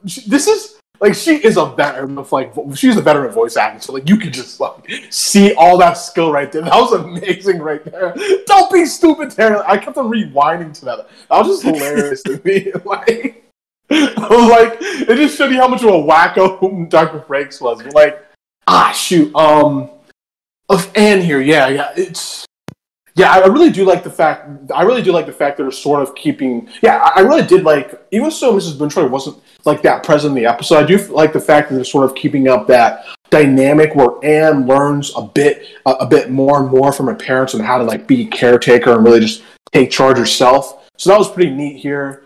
[0.06, 3.80] she, this is like she is a veteran of like she's a veteran voice acting,
[3.80, 6.62] so like you could just like see all that skill right there.
[6.72, 8.14] That was amazing right there.
[8.46, 9.60] Don't be stupid, Terry.
[9.66, 11.08] I kept on rewinding to that.
[11.28, 12.72] That was just hilarious to me.
[12.84, 13.44] Like,
[13.90, 17.20] like, it just showed you how much of a wacko Dr.
[17.20, 17.82] Frakes was.
[17.82, 18.24] But like,
[18.68, 19.34] ah, shoot.
[19.34, 19.90] Um,
[20.68, 21.92] of Anne here, yeah, yeah.
[21.96, 22.46] It's
[23.14, 24.48] yeah, I really do like the fact.
[24.74, 26.68] I really do like the fact that they're sort of keeping.
[26.80, 28.00] Yeah, I really did like.
[28.10, 28.74] Even so, Mrs.
[28.74, 30.78] Boonchuy wasn't like that present in the episode.
[30.78, 34.66] I do like the fact that they're sort of keeping up that dynamic where Anne
[34.66, 37.84] learns a bit, a, a bit more and more from her parents on how to
[37.84, 39.42] like be caretaker and really just
[39.72, 40.88] take charge herself.
[40.96, 42.24] So that was pretty neat here.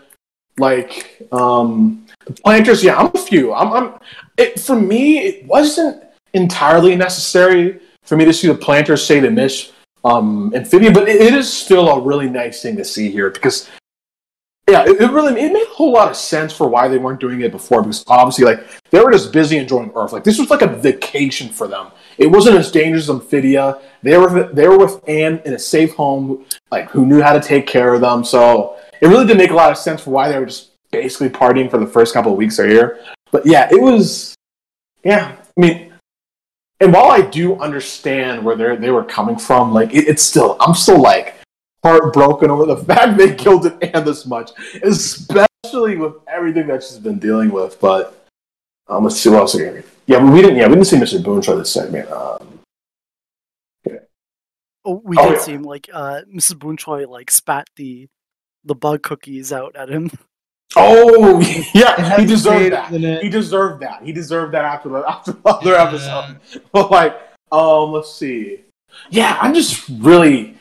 [0.57, 3.53] Like um, the Plantars, yeah, I'm a few.
[3.53, 3.99] I'm, I'm
[4.37, 5.19] it, for me.
[5.19, 6.01] It wasn't
[6.33, 9.73] entirely necessary for me to see the Plantars say the miss
[10.03, 13.69] um, amphibia, but it, it is still a really nice thing to see here because,
[14.69, 17.19] yeah, it, it really it made a whole lot of sense for why they weren't
[17.19, 20.13] doing it before because obviously, like, they were just busy enjoying Earth.
[20.13, 21.87] Like, this was like a vacation for them.
[22.17, 23.79] It wasn't as dangerous as Amphibia.
[24.03, 27.41] They were they were with Anne in a safe home, like who knew how to
[27.41, 28.23] take care of them.
[28.23, 31.29] So it really did make a lot of sense for why they were just basically
[31.29, 32.99] partying for the first couple of weeks they're here.
[33.31, 34.35] But yeah, it was,
[35.03, 35.35] yeah.
[35.57, 35.86] I mean,
[36.79, 40.57] and while I do understand where they they were coming from, like it, it's still
[40.59, 41.35] I'm still like
[41.83, 44.51] heartbroken over the fact they killed an and this much,
[44.83, 47.79] especially with everything that she's been dealing with.
[47.79, 48.25] But
[48.87, 49.83] um, let's see what else again.
[50.05, 50.57] Yeah, we didn't.
[50.57, 51.21] Yeah, we didn't see Mr.
[51.21, 52.09] Boonchuy this segment.
[52.11, 52.59] Um,
[54.89, 55.39] Oh, we Oh, did yeah.
[55.41, 56.53] see him like uh, Mrs.
[56.53, 58.07] Boonchuy like spat the
[58.63, 60.09] the bug cookies out at him.
[60.75, 61.39] oh
[61.73, 63.21] yeah, he deserved that.
[63.21, 64.03] He deserved that.
[64.03, 66.39] He deserved that after the after the other episode.
[66.71, 67.19] But like,
[67.51, 68.61] um, let's see.
[69.09, 70.57] Yeah, I'm just really,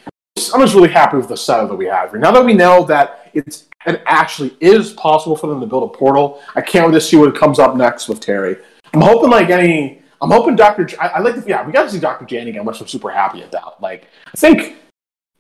[0.53, 2.19] I'm just really happy with the setup that we have here.
[2.19, 5.97] Now that we know that it's it actually is possible for them to build a
[5.97, 8.57] portal, I can't wait to see what comes up next with Terry.
[8.93, 10.85] I'm hoping like any, I'm hoping Doctor.
[10.85, 12.89] J- I, I like the yeah, we got to see Doctor Jane again, which I'm
[12.89, 13.81] super happy about.
[13.81, 14.77] Like, I think,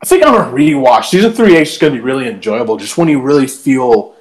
[0.03, 2.77] I think on a rewatch, season three H is going to be really enjoyable.
[2.77, 4.16] Just when you really feel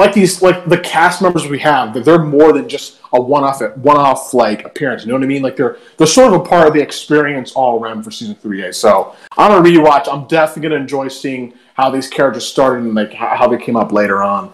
[0.00, 3.60] like these like the cast members we have that they're more than just a one-off
[3.76, 5.42] one-off like appearance you know what i mean?
[5.42, 8.74] Like they're they're sort of a part of the experience all around for season 3a
[8.74, 12.94] so on a rewatch i'm definitely going to enjoy seeing how these characters started and
[12.94, 14.52] like how, how they came up later on.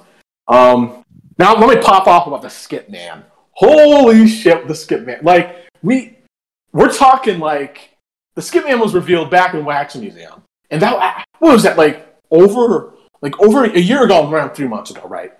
[0.48, 1.04] Um
[1.38, 3.24] now let me pop off about the skip man.
[3.52, 6.18] Holy shit the skip man like we
[6.72, 7.96] we're talking like
[8.34, 10.42] the skip man was revealed back in wax museum.
[10.70, 14.90] And that what was that like over like over a year ago around three months
[14.90, 15.32] ago right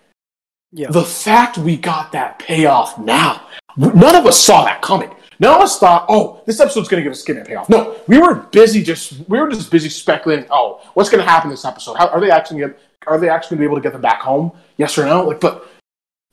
[0.73, 0.91] Yeah.
[0.91, 3.47] the fact we got that payoff now,
[3.77, 5.11] none of us saw that coming.
[5.39, 7.69] None of us thought, oh, this episode's going to give us Skipman payoff.
[7.69, 10.47] No, we were busy just we were just busy speculating.
[10.51, 11.95] Oh, what's going to happen this episode?
[11.97, 12.75] How, are they actually gonna,
[13.07, 14.53] are they actually going to be able to get them back home?
[14.79, 15.25] Yes or no?
[15.25, 15.69] Like, but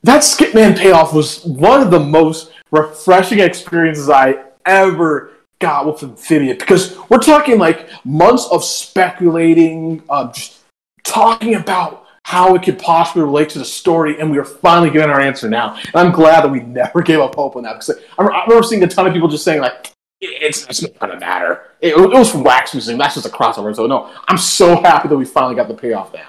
[0.03, 6.55] that Skipman payoff was one of the most refreshing experiences I ever got with Amphibia
[6.55, 10.62] because we're talking like months of speculating, uh, just
[11.03, 15.09] talking about how it could possibly relate to the story, and we are finally getting
[15.09, 15.75] our answer now.
[15.75, 18.83] And I'm glad that we never gave up hope on that because I, remember seeing
[18.83, 19.91] a ton of people just saying like,
[20.21, 22.97] "It's, it's not gonna matter." It, it was from Wax Museum.
[22.97, 23.75] That's just a crossover.
[23.75, 26.27] So no, I'm so happy that we finally got the payoff now.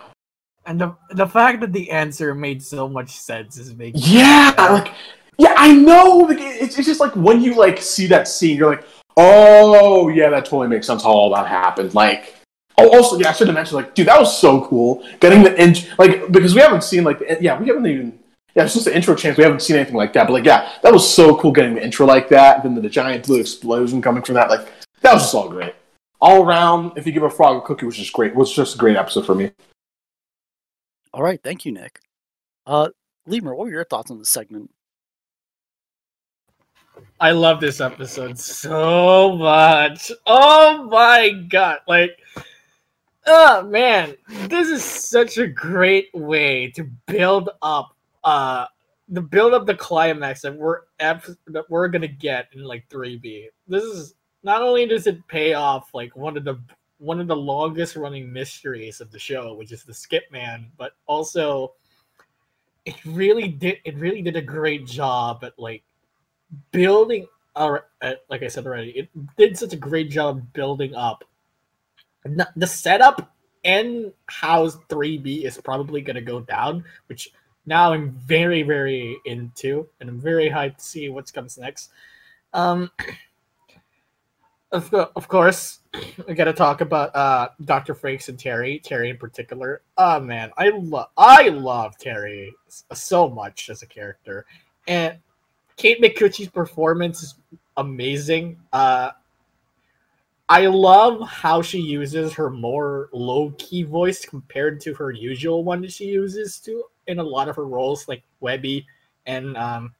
[0.66, 4.92] And the the fact that the answer made so much sense is making Yeah, like
[5.38, 6.18] yeah, I know.
[6.28, 8.84] Like, it- it's, it's just like when you like see that scene, you're like,
[9.16, 11.94] oh yeah, that totally makes sense how all that happened.
[11.94, 12.33] Like,
[12.78, 15.54] oh, also yeah, I should have mentioned like, dude, that was so cool getting the
[15.62, 18.18] int like because we haven't seen like the, yeah, we haven't even
[18.54, 19.36] yeah, it's just the intro chance.
[19.36, 21.82] We haven't seen anything like that, but like yeah, that was so cool getting the
[21.82, 24.48] intro like that, then the, giant blue explosion coming from that.
[24.48, 24.68] Like
[25.00, 25.74] that was just all great.
[26.20, 28.34] All around, if you give a frog a cookie, which is great.
[28.34, 29.50] Was just a great episode for me.
[31.12, 32.00] All right, thank you, Nick.
[32.66, 32.88] Uh,
[33.26, 34.70] Lemur, what were your thoughts on this segment?
[37.20, 40.12] I love this episode so much.
[40.26, 41.78] Oh my god.
[41.88, 42.18] Like
[43.26, 44.16] oh man,
[44.48, 48.66] this is such a great way to build up uh
[49.08, 53.46] the build up the climax that we're that we're gonna get in like 3B.
[53.68, 56.58] This is not only does it pay off like one of the
[56.98, 60.92] one of the longest running mysteries of the show, which is the Skip Man, but
[61.06, 61.74] also
[62.84, 65.82] it really did it really did a great job at like
[66.70, 67.78] building uh,
[68.28, 71.24] like I said already, it did such a great job building up
[72.24, 77.30] the setup and how 3B is probably going to go down, which
[77.66, 81.90] now I'm very, very into, and I'm very hyped to see what comes next.
[82.52, 82.90] Um,
[84.72, 85.80] of, of course,
[86.28, 87.94] we got to talk about uh, Dr.
[87.94, 89.82] Frakes and Terry, Terry in particular.
[89.96, 92.52] Oh man, I love I love Terry
[92.92, 94.44] so much as a character,
[94.86, 95.18] and
[95.76, 97.34] Kate Micucci's performance is
[97.76, 98.58] amazing.
[98.72, 99.10] Uh,
[100.48, 105.80] I love how she uses her more low key voice compared to her usual one
[105.82, 108.86] that she uses to in a lot of her roles, like Webby
[109.26, 109.94] and um,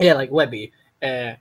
[0.00, 0.72] yeah, like Webby.
[1.02, 1.34] Uh,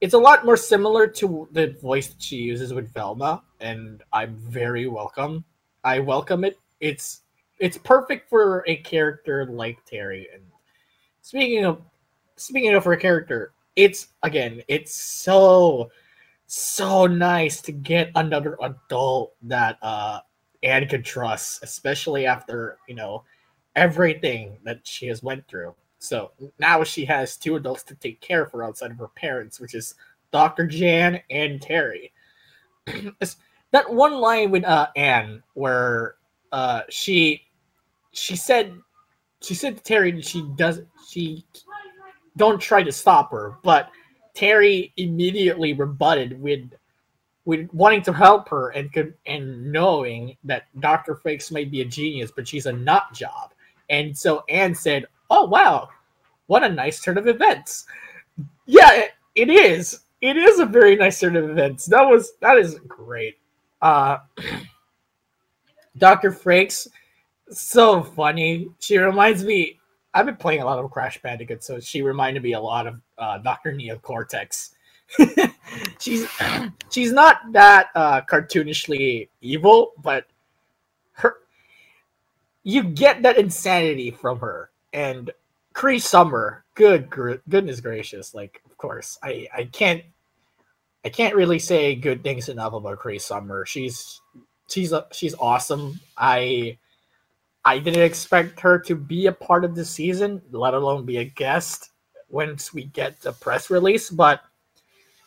[0.00, 4.36] it's a lot more similar to the voice that she uses with Velma, and I'm
[4.36, 5.44] very welcome.
[5.82, 6.58] I welcome it.
[6.80, 7.22] It's
[7.58, 10.28] it's perfect for a character like Terry.
[10.32, 10.42] And
[11.22, 11.80] speaking of
[12.36, 15.90] speaking of her character, it's again, it's so
[16.46, 20.20] so nice to get another adult that uh
[20.64, 23.22] Anne can trust, especially after, you know,
[23.76, 25.74] everything that she has went through.
[25.98, 29.60] So now she has two adults to take care of her outside of her parents,
[29.60, 29.94] which is
[30.32, 30.66] Dr.
[30.66, 32.12] Jan and Terry.
[32.86, 36.16] that one line with uh, Anne where
[36.52, 37.42] uh, she
[38.12, 38.74] she said
[39.42, 41.44] she said to Terry she doesn't she
[42.36, 43.90] don't try to stop her, but
[44.34, 46.70] Terry immediately rebutted with
[47.44, 51.14] with wanting to help her and could and knowing that Dr.
[51.14, 53.52] Frakes might be a genius, but she's a nut job.
[53.90, 55.88] And so Anne said, Oh wow,
[56.46, 57.86] what a nice turn of events.
[58.66, 60.00] Yeah, it, it is.
[60.20, 61.86] It is a very nice turn of events.
[61.86, 63.38] That was that is great.
[63.82, 64.18] Uh
[65.98, 66.32] Dr.
[66.32, 66.88] Frakes,
[67.50, 68.68] so funny.
[68.80, 69.78] She reminds me
[70.14, 73.00] I've been playing a lot of Crash Bandicoot, so she reminded me a lot of
[73.18, 74.70] uh, Doctor Neocortex.
[75.98, 76.28] she's
[76.90, 80.26] she's not that uh, cartoonishly evil, but
[81.12, 81.36] her
[82.62, 84.70] you get that insanity from her.
[84.92, 85.30] And
[85.72, 90.04] Cree Summer, good goodness gracious, like of course I I can't
[91.04, 93.66] I can't really say good things enough about Cree Summer.
[93.66, 94.20] She's
[94.68, 96.00] she's a, she's awesome.
[96.16, 96.78] I
[97.64, 101.24] I didn't expect her to be a part of the season, let alone be a
[101.24, 101.90] guest
[102.28, 104.10] once we get the press release.
[104.10, 104.42] But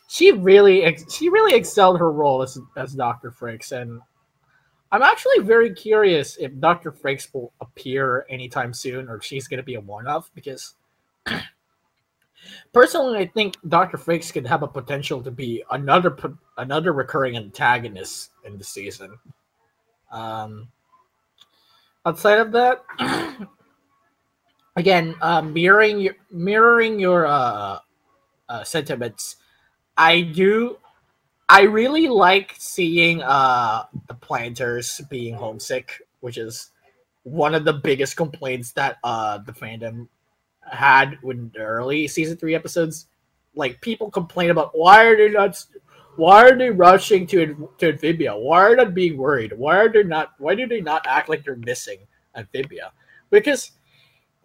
[0.07, 4.01] she really, she really excelled her role as as Doctor Frakes, and
[4.91, 9.63] I'm actually very curious if Doctor Frakes will appear anytime soon, or she's going to
[9.63, 10.29] be a one-off.
[10.35, 10.75] Because
[12.73, 16.15] personally, I think Doctor Frakes could have a potential to be another
[16.57, 19.17] another recurring antagonist in the season.
[20.11, 20.69] Um,
[22.07, 22.85] outside of that,
[24.77, 27.79] again, uh, mirroring your mirroring your uh,
[28.47, 29.35] uh, sentiments,
[29.97, 30.77] I do.
[31.49, 36.71] I really like seeing uh, the Plantars being homesick, which is
[37.23, 40.07] one of the biggest complaints that uh, the fandom
[40.69, 43.07] had with the early season three episodes.
[43.53, 45.61] Like people complain about why are they not
[46.17, 48.35] why are they rushing to to Amphibia?
[48.35, 49.53] Why are they being worried?
[49.53, 50.33] Why are they not?
[50.39, 51.99] Why do they not act like they're missing
[52.35, 52.91] Amphibia?
[53.29, 53.71] Because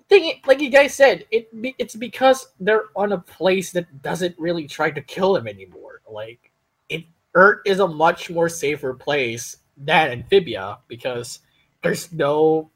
[0.09, 4.67] thing, like you guys said, it it's because they're on a place that doesn't really
[4.67, 6.03] try to kill them anymore.
[6.09, 6.53] Like
[6.89, 7.05] it,
[7.35, 11.41] Earth is a much more safer place than Amphibia because
[11.83, 12.71] there's no,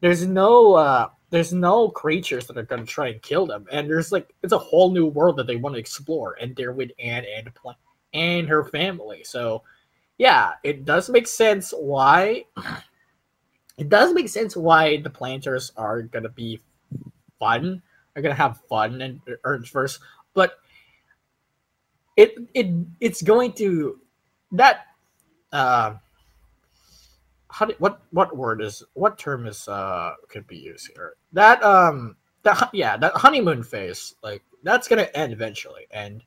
[0.00, 4.10] there's no, uh, there's no creatures that are gonna try and kill them, and there's
[4.10, 7.24] like it's a whole new world that they want to explore, and they're with Anne
[7.36, 7.52] and
[8.12, 9.22] and her family.
[9.24, 9.62] So,
[10.16, 12.44] yeah, it does make sense why.
[13.76, 16.60] It does make sense why the Plantars are gonna be
[17.38, 17.80] fun.
[18.16, 20.00] Are gonna have fun and Earth first,
[20.34, 20.58] but
[22.16, 22.66] it it
[22.98, 24.00] it's going to
[24.50, 24.86] that
[25.52, 25.94] uh
[27.48, 31.62] how do, what what word is what term is uh could be used here that
[31.62, 36.22] um that yeah that honeymoon phase like that's gonna end eventually and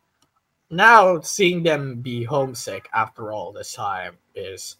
[0.72, 4.78] now seeing them be homesick after all this time is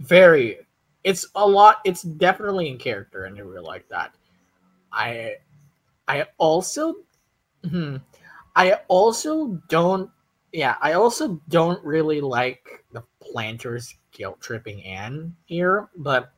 [0.00, 0.58] very
[1.04, 1.80] it's a lot.
[1.84, 4.14] It's definitely in character, and I really like that.
[4.90, 5.36] I,
[6.08, 6.94] I also,
[7.68, 7.96] hmm,
[8.56, 10.10] I also don't.
[10.52, 16.32] Yeah, I also don't really like the Plantars guilt tripping Anne here, but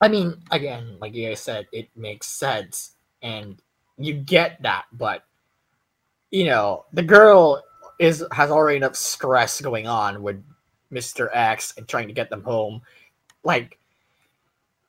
[0.00, 3.60] I mean, again, like you said, it makes sense, and
[3.96, 5.24] you get that, but
[6.30, 7.62] you know, the girl
[7.98, 10.42] is has already enough stress going on with
[10.92, 11.28] Mr.
[11.32, 12.82] X and trying to get them home.
[13.44, 13.78] Like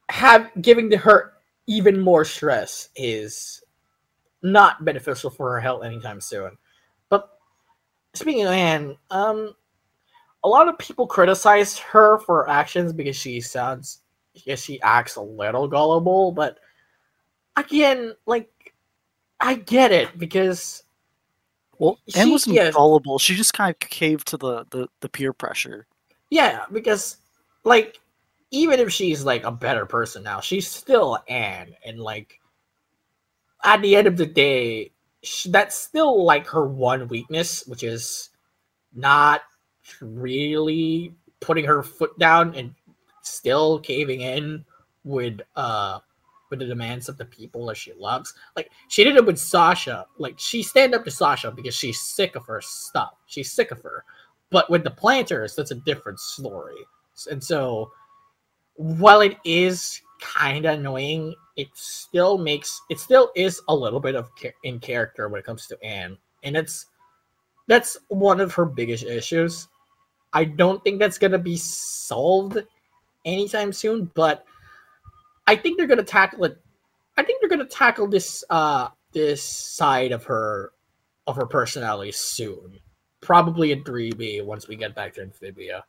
[0.10, 1.34] have giving to her
[1.68, 3.64] even more stress is
[4.42, 6.58] not beneficial for her health anytime soon.
[7.10, 7.30] But
[8.14, 9.56] speaking of Anne, um
[10.44, 14.02] a lot of people criticize her for her actions because she sounds
[14.34, 16.60] because she acts a little gullible, but
[17.58, 18.50] again, like
[19.40, 20.84] I get it because
[21.80, 22.72] Well, Anne wasn't yeah.
[22.72, 23.20] gullible.
[23.20, 25.88] She just kind of caved to the, the, the peer pressure.
[26.30, 27.18] Yeah, because
[27.64, 28.00] like
[28.52, 32.40] even if she's like a better person now, she's still Anne, and like
[33.64, 34.92] at the end of the day,
[35.24, 38.30] sh- that's still like her one weakness, which is
[38.94, 39.42] not
[40.02, 42.74] really putting her foot down and
[43.22, 44.66] still caving in
[45.04, 46.00] with uh
[46.50, 48.34] with the demands of the people that she loves.
[48.56, 50.06] Like she did it with Sasha.
[50.18, 53.14] Like she stand up to Sasha because she's sick of her stuff.
[53.26, 54.04] She's sick of her.
[54.50, 56.78] But with the Plantars, that's a different story.
[57.30, 57.92] And so
[58.76, 64.16] while it is kind of annoying, it still makes it still is a little bit
[64.16, 64.30] of
[64.64, 66.86] in character when it comes to Anne, and it's
[67.68, 69.68] that's one of her biggest issues.
[70.32, 72.60] I don't think that's gonna be solved
[73.26, 74.46] anytime soon, but
[75.50, 76.62] I think they're gonna tackle it.
[77.18, 80.74] I think they're gonna tackle this uh this side of her
[81.26, 82.78] of her personality soon,
[83.20, 85.86] probably in 3B once we get back to Amphibia.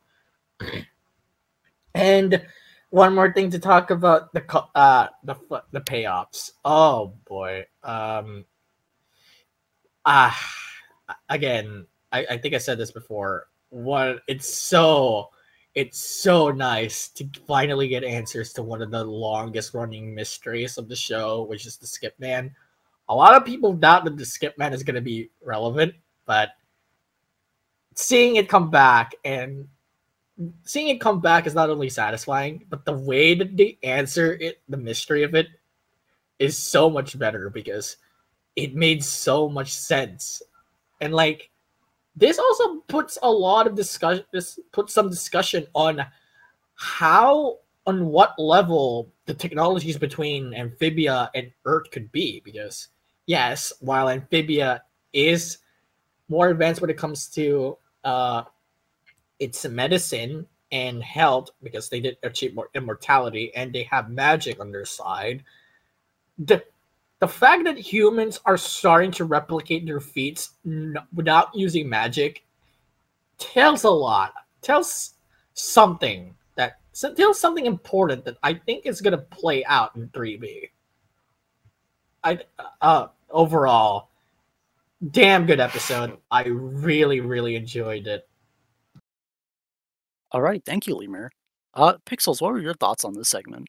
[1.93, 2.43] and
[2.89, 4.43] one more thing to talk about the
[4.73, 5.35] uh the
[5.69, 6.53] the payoffs.
[6.65, 7.65] Oh boy.
[7.83, 8.45] Um
[10.07, 10.55] ah
[11.29, 13.45] again, I, I think I said this before.
[13.69, 15.29] What it's so
[15.73, 20.89] it's so nice to finally get answers to one of the longest running mysteries of
[20.89, 22.53] the show, which is the skip man.
[23.09, 25.93] A lot of people doubt that the skip man is gonna be relevant,
[26.25, 26.49] but
[27.95, 29.67] seeing it come back and
[30.63, 34.61] seeing it come back is not only satisfying, but the way that they answer it,
[34.69, 35.47] the mystery of it,
[36.39, 37.97] is so much better because
[38.55, 40.41] it made so much sense.
[40.99, 41.50] And like
[42.15, 46.05] this also puts a lot of discussion this puts some discussion on
[46.75, 47.57] how
[47.87, 52.89] on what level the technologies between amphibia and earth could be because
[53.25, 54.83] yes while amphibia
[55.13, 55.59] is
[56.29, 58.43] more advanced when it comes to uh
[59.39, 64.71] its medicine and health because they did achieve more immortality and they have magic on
[64.71, 65.43] their side.
[66.37, 66.63] The
[67.21, 72.43] the fact that humans are starting to replicate their feats n- without using magic
[73.37, 74.33] tells a lot.
[74.61, 75.13] Tells
[75.53, 76.79] something that
[77.15, 80.69] tells something important that I think is going to play out in 3B.
[82.23, 82.39] I
[82.81, 84.09] uh overall
[85.11, 86.17] damn good episode.
[86.29, 88.27] I really really enjoyed it.
[90.31, 91.31] All right, thank you, Lemur.
[91.73, 93.67] Uh, Pixels, what were your thoughts on this segment?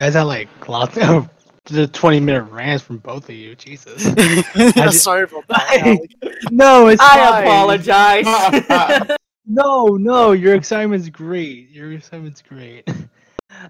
[0.00, 1.28] Guys, I like lots of
[1.66, 3.54] the 20 minute rants from both of you.
[3.54, 4.04] Jesus.
[4.56, 5.80] Yeah, ju- sorry about that.
[5.80, 6.10] Alec.
[6.50, 7.42] no, it's I fine.
[7.42, 9.18] apologize.
[9.46, 11.68] No, no, your excitement's great.
[11.70, 12.88] Your excitement's great.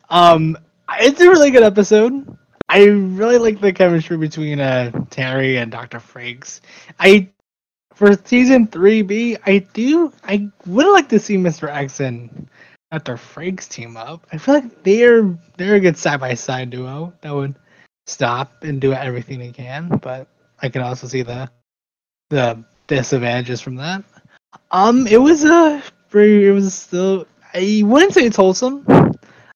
[0.09, 0.57] Um,
[1.01, 2.37] it's a really good episode.
[2.69, 5.99] I really like the chemistry between uh Terry and Dr.
[5.99, 6.61] Frakes.
[6.99, 7.29] I
[7.95, 11.69] for season three B, I do I would like to see Mr.
[11.69, 12.01] X
[12.95, 13.17] and Dr.
[13.17, 14.27] Frakes team up.
[14.33, 17.55] I feel like they're they're a good side by side duo that would
[18.07, 20.29] stop and do everything they can, but
[20.61, 21.51] I can also see the
[22.31, 24.05] the disadvantages from that.
[24.71, 27.27] Um, it was a very, it was still.
[27.53, 28.85] I wouldn't say it's wholesome.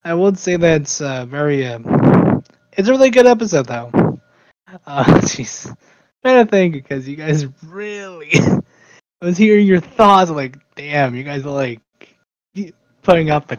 [0.04, 1.66] I would say that it's uh, very.
[1.66, 2.42] Um,
[2.72, 4.20] it's a really good episode, though.
[4.86, 5.74] Uh, jeez,
[6.24, 8.30] trying to think because you guys really.
[9.20, 11.80] I was hearing your thoughts, like, damn, you guys are like
[13.08, 13.58] putting up the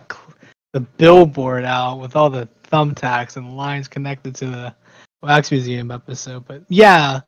[0.73, 4.75] the billboard out with all the thumbtacks and lines connected to the
[5.23, 6.45] Wax Museum episode.
[6.45, 7.21] But yeah,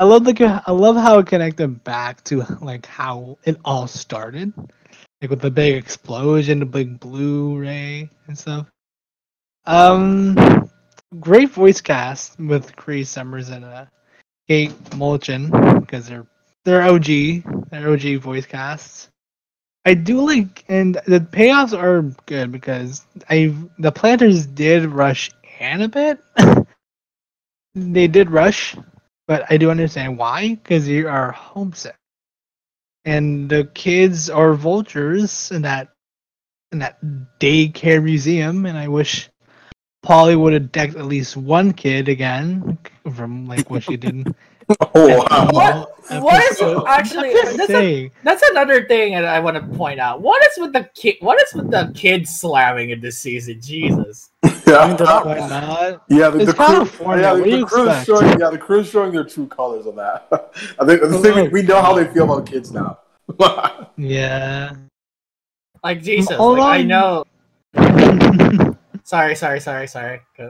[0.00, 4.52] I love the I love how it connected back to like how it all started,
[5.22, 8.66] like with the big explosion, the big Blu-ray and stuff.
[9.64, 10.68] Um,
[11.20, 13.84] great voice cast with Cree Summers and uh,
[14.48, 16.26] Kate Mulchin because they're
[16.64, 17.06] they're OG,
[17.70, 19.08] they're OG voice casts.
[19.84, 25.30] I do like, and the payoffs are good because I the Plantars did rush
[25.60, 26.18] Anne a bit.
[27.74, 28.76] they did rush,
[29.28, 31.96] but I do understand why because you are homesick,
[33.04, 35.90] and the kids are vultures in that
[36.72, 36.98] in that
[37.38, 39.28] daycare museum, and I wish
[40.02, 42.78] Polly would have decked at least one kid again
[43.14, 44.34] from like what she did.
[44.94, 45.48] Oh, wow.
[45.50, 45.90] What?
[46.22, 47.32] What is actually?
[47.56, 50.20] That's, a, that's another thing that I want to point out.
[50.20, 51.16] What is with the kid?
[51.20, 53.60] What is with the kids slamming in this season?
[53.60, 54.30] Jesus.
[54.66, 56.02] Yeah, they're not Why not?
[56.08, 59.12] yeah, the, the crew, yeah, the, do the you crew's showing, yeah, the crew's showing
[59.12, 60.26] their true colors on that.
[60.80, 62.98] I think the thing we, we know how they feel about kids now.
[63.96, 64.74] Yeah.
[65.82, 66.36] Like Jesus.
[66.36, 67.24] Hold Like, I know.
[69.06, 70.22] Sorry, sorry, sorry, sorry.
[70.38, 70.48] No,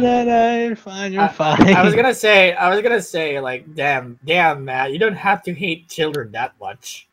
[0.00, 1.12] no, no, you're fine.
[1.12, 1.74] You're I- fine.
[1.74, 5.42] I was gonna say, I was gonna say, like, damn, damn, Matt, you don't have
[5.44, 7.08] to hate children that much.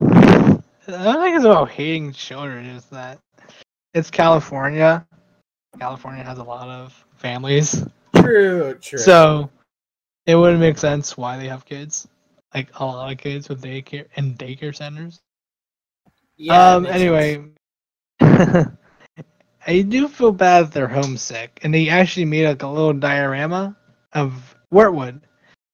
[0.00, 0.58] I
[0.88, 2.64] don't think it's about hating children.
[2.66, 3.18] It's that
[3.94, 5.06] it's California.
[5.78, 7.84] California has a lot of families,
[8.16, 8.98] True, true.
[8.98, 9.50] so
[10.26, 12.08] it wouldn't make sense why they have kids,
[12.54, 15.20] like a lot of kids with daycare and daycare centers.
[16.38, 16.74] yeah.
[16.76, 16.86] um.
[16.86, 17.44] Anyway.
[19.66, 23.76] I do feel bad that they're homesick, and they actually made like a little diorama
[24.12, 25.20] of Wartwood,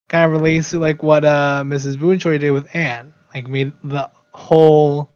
[0.09, 1.97] kind of relates to like what uh Mrs.
[1.97, 5.11] Boonchuy did with Anne, like made the whole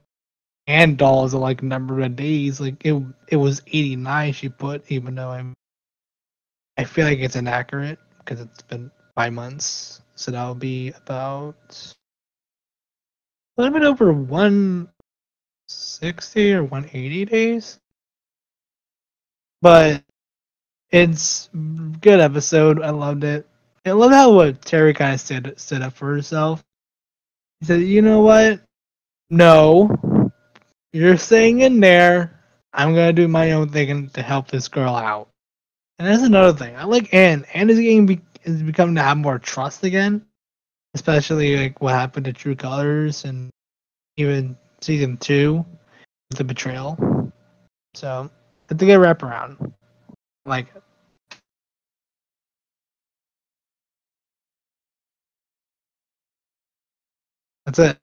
[0.66, 2.60] Anne dolls are like number of days.
[2.60, 4.32] Like it, it was eighty nine.
[4.32, 5.54] She put, even though I'm,
[6.78, 11.94] I feel like it's inaccurate because it's been five months, so that'll be about
[13.58, 14.88] a little bit over one
[15.68, 17.78] sixty or one eighty days.
[19.62, 20.02] But
[20.90, 21.48] it's
[22.00, 22.82] good episode.
[22.82, 23.46] I loved it.
[23.86, 26.64] I love how what Terry kind of stood stood up for herself.
[27.60, 28.60] He said, "You know what?
[29.30, 29.88] No,
[30.92, 32.40] you're staying in there.
[32.72, 35.28] I'm gonna do my own thing to help this girl out."
[35.98, 36.76] And that's another thing.
[36.76, 37.46] I like Anne.
[37.54, 40.26] Anne is getting be- is becoming to have more trust again,
[40.94, 43.50] especially like what happened to True Colors and
[44.16, 45.64] even season two,
[46.30, 47.32] the betrayal.
[47.94, 48.30] So
[48.72, 49.70] I think I wraparound.
[50.46, 50.72] Like.
[57.66, 57.98] That's it.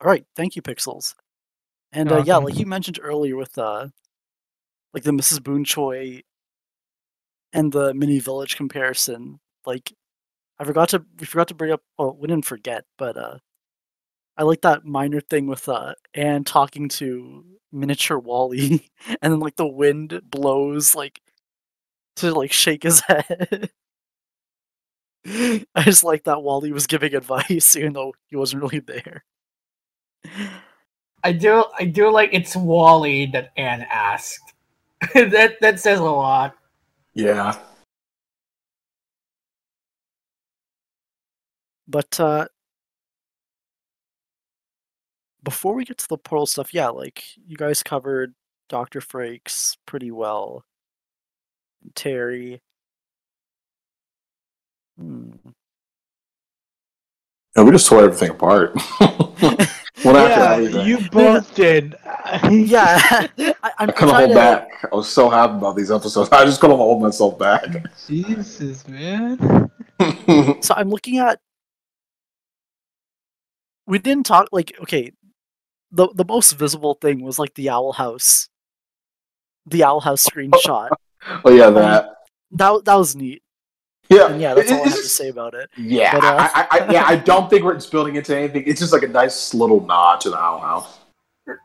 [0.00, 1.14] All right, thank you, Pixels.
[1.92, 3.86] And uh, yeah, like you mentioned earlier with uh,
[4.92, 5.38] like the Mrs.
[5.38, 6.24] Boonchuy
[7.52, 9.92] and the mini village comparison, like
[10.58, 11.82] I forgot to we forgot to bring up.
[11.98, 13.38] Well, we didn't forget, but uh,
[14.36, 18.90] I like that minor thing with uh Anne talking to miniature Wally,
[19.22, 21.20] and then like the wind blows like
[22.16, 23.70] to like shake his head.
[25.26, 29.24] I just like that Wally was giving advice, even though he wasn't really there.
[31.24, 34.54] I do, I do like it's Wally that Anne asked.
[35.14, 36.56] that that says a lot.
[37.14, 37.58] yeah.
[41.86, 42.48] But uh
[45.42, 48.34] before we get to the portal stuff, yeah, like you guys covered
[48.68, 49.00] Dr.
[49.00, 50.64] Frakes pretty well.
[51.94, 52.60] Terry.
[54.98, 55.32] Hmm.
[57.56, 58.74] Yeah, we just tore everything apart.
[60.02, 60.86] One yeah, everything.
[60.86, 61.94] you both did.
[62.50, 62.98] Yeah,
[63.38, 64.68] I, I'm I couldn't hold to, back.
[64.90, 66.28] I was so happy about these episodes.
[66.32, 67.66] I just couldn't hold myself back.
[68.06, 69.70] Jesus, man.
[70.60, 71.40] So I'm looking at.
[73.86, 75.12] We didn't talk like okay,
[75.92, 78.48] the the most visible thing was like the Owl House,
[79.66, 80.88] the Owl House screenshot.
[81.44, 82.16] oh yeah, that.
[82.52, 83.42] That that was neat.
[84.08, 85.70] Yeah, And yeah, that's all I it's have to say about it.
[85.76, 88.64] Yeah, But, uh, I, I, I, yeah, I don't think it's building into anything.
[88.66, 90.98] It's just like a nice little nod to the Owl House.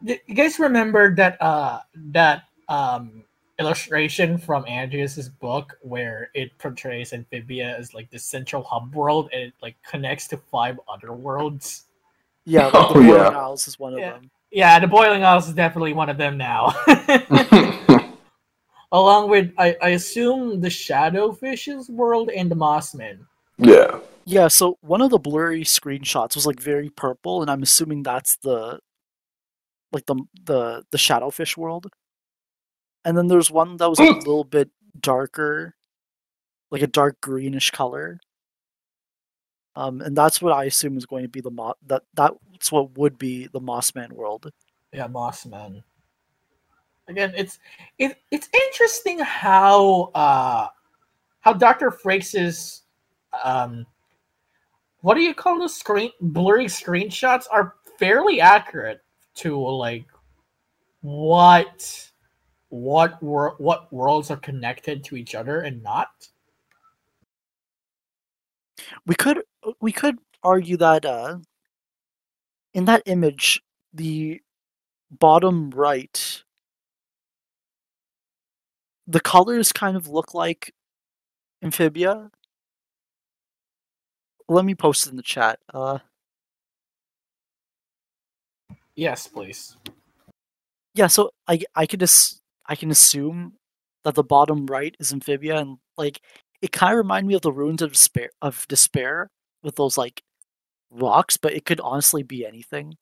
[0.01, 1.81] You guys remember that uh
[2.11, 3.23] that um
[3.59, 9.43] illustration from Andrias's book where it portrays Amphibia as like the central hub world and
[9.43, 11.86] it like connects to five other worlds?
[12.47, 13.39] Yeah, like oh, the Oh, Boiling yeah.
[13.39, 14.11] Owls is one of Yeah.
[14.13, 14.31] them.
[14.51, 16.73] Yeah, the Boiling Isles is definitely one of them now.
[18.93, 23.25] Along with I, I assume the Shadowfish's world and the Mossman.
[23.57, 28.03] yeah, Yeah, so one of the blurry screenshots was like very purple, and I'm assuming
[28.03, 28.79] that's the
[29.91, 30.15] like the
[30.45, 31.87] the the shadowfish world.
[33.03, 34.69] And then there's one that was like, a little bit
[34.99, 35.75] darker,
[36.71, 38.19] like a dark greenish color.
[39.77, 42.97] Um, and that's what I assume is going to be the mo- that that's what
[42.97, 44.51] would be the Mossman world.
[44.91, 45.83] Yeah, Mossman.
[47.07, 47.59] Again, it's
[47.99, 50.67] it, it's interesting how uh
[51.41, 52.81] how Doctor Frakes's
[53.43, 53.85] um,
[55.01, 59.01] what do you call those screen blurry screenshots are fairly accurate
[59.35, 60.05] to like
[61.01, 62.09] what
[62.69, 66.27] what wor- what worlds are connected to each other and not.
[69.05, 69.43] We could
[69.81, 71.39] we could argue that uh,
[72.73, 73.61] in that image,
[73.93, 74.41] the
[75.11, 76.43] bottom right,
[79.07, 80.73] the colors kind of look like
[81.63, 82.31] amphibia.
[84.49, 85.59] Let me post it in the chat.
[85.73, 85.99] Uh,
[88.95, 89.77] Yes, please.
[90.95, 93.53] yeah, so I I could just I can assume
[94.03, 96.21] that the bottom right is amphibia, and like
[96.61, 99.29] it kind of reminded me of the ruins of despair of despair
[99.63, 100.23] with those like
[100.89, 102.95] rocks, but it could honestly be anything.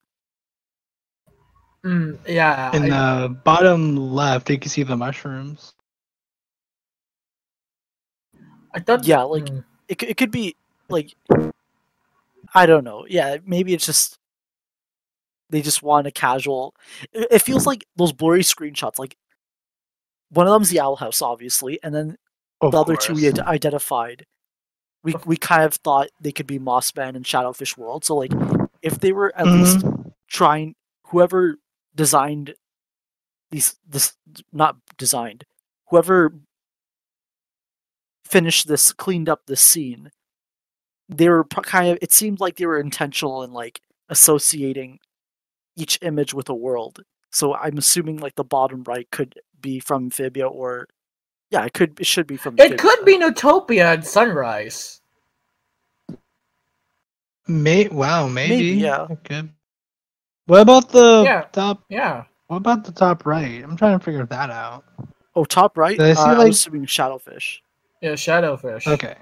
[1.86, 2.76] Mm, yeah.
[2.76, 5.74] In I- the bottom left, you can see the mushrooms.
[8.74, 9.06] I thought.
[9.06, 10.56] Yeah, like- mm, it could, it could be
[10.90, 11.16] like
[12.54, 13.06] I don't know.
[13.10, 14.18] Yeah, maybe it's just
[15.50, 16.74] they just want a casual.
[17.14, 18.98] It, it feels like those blurry screenshots.
[19.00, 19.16] Like
[20.30, 22.18] one of them's the Owl House, obviously, and then
[22.62, 24.26] Of the other two we had identified.
[25.04, 28.06] We we kind of thought they could be Mossman and Shadowfish World.
[28.06, 28.32] So like,
[28.82, 30.14] if they were at least Mhm.
[30.28, 30.76] trying,
[31.08, 31.58] whoever
[31.96, 32.56] designed
[33.52, 34.14] these this
[34.52, 35.46] not designed,
[35.90, 36.34] whoever
[38.26, 40.12] finished this, cleaned up this scene,
[41.10, 42.00] they were kind of.
[42.02, 45.00] It seemed like they were intentional in like associating
[45.76, 47.02] each image with a world.
[47.32, 50.88] So I'm assuming like the bottom right could be from Amphibia or
[51.52, 52.78] yeah, it could it should be from It Amphibia.
[52.78, 55.02] could be Newtopia at sunrise.
[57.48, 58.66] May wow, maybe.
[58.80, 59.08] yeah.
[59.10, 59.50] it could.
[60.48, 61.42] What about the Yeah.
[61.52, 61.84] top?
[61.90, 62.24] Yeah.
[62.48, 63.64] What about the top right?
[63.64, 64.84] I'm trying to figure that out.
[65.36, 65.98] Oh, top right.
[65.98, 67.60] Did I see, uh, I like- was assuming Shadowfish,
[68.02, 68.88] Yeah, Shadowfish.
[68.88, 69.16] Okay.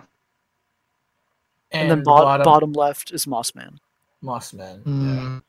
[1.72, 3.78] and, then bottom, bottom left is Mossman.
[4.24, 4.82] Mossman.
[4.86, 4.92] Yeah.
[4.92, 5.42] Mm.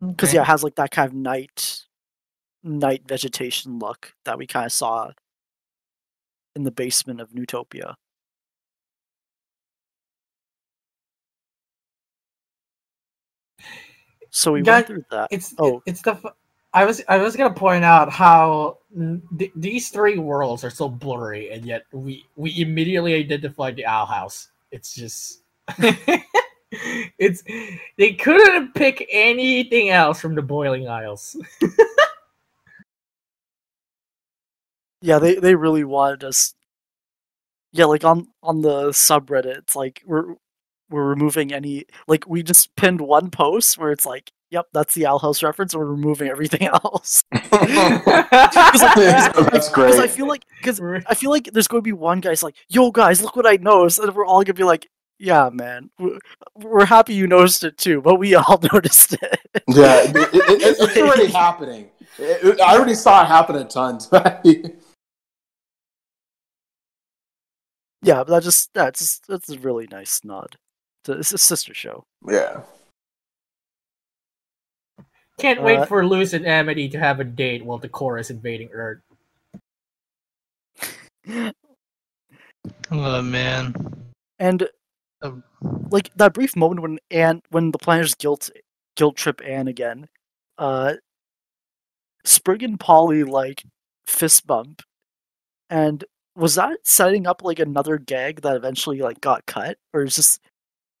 [0.00, 0.36] Because Okay.
[0.36, 1.84] yeah, it has like that kind of night,
[2.64, 5.10] night vegetation look that we kind of saw
[6.56, 7.94] in the basement of Newtopia.
[14.30, 15.28] So we Guy- went through that.
[15.30, 15.82] It's Oh.
[15.86, 16.16] it's the.
[16.74, 18.78] I was I was gonna point out how
[19.38, 24.06] th- these three worlds are so blurry, and yet we we immediately identified the Owl
[24.06, 24.48] House.
[24.70, 25.42] It's just.
[27.18, 27.42] it's
[27.98, 31.36] they couldn't pick anything else from the Boiling Isles.
[35.02, 36.54] Yeah, they they really wanted us.
[37.72, 40.34] Yeah, like on on the subreddit, it's like we're
[40.90, 45.06] we're removing any like we just pinned one post where it's like, yep, that's the
[45.06, 47.22] Owl House reference, and we're removing everything else.
[47.32, 47.50] That's
[49.68, 52.54] Because I feel like because I feel like there's going to be one guy's like,
[52.68, 54.88] "Yo, guys, look what I noticed," and we're all gonna be like,
[55.18, 56.18] "Yeah, man, we're,
[56.56, 60.76] we're happy you noticed it too, but we all noticed it." Yeah, it, it, it,
[60.80, 61.88] it's already happening.
[62.18, 63.98] It- it- I already saw it happen a ton.
[68.02, 70.56] Yeah, but that just that's just, that's a really nice nod.
[71.04, 72.04] To, it's a sister show.
[72.28, 72.62] yeah.
[75.38, 78.30] Can't wait Uh, for Luz and Amity to have a date while the core is
[78.30, 79.00] invading Earth.
[82.90, 83.74] Oh man.
[84.38, 84.68] And
[85.22, 85.42] Um,
[85.90, 88.50] like that brief moment when Anne, when the Plantars guilt
[88.94, 90.08] guilt trip Anne again,
[90.58, 90.94] uh,
[92.24, 93.64] Sprig and Polly like
[94.06, 94.82] fist bump,
[95.70, 96.04] and
[96.36, 100.40] was that setting up like another gag that eventually like got cut, or is just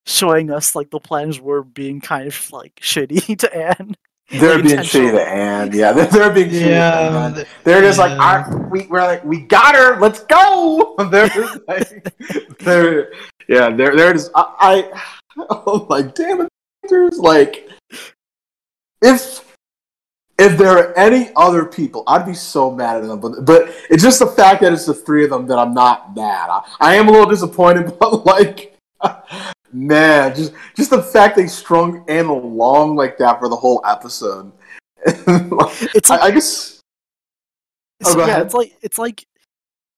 [0.06, 3.94] showing us like the plans were being kind of like shitty to Anne?
[4.30, 5.72] They're Like, being shitty to Anne.
[5.72, 7.32] Yeah, they're, they're being shitty to Yeah.
[7.36, 7.46] Anne.
[7.64, 8.46] They're just like, Yeah.
[8.48, 10.00] I, we, we're like, we got her.
[10.00, 10.94] Let's go.
[11.10, 13.12] They're just like, they're,
[13.48, 15.02] yeah, they're, they're just, I, I
[15.50, 16.48] oh my damn it,
[16.88, 17.68] there's like,
[19.02, 19.51] if,
[20.38, 23.20] if there are any other people, I'd be so mad at them.
[23.20, 26.14] But, but it's just the fact that it's the three of them that I'm not
[26.16, 26.48] mad.
[26.50, 28.76] I, I am a little disappointed, but like,
[29.72, 34.52] man, just, just the fact they strung Anne along like that for the whole episode.
[35.94, 36.80] It's I, like I guess.
[38.02, 38.46] So, Oh, yeah, ahead.
[38.46, 39.26] it's like it's like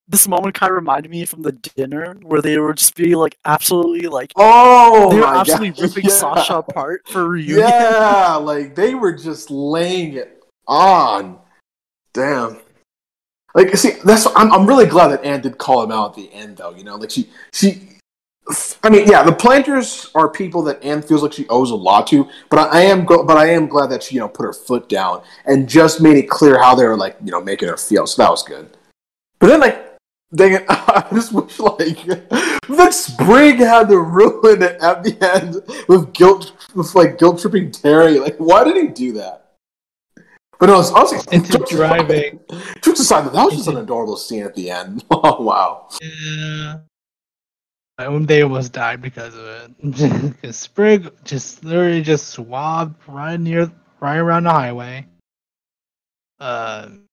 [0.06, 3.38] this moment kind of reminded me from the dinner where they were just being like
[3.44, 5.80] absolutely like Oh, they were absolutely God.
[5.82, 6.10] ripping yeah.
[6.10, 7.58] Sasha apart for reunion.
[7.60, 11.38] Yeah, like they were just laying it on.
[12.12, 12.60] Damn.
[13.54, 16.32] Like, see, that's I'm I'm really glad that Anne did call him out at the
[16.32, 16.74] end, though.
[16.74, 17.88] You know, like she she.
[18.82, 22.06] I mean, yeah, the Plantars are people that Anne feels like she owes a lot
[22.08, 24.44] to, but I, I am, go- but I am glad that she, you know, put
[24.44, 27.68] her foot down and just made it clear how they were like, you know, making
[27.70, 28.06] her feel.
[28.06, 28.68] So that was good.
[29.38, 29.83] But then, like,
[30.34, 30.64] Dang it!
[30.68, 35.56] I just wish like that Sprig had to ruin it at the end
[35.88, 38.18] with guilt, with like guilt tripping Terry.
[38.18, 39.52] Like, why did he do that?
[40.58, 42.40] But no, it's honestly Into driving.
[42.80, 45.04] Jokes aside, that was just an adorable scene at the end.
[45.10, 45.88] Oh wow!
[46.00, 46.78] Yeah.
[47.98, 49.70] My own day almost died because of it.
[50.40, 53.70] Because Sprig just literally just swabbed right near,
[54.00, 55.06] right around the highway.
[56.40, 57.03] Um,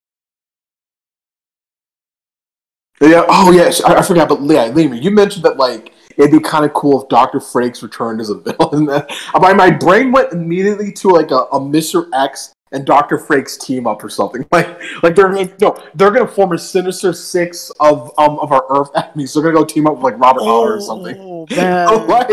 [3.02, 3.26] Yeah.
[3.28, 3.72] Oh yeah.
[3.86, 4.30] I, I forgot.
[4.30, 7.82] But yeah, Liam, you mentioned that like it'd be kind of cool if Doctor Frakes
[7.82, 8.86] returned as a villain.
[9.40, 12.08] my my brain went immediately to like a, a Mr.
[12.14, 14.46] X and Doctor Frakes team up or something.
[14.52, 14.68] Like
[15.04, 18.90] like they're gonna no, they're gonna form a Sinister Six of um of our Earth
[18.96, 19.34] enemies.
[19.34, 21.16] They're gonna go team up with like Robert Otter or something.
[21.20, 22.08] Oh, man.
[22.08, 22.30] like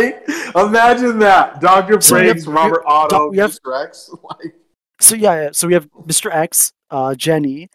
[0.55, 3.85] imagine that Doctor So we have- Frakes, Robert Otto, Mr.
[3.85, 4.11] X.
[4.23, 4.55] Like
[5.01, 6.32] So yeah, yeah, so we have Mr.
[6.32, 7.70] X, uh, Jenny,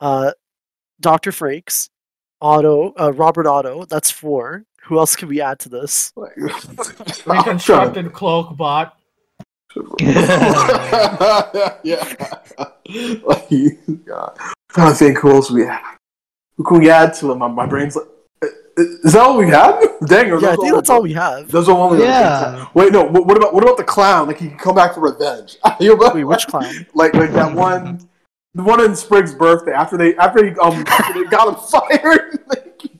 [0.00, 0.32] uh,
[1.00, 1.88] Doctor Frakes,
[2.44, 3.86] Otto, uh, Robert Otto.
[3.86, 4.64] That's four.
[4.82, 6.12] Who else can we add to this?
[7.26, 8.98] Reconstructed cloak bot.
[9.98, 10.18] yeah.
[13.24, 13.48] like,
[14.04, 14.38] God.
[14.68, 15.82] trying to think who else we have.
[16.58, 17.36] Who can we add to it?
[17.36, 18.04] My, my brain's like,
[18.42, 19.82] uh, is that all we have?
[20.06, 21.50] Dang, or Yeah, I those think are that's all we have.
[21.50, 22.04] Those are only.
[22.04, 22.66] Yeah.
[22.74, 23.04] Wait, no.
[23.04, 24.28] What, what about what about the clown?
[24.28, 25.56] Like he can come back for revenge.
[25.80, 26.86] You know, Wait, which clown?
[26.92, 28.06] Like like that one,
[28.54, 32.38] the one in Sprig's birthday after they after he um after they got him fired.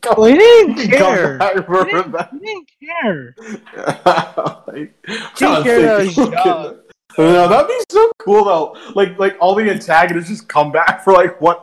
[0.01, 1.39] come- well, he didn't he care.
[1.39, 3.35] He didn't, he didn't care.
[4.67, 6.77] like, He trying to cared about think his who can- job.
[7.17, 8.77] No, that'd be so cool though.
[8.97, 11.57] Like, like all the antagonists just come back for like one,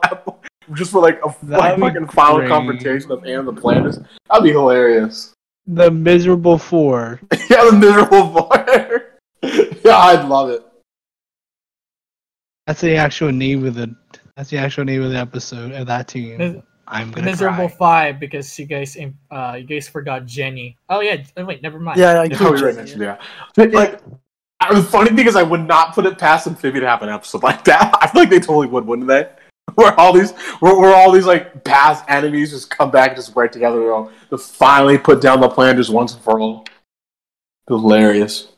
[0.72, 2.48] just for like a like, fucking final great.
[2.48, 4.02] confrontation of Anne the Plantars.
[4.30, 5.34] That'd be hilarious.
[5.66, 7.20] The miserable four.
[7.50, 9.18] yeah, the miserable four.
[9.84, 10.64] yeah, I'd love it.
[12.66, 13.94] That's the actual name of the.
[14.36, 16.38] That's the actual name of the episode of that team.
[16.38, 17.76] Mis- I'm gonna Miserable cry.
[17.78, 18.96] five because you guys
[19.30, 20.76] uh you guys forgot Jenny.
[20.88, 21.98] Oh yeah, oh, wait, never mind.
[21.98, 23.18] Yeah, I Yeah, we include already mentioned yeah.
[23.54, 24.00] But, like,
[24.60, 27.08] I- the funny thing is, I would not put it past Amphibia to have an
[27.08, 27.96] episode like that.
[28.02, 29.28] I feel like they totally would, wouldn't they?
[29.76, 33.34] Where all these, where, where all these like past enemies just come back and just
[33.34, 36.66] work together to, to finally put down the plan just once and for all.
[37.68, 38.51] Hilarious.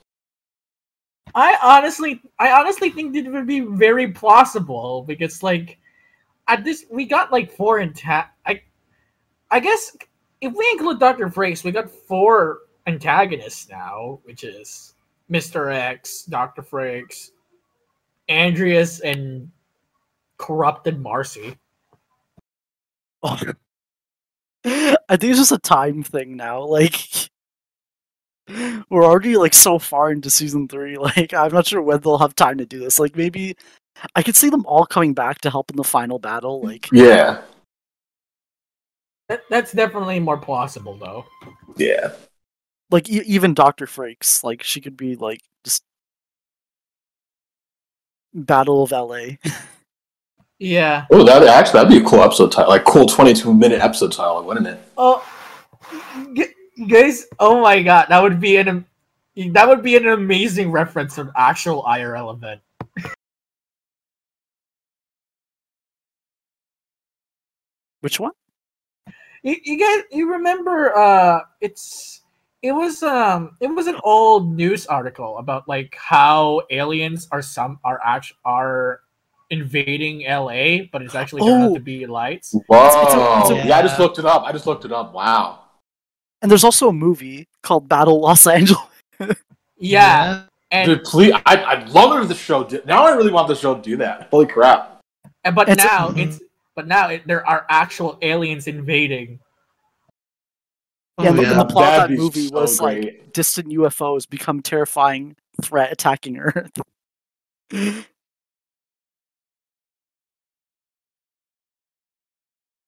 [1.35, 5.79] I honestly, I honestly think it would be very plausible because, like,
[6.47, 8.63] at this, we got like four anta- I,
[9.51, 9.97] I guess
[10.41, 14.95] if we include Doctor Frakes, we got four antagonists now, which is
[15.29, 17.31] Mister X, Doctor Frakes,
[18.29, 19.51] Andrias, and
[20.39, 21.57] corrupted Marcy.
[24.67, 26.63] I think it's just a time thing now.
[26.65, 27.31] Like
[28.91, 30.97] we're already like so far into season three.
[31.01, 32.99] Like I'm not sure when they'll have time to do this.
[32.99, 33.57] Like maybe
[34.15, 36.59] I could see them all coming back to help in the final battle.
[36.59, 36.69] Mm-hmm.
[36.69, 37.43] Like Yeah.
[39.29, 41.25] That, that's definitely more plausible, though.
[41.77, 42.13] Yeah.
[42.91, 44.45] like e- even Doctor Frakes.
[44.45, 45.83] Like she could be like just
[48.35, 49.37] Battle of LA.
[50.59, 51.07] Yeah.
[51.11, 54.43] Oh, that actually that'd be a cool episode title, like cool twenty-two minute episode title,
[54.43, 54.81] wouldn't it?
[54.97, 55.25] Oh,
[56.35, 56.47] g-
[56.89, 57.27] guys!
[57.39, 58.85] Oh my god, that would be an
[59.53, 62.61] that would be an amazing reference to an actual IRL event.
[68.01, 68.33] Which one?
[69.43, 70.95] You, you guys, you remember?
[70.97, 72.23] Uh, it's
[72.63, 77.79] it was um it was an old news article about like how aliens are some
[77.85, 79.01] are actually are
[79.51, 81.75] invading LA, but it's actually turned out Oh.
[81.75, 82.55] to be lights.
[82.69, 82.87] Whoa!
[82.87, 84.43] it's a- it's a- yeah, I just looked it up.
[84.45, 85.13] I just looked it up.
[85.13, 85.64] Wow.
[86.45, 88.83] And there's also a movie called Battle Los Angeles.
[89.79, 92.85] Yeah, and Dude, please, I, I'd love it the show did.
[92.85, 94.29] Now I really want the show to do that.
[94.31, 95.01] Holy crap!
[95.45, 96.19] and but It's- now mm-hmm.
[96.19, 96.41] it's
[96.77, 99.41] but now it, there are actual aliens invading.
[101.19, 104.29] Yeah, and the- and the plot of That'd that movie so was like distant UFOs
[104.29, 106.73] become terrifying threat attacking Earth.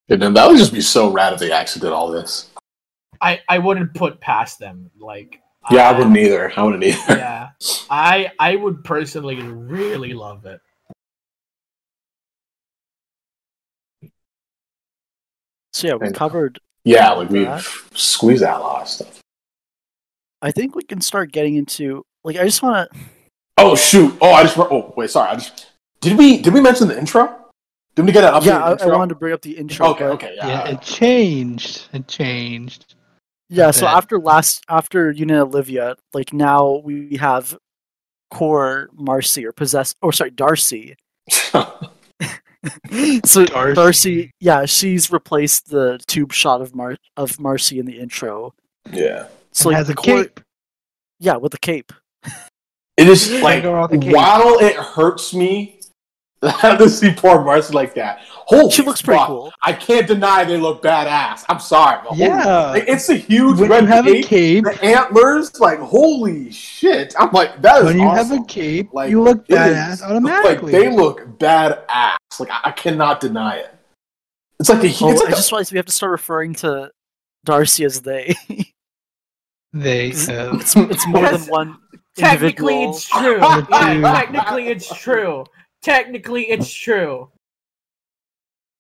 [0.09, 2.51] And then that would just be so rad if they actually did all this.
[3.21, 5.41] I I wouldn't put past them like.
[5.71, 6.53] Yeah, I wouldn't either.
[6.57, 6.97] I wouldn't either.
[7.17, 7.49] yeah
[7.91, 10.61] i i would personally really love it
[15.73, 16.59] So yeah, we And- covered.
[16.85, 17.65] Yeah, like we That.
[17.95, 19.21] squeeze out a lot of stuff.
[20.41, 22.99] I think we can start getting into like I just want to.
[23.59, 24.17] Oh shoot!
[24.21, 24.57] Oh, I just.
[24.59, 25.31] Oh wait, sorry.
[25.31, 25.73] I just.
[26.01, 27.35] Did we did we mention the intro?
[27.97, 28.47] Did we get an update?
[28.47, 29.89] Yeah, I, I wanted to bring up the intro.
[29.89, 30.47] Okay, okay, yeah.
[30.47, 31.89] Yeah, it changed.
[31.93, 32.95] It changed.
[33.49, 37.57] Yeah, so after last after Unit Olivia, like now we have
[38.31, 40.97] core Marcy or possess or sorry Darcy,
[43.25, 43.75] so Darcy.
[43.75, 44.31] Darcy.
[44.41, 48.55] yeah, she's replaced the tube shot of Mar of Marcy in the intro.
[48.93, 49.27] Yeah.
[49.53, 50.41] So like, has the a core- cape.
[51.21, 51.93] yeah, with the cape.
[52.97, 54.15] It is like go off the cape.
[54.15, 55.76] while it hurts me
[56.43, 58.21] to see poor Marcy like that.
[58.21, 59.53] Holy She looks pretty cool.
[59.63, 61.45] I can't deny they look badass.
[61.49, 61.99] I'm sorry.
[62.03, 62.71] but holy- Yeah.
[62.71, 66.51] like, it's a huge When red you have a cape, cape, The antlers, like holy
[66.53, 67.15] shit!
[67.19, 70.03] I'm like that is when you have a cape, Like, you look it is- badass
[70.03, 70.73] automatically.
[70.73, 72.17] Like they look badass.
[72.39, 73.75] Like I, I cannot deny it.
[74.61, 74.89] It's like a.
[75.05, 76.91] Oh, it's like I a- just realized we have to start referring to
[77.45, 78.35] Darcy as they.
[79.73, 81.79] They it's, uh, it's more than one
[82.17, 82.95] Technically, individual.
[82.95, 83.39] it's true.
[83.41, 84.03] The yeah, two-
[84.33, 85.45] technically, it's true.
[85.87, 87.31] Technically, it's true.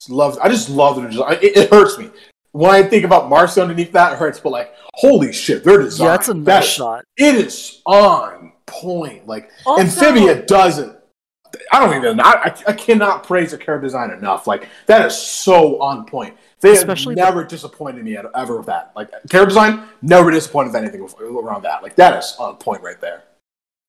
[0.08, 0.36] love.
[0.42, 1.38] I just love their design.
[1.40, 2.10] It, it hurts me
[2.50, 4.14] when I think about Marcy underneath that.
[4.14, 6.08] It hurts, but like holy shit, their design.
[6.08, 7.04] Yeah, it's a that nice is- shot.
[7.16, 9.28] It is on point.
[9.28, 10.96] Like Also, Amphibia doesn't.
[11.70, 12.18] I don't even.
[12.18, 14.48] I, I, I cannot praise the character design enough.
[14.48, 16.36] Like that is so on point.
[16.58, 18.90] They Especially have never disappointed me ever with that.
[18.96, 21.84] Like character design, never disappointed with anything around that.
[21.84, 23.22] Like that is on point right there.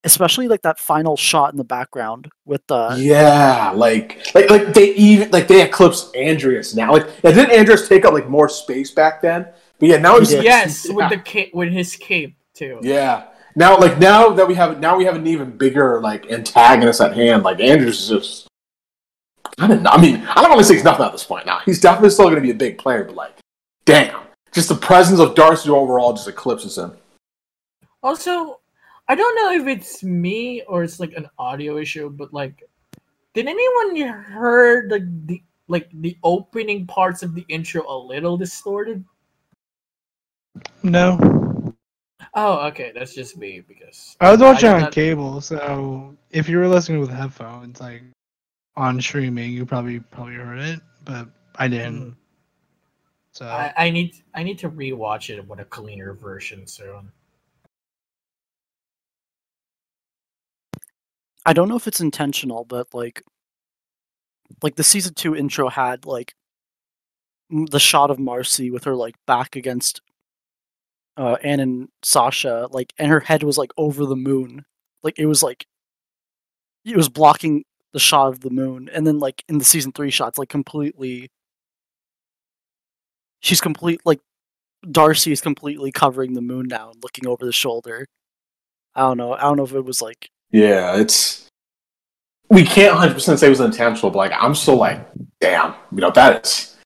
[0.04, 4.94] Especially like that final shot in the background with the yeah, like like like they
[4.94, 6.92] even like they eclipse Andrias now.
[6.92, 9.48] Like yeah, didn't Andrias take up like more space back then?
[9.80, 10.40] But yeah, now he's He.
[10.42, 10.94] Yes, yeah.
[10.94, 12.78] with the cape, with his cape too.
[12.82, 13.26] Yeah.
[13.56, 17.14] Now, like now that we have now we have an even bigger like antagonist at
[17.14, 17.42] hand.
[17.42, 18.48] Like andrias is just
[19.56, 19.84] kind of.
[19.84, 21.44] I mean, I don't want to say he's nothing at this point.
[21.44, 23.36] Now he's definitely still going to be a big player, but like,
[23.84, 24.20] damn,
[24.52, 26.96] just the presence of Darcy overall just eclipses him.
[28.00, 28.60] Also,
[29.08, 32.62] I don't know if it's me or it's like an audio issue, but like,
[33.34, 39.04] did anyone heard like the like the opening parts of the intro a little distorted?
[40.82, 41.74] no.
[42.34, 46.48] Oh, okay, that's just me because I was watching did on not- cable, so if
[46.48, 48.02] you were listening with headphones, like
[48.76, 52.02] on streaming, you probably probably heard it, but I didn't.
[52.02, 52.10] Hmm.
[53.32, 57.10] So I, I need I need to rewatch it with a cleaner version soon.
[61.46, 63.22] I don't know if it's intentional, but like
[64.62, 66.34] like the season 2 intro had like
[67.50, 70.00] the shot of Marcy with her like back against
[71.16, 74.64] uh Anne and Sasha like and her head was like over the moon.
[75.02, 75.66] Like it was like
[76.84, 80.10] it was blocking the shot of the moon and then like in the season 3
[80.10, 81.30] shots like completely
[83.40, 84.20] she's complete like
[84.90, 88.06] Darcy is completely covering the moon now looking over the shoulder.
[88.94, 89.34] I don't know.
[89.34, 91.46] I don't know if it was like Yeah, it's.
[92.50, 95.06] We can't 100 percent say it was intentional, but like I'm still like,
[95.40, 96.76] damn, you know that is.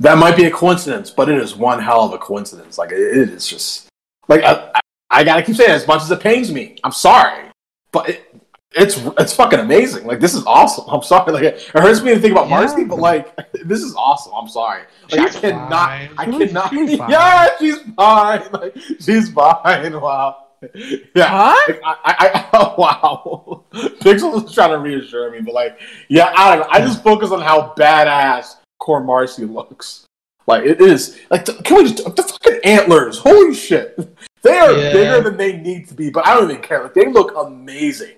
[0.00, 2.78] That might be a coincidence, but it is one hell of a coincidence.
[2.78, 3.88] Like it, it is just
[4.28, 4.80] like I, I,
[5.10, 6.78] I gotta keep saying it, as much as it pains me.
[6.84, 7.44] I'm sorry,
[7.92, 8.24] but it,
[8.72, 10.04] it's it's fucking amazing.
[10.06, 10.84] Like this is awesome.
[10.88, 11.32] I'm sorry.
[11.32, 12.56] Like it hurts me to think about Yeah.
[12.58, 13.34] Marcy, but like
[13.64, 14.32] this is awesome.
[14.36, 14.82] I'm sorry.
[15.12, 15.70] Like She's I cannot.
[15.70, 16.10] fine.
[16.18, 16.70] I cannot.
[16.70, 16.98] she's.
[17.08, 18.42] Yeah, she's fine.
[18.52, 20.00] Like she's fine.
[20.00, 20.47] Wow.
[21.14, 21.28] Yeah.
[21.28, 21.56] Huh?
[21.68, 23.64] Like, I, I, I, oh, wow.
[24.00, 25.78] Pixel was trying to reassure me, but like,
[26.08, 26.68] yeah, I don't know.
[26.72, 30.04] I just focus on how badass Core Marcy looks.
[30.46, 31.18] Like, it is.
[31.30, 32.04] Like, the, can we just.
[32.16, 33.18] The fucking antlers.
[33.18, 33.96] Holy shit.
[34.42, 34.92] They are Yeah.
[34.92, 36.82] bigger than they need to be, but I don't even care.
[36.82, 38.16] Like, they look amazing.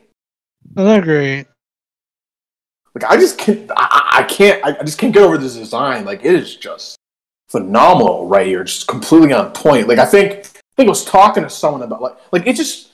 [0.74, 1.46] They're great.
[2.94, 3.70] Like, I just can't.
[3.72, 4.64] I, I I can't.
[4.64, 6.04] I, I just can't get over this design.
[6.04, 6.96] Like, it is just
[7.48, 8.64] phenomenal right here.
[8.64, 9.88] Just completely on point.
[9.88, 10.46] Like, I think.
[10.80, 12.92] I think I was talking to someone about like like it just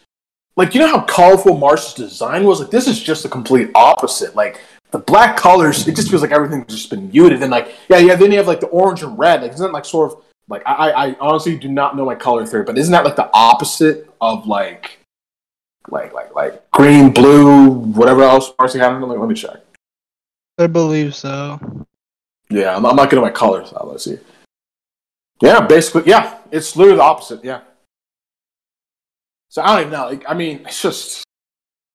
[0.57, 2.59] like you know how colorful Marcy's design was.
[2.59, 4.35] Like this is just the complete opposite.
[4.35, 4.61] Like
[4.91, 7.43] the black colors, it just feels like everything's just been muted.
[7.43, 8.17] And like yeah, yeah.
[8.17, 9.43] Then you have like the orange and red.
[9.43, 12.45] Like isn't that like sort of like I I honestly do not know my color
[12.45, 14.99] theory, but isn't that like the opposite of like
[15.89, 19.01] like like like green, blue, whatever else Marcy had?
[19.01, 19.59] Like, let me check.
[20.59, 21.61] I believe so.
[22.51, 23.73] Yeah, I'm, I'm not good at my colors.
[23.85, 24.19] Let's see.
[25.41, 27.45] Yeah, basically, yeah, it's literally the opposite.
[27.45, 27.61] Yeah.
[29.49, 30.07] So I don't even know.
[30.07, 31.27] Like, I mean, it's just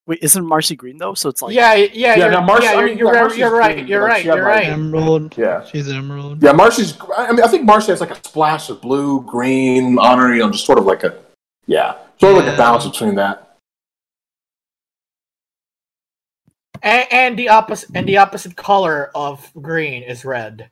[0.07, 1.13] wait, isn't Marcy green though?
[1.13, 3.37] So it's like yeah, yeah, Yeah, you're, now Marcy- yeah, you're, mean, you're, yeah, right,
[3.37, 4.65] you're right, green, you're right, she you're like, right.
[4.67, 5.37] Emerald.
[5.37, 5.65] yeah.
[5.65, 6.43] She's emerald.
[6.43, 6.97] Yeah, Marcy's.
[7.15, 10.33] I mean, I think Marcy has like a splash of blue, green, honor.
[10.33, 11.17] You know, just sort of like a,
[11.65, 13.57] yeah, sort of like a balance between that.
[16.83, 20.71] And, and the opposite and the opposite color of green is red.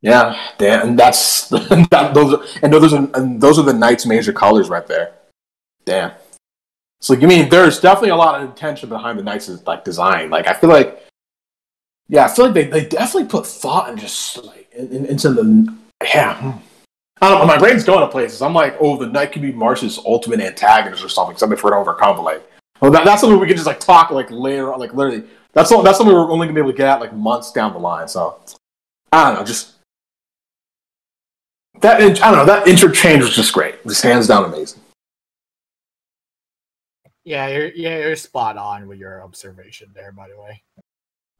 [0.00, 2.34] Yeah, damn, and that's that, those.
[2.34, 5.17] Are, and those are and those are the Knights' major colors right there.
[5.88, 6.12] Damn.
[7.00, 10.28] So you mean there's definitely a lot of intention behind the Knights' like design.
[10.28, 11.02] Like I feel like,
[12.08, 15.32] yeah, I feel like they, they definitely put thought and just like in, in, into
[15.32, 15.74] the
[16.04, 16.34] yeah.
[16.34, 16.58] hmm.
[17.22, 17.46] I don't know.
[17.46, 18.42] My brain's going to places.
[18.42, 21.38] I'm like, oh, the Knight could be Marcy's ultimate antagonist or something.
[21.38, 22.16] Something for to overcome.
[22.16, 22.50] But like,
[22.80, 25.24] well, that, that's something we can just like talk like later, like literally
[25.54, 27.72] That's all, that's something we're only gonna be able to get at like months down
[27.72, 28.08] the line.
[28.08, 28.38] So
[29.10, 29.76] I don't know, just
[31.80, 32.02] that.
[32.02, 32.44] I don't know.
[32.44, 33.82] That interchange was just great.
[33.86, 34.82] Just hands down amazing.
[37.28, 40.62] Yeah, you're yeah, you're spot on with your observation there, by the way.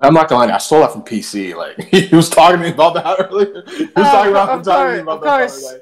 [0.00, 1.56] I'm not gonna lie, I stole that from PC.
[1.56, 3.64] Like he was talking to me about that earlier.
[3.68, 5.62] He was Oh, talking about, of talking to me course, about of that course.
[5.72, 5.78] day.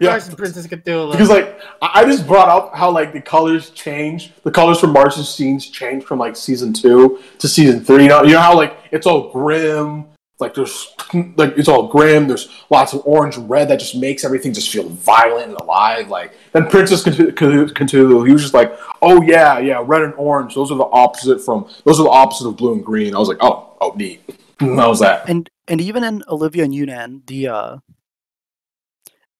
[0.00, 0.16] Yeah.
[0.16, 1.10] Yeah, Princess Cthulhu.
[1.10, 4.32] because like I I just brought up how like the colors change.
[4.44, 8.04] The colors from Marcy's scenes change from like season two to season three.
[8.04, 10.06] You know, you know how like it's all grim.
[10.40, 12.28] Like there's like it's all grim.
[12.28, 16.08] There's lots of orange and red that just makes everything just feel violent and alive.
[16.08, 20.54] Like then Princess Cthulhu, he was just like, oh yeah, yeah, red and orange.
[20.54, 23.16] Those are the opposite from those are the opposite of blue and green.
[23.16, 24.22] I was like, oh, oh, neat.
[24.60, 25.28] That was that.
[25.28, 27.76] and and even in Olivia and Yunan, the uh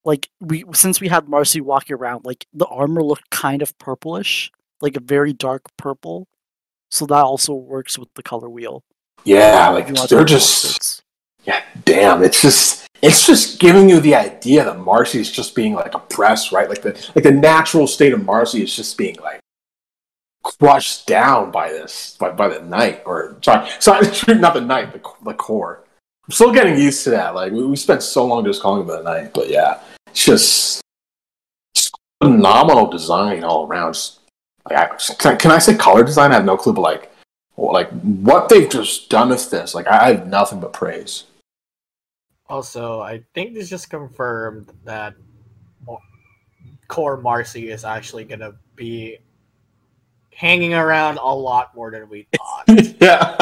[0.04, 4.52] like we since we had Marcy walking around, like the armor looked kind of purplish,
[4.80, 6.28] like a very dark purple.
[6.90, 8.84] So that also works with the color wheel.
[9.24, 10.87] Yeah, like they're just.
[11.48, 12.22] Yeah, damn.
[12.22, 16.52] It's just it's just giving you the idea that Marcy is just being like oppressed,
[16.52, 16.68] right?
[16.68, 19.40] Like the like the natural state of Marcy is just being like
[20.44, 25.00] crushed down by this by, by the night or sorry, sorry, not the night, the
[25.24, 25.84] the core.
[26.26, 27.34] I'm still getting used to that.
[27.34, 30.82] Like we, we spent so long just calling it the night, but yeah, it's just
[32.22, 33.98] phenomenal design all around.
[34.68, 36.30] Like, I, can, I, can I say color design?
[36.30, 37.10] I have no clue, but like
[37.56, 41.24] like what they've just done with this, like I have nothing but praise.
[42.48, 45.14] Also, I think this just confirmed that
[46.88, 49.18] Core Marcy is actually gonna be
[50.32, 52.64] hanging around a lot more than we thought.
[53.00, 53.36] yeah,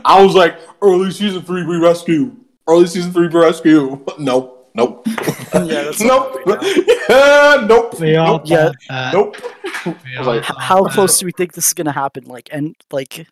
[0.04, 2.34] I was like, early season three, we rescue.
[2.66, 4.02] Early season three, we rescue.
[4.18, 5.06] Nope, nope.
[5.06, 6.38] Yeah, that's nope.
[6.46, 8.00] yeah, nope.
[8.00, 8.42] We all Nope.
[8.46, 8.72] Yeah.
[8.88, 9.12] that.
[9.12, 9.36] Nope.
[9.84, 12.24] We I was all like, how close do we think this is gonna happen?
[12.24, 13.26] Like, and like,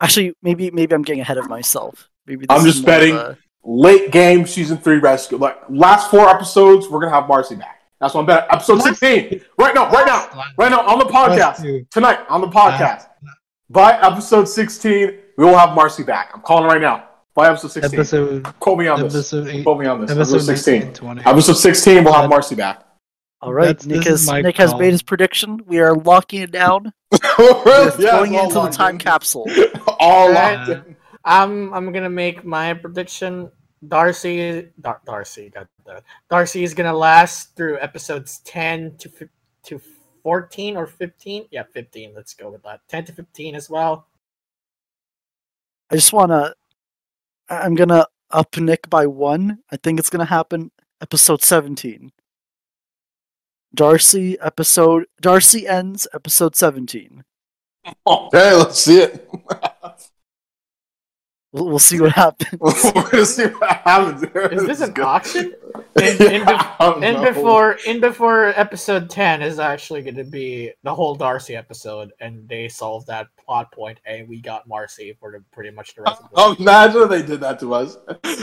[0.00, 2.08] actually, maybe maybe I'm getting ahead of myself.
[2.26, 3.16] Maybe this I'm just more betting.
[3.16, 3.36] a-
[3.68, 5.38] Late game, season three rescue.
[5.38, 7.82] Like last four episodes, we're gonna have Marcy back.
[8.00, 8.48] That's what I'm betting.
[8.52, 9.40] Episode Last- 16.
[9.58, 13.06] Right now, right now, right now on the podcast tonight on the podcast.
[13.68, 16.30] By episode 16, we will have Marcy back.
[16.32, 17.08] I'm calling right now.
[17.34, 17.98] By episode 16.
[17.98, 19.14] Episode Quote me on this.
[19.14, 19.64] episode eight.
[19.64, 20.10] Quote me on this.
[20.12, 21.06] Episode Episode 16.
[21.06, 22.82] 19, Episode 16, we'll have Marcy back.
[23.42, 25.60] All right, That's- Nick has my Nick has made his prediction.
[25.66, 26.92] We are locking it down.
[27.38, 29.46] We're We're into the time capsule.
[29.98, 30.58] All Alright.
[30.68, 30.96] locked in.
[31.24, 33.50] I'm I'm gonna make my prediction.
[33.88, 36.02] Darcy, Dar- Darcy, got that.
[36.30, 39.28] Darcy is gonna last through episodes ten to fif-
[39.64, 39.80] to
[40.22, 41.46] fourteen or fifteen.
[41.50, 42.12] Yeah, fifteen.
[42.14, 42.80] Let's go with that.
[42.88, 44.06] Ten to fifteen as well.
[45.90, 46.54] I just wanna.
[47.48, 49.58] I- I'm gonna up Nick by one.
[49.70, 50.70] I think it's gonna happen.
[51.00, 52.12] Episode seventeen.
[53.74, 55.06] Darcy episode.
[55.20, 57.24] Darcy ends episode seventeen.
[58.04, 59.30] Okay, let's see it.
[61.56, 62.60] We'll, we'll see what happens.
[62.60, 64.22] We're gonna see what happens.
[64.52, 65.04] Is this an good.
[65.04, 65.54] auction?
[65.96, 70.70] In, in, Yeah, bef- in before in before episode ten is actually going to be
[70.82, 75.32] the whole Darcy episode, and they solve that plot point, and we got Marcy for
[75.32, 77.96] the, pretty much the rest of the Oh, imagine if they did that to us.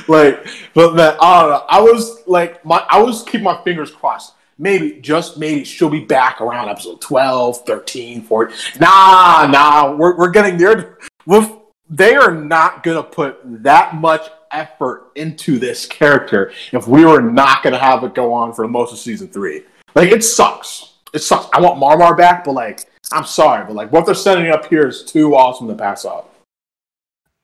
[0.07, 1.65] like, but man, I don't know.
[1.69, 4.34] I was like, my, I was keep my fingers crossed.
[4.57, 8.56] Maybe, just maybe, she'll be back around episode 12, 13, 14.
[8.80, 10.98] Nah, nah, we're, we're getting there.
[11.27, 11.52] With,
[11.89, 17.22] they are not going to put that much effort into this character if we were
[17.22, 19.64] not going to have it go on for most of season three.
[19.95, 20.93] Like, it sucks.
[21.14, 21.47] It sucks.
[21.53, 24.88] I want Marmar back, but like, I'm sorry, but like, what they're setting up here
[24.88, 26.34] is too awesome to pass up.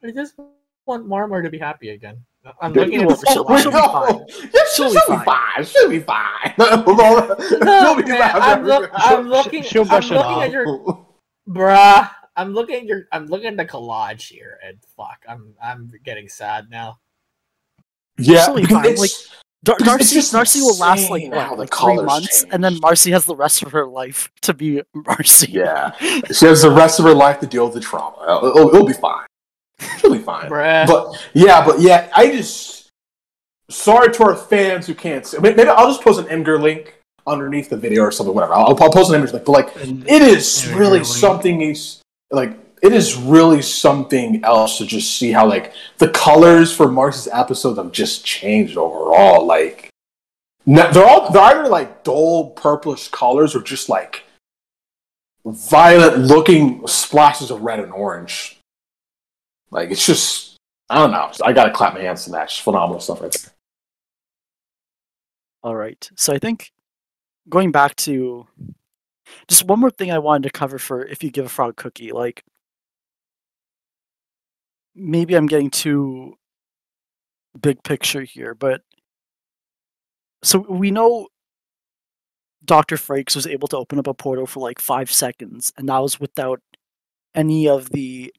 [0.04, 0.36] I just
[0.86, 2.24] want Marmar to be happy again.
[2.62, 4.26] I'm looking at she'll- she'll be fine.
[4.54, 5.26] Yeah, She'll she'll, be fine.
[5.26, 5.66] fine.
[5.66, 6.54] She'll be fine.
[6.58, 8.42] she'll be man, fine.
[8.42, 9.64] I'm, look, I'm looking.
[9.64, 11.06] she'll I'm looking at your
[11.48, 12.10] bruh.
[12.40, 13.08] I'm looking at your.
[13.12, 17.00] I'm looking at the collage here, and fuck, I'm I'm getting sad now.
[18.18, 18.86] yeah, She'll fine.
[18.86, 19.12] it's- Like
[19.62, 22.64] Dar- it's Darcy, just Darcy will last like what, the like three colors months, and
[22.64, 22.80] then.
[22.82, 25.52] Marcy has the rest of her life to be Marcy.
[25.52, 25.92] yeah,
[26.32, 28.16] she has the rest of her life to deal with the trauma.
[28.24, 29.26] It'll, it'll, it'll be fine.
[29.98, 30.50] She'll be fine.
[30.50, 30.88] Bruh.
[30.88, 32.90] But yeah, but yeah, I just
[33.70, 35.38] sorry to our fans who can't see.
[35.40, 36.96] Maybe maybe I'll just post an Imgur link
[37.28, 38.34] underneath the video or something.
[38.34, 38.54] Whatever.
[38.54, 39.44] I'll, I'll post an image link.
[39.46, 41.04] But like, it is really really.
[41.04, 41.99] something is
[42.32, 47.32] like it is really something else to just see how like the colors for Marcy's
[47.32, 49.90] episodes have just changed overall like
[50.66, 54.24] they're all they're either like dull purplish colors or just like
[55.46, 58.60] violet looking splashes of red and orange.
[59.72, 60.58] Like it's just
[60.90, 61.32] i don't know.
[61.44, 63.52] I gotta clap my hands to that It's phenomenal stuff right there.
[65.64, 66.10] All right.
[66.16, 66.72] So I think
[67.50, 68.48] going back to
[69.48, 72.12] just one more thing I wanted to cover for if you give a frog cookie,
[72.12, 72.44] like
[74.96, 76.36] maybe I'm getting too
[77.60, 78.82] big picture here, but
[80.44, 81.28] so we know
[82.64, 82.98] Dr.
[82.98, 86.20] Frakes was able to open up a portal for like five seconds, and that was
[86.20, 86.62] without
[87.36, 88.34] any of the.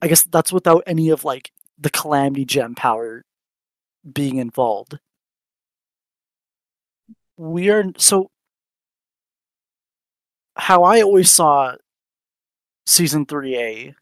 [0.00, 3.24] I guess that's without any of like the Calamity Gem power
[4.10, 4.98] being involved.
[7.36, 8.30] We are so.
[10.56, 11.74] How I always saw
[12.86, 13.94] season 3A,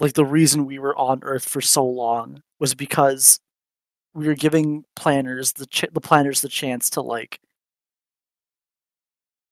[0.00, 3.40] like the reason we were on Earth for so long was because
[4.14, 7.40] we were giving Plantars the ch- the Plantars the chance to like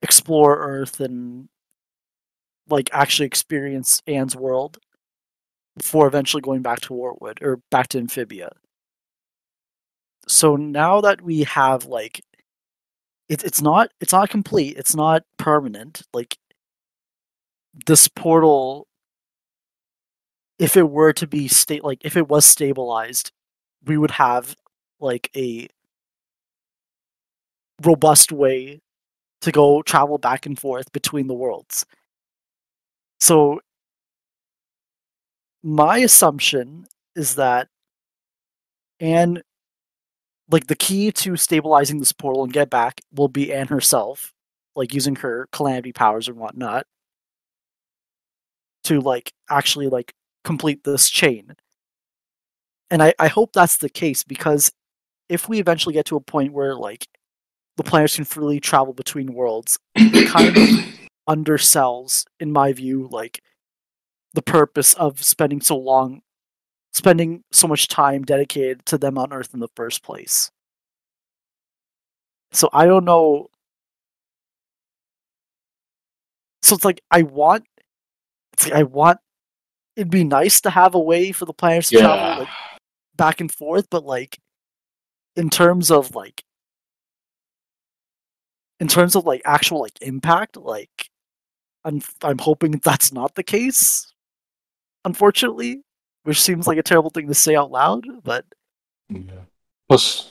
[0.03, 1.49] explore Earth and
[2.69, 4.79] like actually experience Anne's world
[5.77, 8.51] before eventually going back to Wartwood or back to Amphibia.
[10.29, 12.23] So now that we have like
[13.31, 16.03] it's it's not it's not complete, it's not permanent.
[16.13, 16.37] Like
[17.87, 18.89] this portal
[20.59, 23.33] if it were to be state like if it was stabilized
[23.87, 24.55] we would have
[25.01, 25.69] like a
[27.85, 28.81] robust way
[29.41, 31.87] to go travel back and forth between the worlds.
[33.21, 33.61] So
[35.63, 36.87] my assumption
[37.17, 37.69] is that
[39.01, 39.43] Anne
[40.51, 44.33] like the key to stabilizing this portal and get back will be Anne herself,
[44.75, 46.87] like using her calamity powers and whatnot
[48.85, 50.15] to like actually like
[50.45, 51.55] complete this chain.
[52.91, 54.73] And I, I hope that's the case because
[55.29, 57.07] if we eventually get to a point where like
[57.77, 60.59] the Plantars can freely travel between worlds, it kind of
[61.29, 63.41] undersells, in my view, like
[64.35, 66.23] the purpose of spending so long
[66.93, 70.51] spending so much time dedicated to them on Earth in the first place.
[72.53, 73.49] So I don't know.
[76.63, 77.65] So it's like I want
[78.53, 79.19] it's like I want
[79.97, 82.03] it'd be nice to have a way for the Plantars to Yeah.
[82.03, 82.49] travel like
[83.17, 84.39] back and forth, but like
[85.37, 86.43] in terms of like
[88.81, 91.09] in terms of like actual like impact, like
[91.85, 94.13] I'm I'm hoping that's not the case.
[95.05, 95.83] Unfortunately,
[96.25, 98.45] which seems like a terrible thing to say out loud, but
[99.09, 99.21] yeah.
[99.89, 100.31] Plus,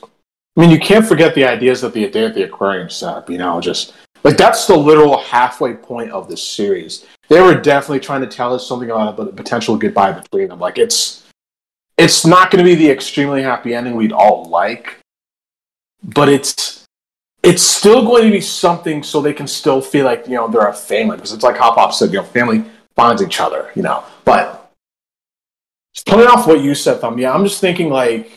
[0.55, 3.29] I mean, you can't forget the ideas that the day at the aquarium set up.
[3.29, 3.93] You know, just
[4.23, 7.05] like that's the literal halfway point of this series.
[7.27, 10.59] They were definitely trying to tell us something about a potential goodbye between them.
[10.59, 11.25] Like it's,
[11.97, 14.99] it's not going to be the extremely happy ending we'd all like,
[16.03, 16.85] but it's,
[17.43, 20.67] it's still going to be something so they can still feel like you know they're
[20.67, 23.71] a family because it's like Hop Pop said, you know, family bonds each other.
[23.75, 24.58] You know, but
[26.03, 28.31] coming off what you said, Thumb, yeah, I'm just thinking like.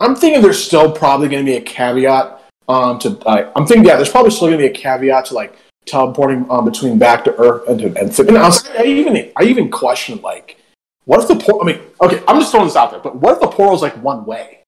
[0.00, 3.18] I'm thinking there's still probably going to be a caveat um, to.
[3.20, 5.56] Uh, I'm thinking yeah, there's probably still going to be a caveat to like
[5.86, 9.44] teleporting um, between back to Earth and to, and, and I, was, I even I
[9.44, 10.58] even questioned like,
[11.04, 11.62] what if the port?
[11.62, 13.82] I mean, okay, I'm just throwing this out there, but what if the portal is
[13.82, 14.60] like one way?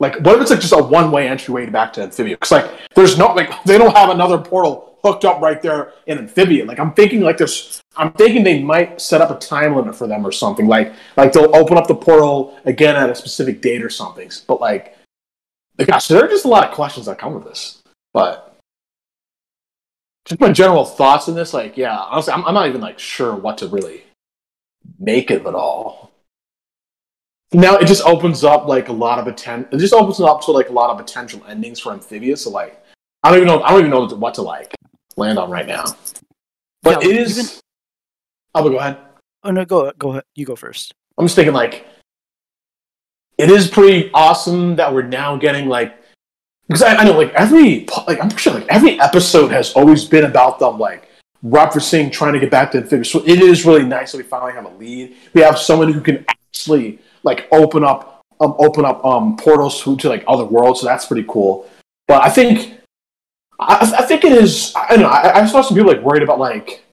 [0.00, 2.36] Like, what if it's like just a one way entryway back to Amphibia?
[2.36, 6.18] Because like, there's no like they don't have another portal hooked up right there in
[6.18, 6.64] Amphibia.
[6.64, 7.80] Like, I'm thinking like there's.
[7.96, 10.66] I'm thinking they might set up a time limit for them or something.
[10.66, 14.30] Like, like they'll open up the portal again at a specific date or something.
[14.46, 14.96] But like,
[15.78, 17.82] gosh, there are just a lot of questions that come with this.
[18.12, 18.56] But
[20.24, 23.34] just my general thoughts on this, like, yeah, honestly, I'm, I'm not even like sure
[23.34, 24.04] what to really
[24.98, 26.10] make of it all.
[27.52, 29.68] Now it just opens up like a lot of potential.
[29.72, 32.42] It just opens up to like a lot of potential endings for amphibious.
[32.44, 32.82] So like,
[33.22, 33.62] I don't even know.
[33.62, 34.74] I don't even know what to like
[35.16, 35.84] land on right now.
[36.82, 37.38] But Yeah, it is.
[37.38, 37.60] even-
[38.54, 38.98] Oh, but go ahead.
[39.42, 40.24] oh no, go go ahead.
[40.34, 40.94] You go first.
[41.18, 41.86] I'm just thinking like
[43.38, 45.96] it is pretty awesome that we're now getting like
[46.68, 50.04] because I, I know like every like I'm pretty sure like every episode has always
[50.04, 51.08] been about them like
[51.44, 53.04] referencing trying to get back to the figure.
[53.04, 55.16] So it is really nice that we finally have a lead.
[55.34, 59.96] We have someone who can actually like open up um open up um portals to,
[59.96, 60.80] to like other worlds.
[60.80, 61.68] So that's pretty cool.
[62.06, 62.74] But I think
[63.58, 64.72] I, I think it is.
[64.76, 65.08] I don't know.
[65.08, 66.83] I, I saw some people like worried about like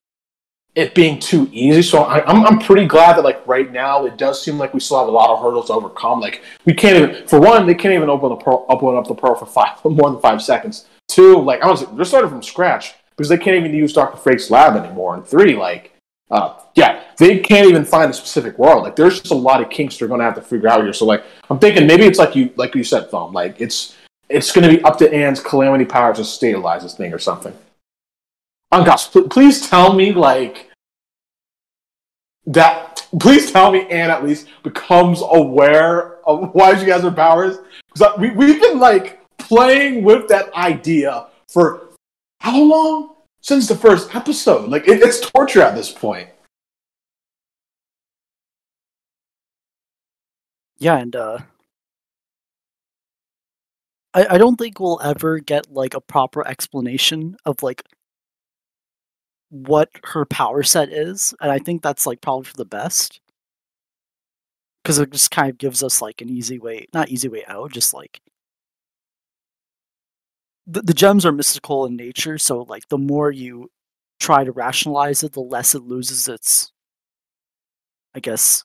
[0.75, 1.81] it being too easy.
[1.81, 4.79] So I, I'm I'm pretty glad that like right now it does seem like we
[4.79, 6.19] still have a lot of hurdles to overcome.
[6.19, 9.15] Like we can't even for one they can't even open the pearl, open up the
[9.15, 10.85] pearl for five more than five seconds.
[11.07, 14.81] Two like honestly they're starting from scratch because they can't even use Doctor Frake's lab
[14.81, 15.15] anymore.
[15.15, 15.93] And three like
[16.29, 18.83] uh, yeah they can't even find a specific world.
[18.83, 20.93] Like there's just a lot of kinks they're to have to figure out here.
[20.93, 23.97] So like I'm thinking maybe it's like you like you said Thumb like it's
[24.29, 27.53] it's to be up to Anne's calamity power to stabilize this thing or something.
[28.71, 30.69] Oh gosh, please tell me like
[32.45, 33.05] that.
[33.19, 37.57] Please tell me Anne at least becomes aware of why she has her powers
[37.93, 41.89] because we we've been like playing with that idea for
[42.39, 44.69] how long since the first episode?
[44.69, 46.29] Like it, it's torture at this point.
[50.77, 51.39] Yeah, and uh,
[54.13, 57.83] I, I don't think we'll ever get like a proper explanation of like
[59.51, 63.19] what her power set is, and I think that's like probably for the best.
[64.81, 67.71] Because it just kind of gives us like an easy way, not easy way out,
[67.71, 68.19] just like
[70.65, 73.69] the, the gems are mystical in nature, so like the more you
[74.19, 76.71] try to rationalize it, the less it loses its,
[78.15, 78.63] I guess,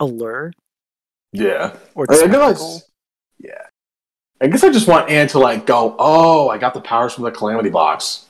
[0.00, 0.52] allure
[1.32, 1.76] Yeah.
[1.94, 2.82] or I, its I guess,
[3.38, 3.62] yeah.
[4.42, 5.94] I guess I just want Anne to like go.
[5.98, 8.26] Oh, I got the powers from the Calamity Box.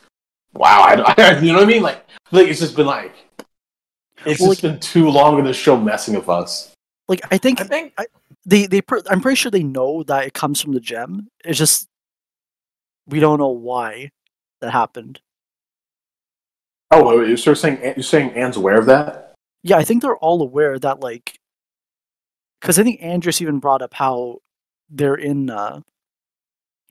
[0.54, 1.82] Wow, I, I- you know what I mean?
[1.82, 3.14] Like, like it's just been like,
[4.26, 6.72] it's Well, just been too long in the show messing with us.
[7.08, 7.94] Like I think I think
[8.46, 11.28] they they pr- I'm pretty sure they know that it comes from the gem.
[11.44, 11.88] It's just
[13.06, 14.10] we don't know why
[14.60, 15.20] that happened.
[16.92, 19.34] Oh, wait, wait, you're sort of saying you're saying Anne's aware of that?
[19.62, 21.38] Yeah, I think they're all aware that like
[22.60, 24.38] because I think Andrias even brought up how
[24.88, 25.50] they're in.
[25.50, 25.80] uh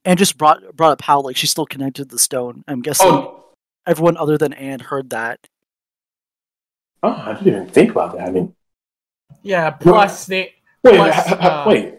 [0.05, 2.63] Andrias brought brought up how like she's still connected to the stone.
[2.67, 3.43] I'm guessing Oh,
[3.89, 5.39] everyone other than Anne heard that.
[7.03, 8.27] oh, I didn't even think about that.
[8.27, 8.55] I mean,
[9.41, 9.69] yeah.
[9.71, 10.53] Plus they
[10.83, 11.95] wait, Plus, ha- ha- uh, wait.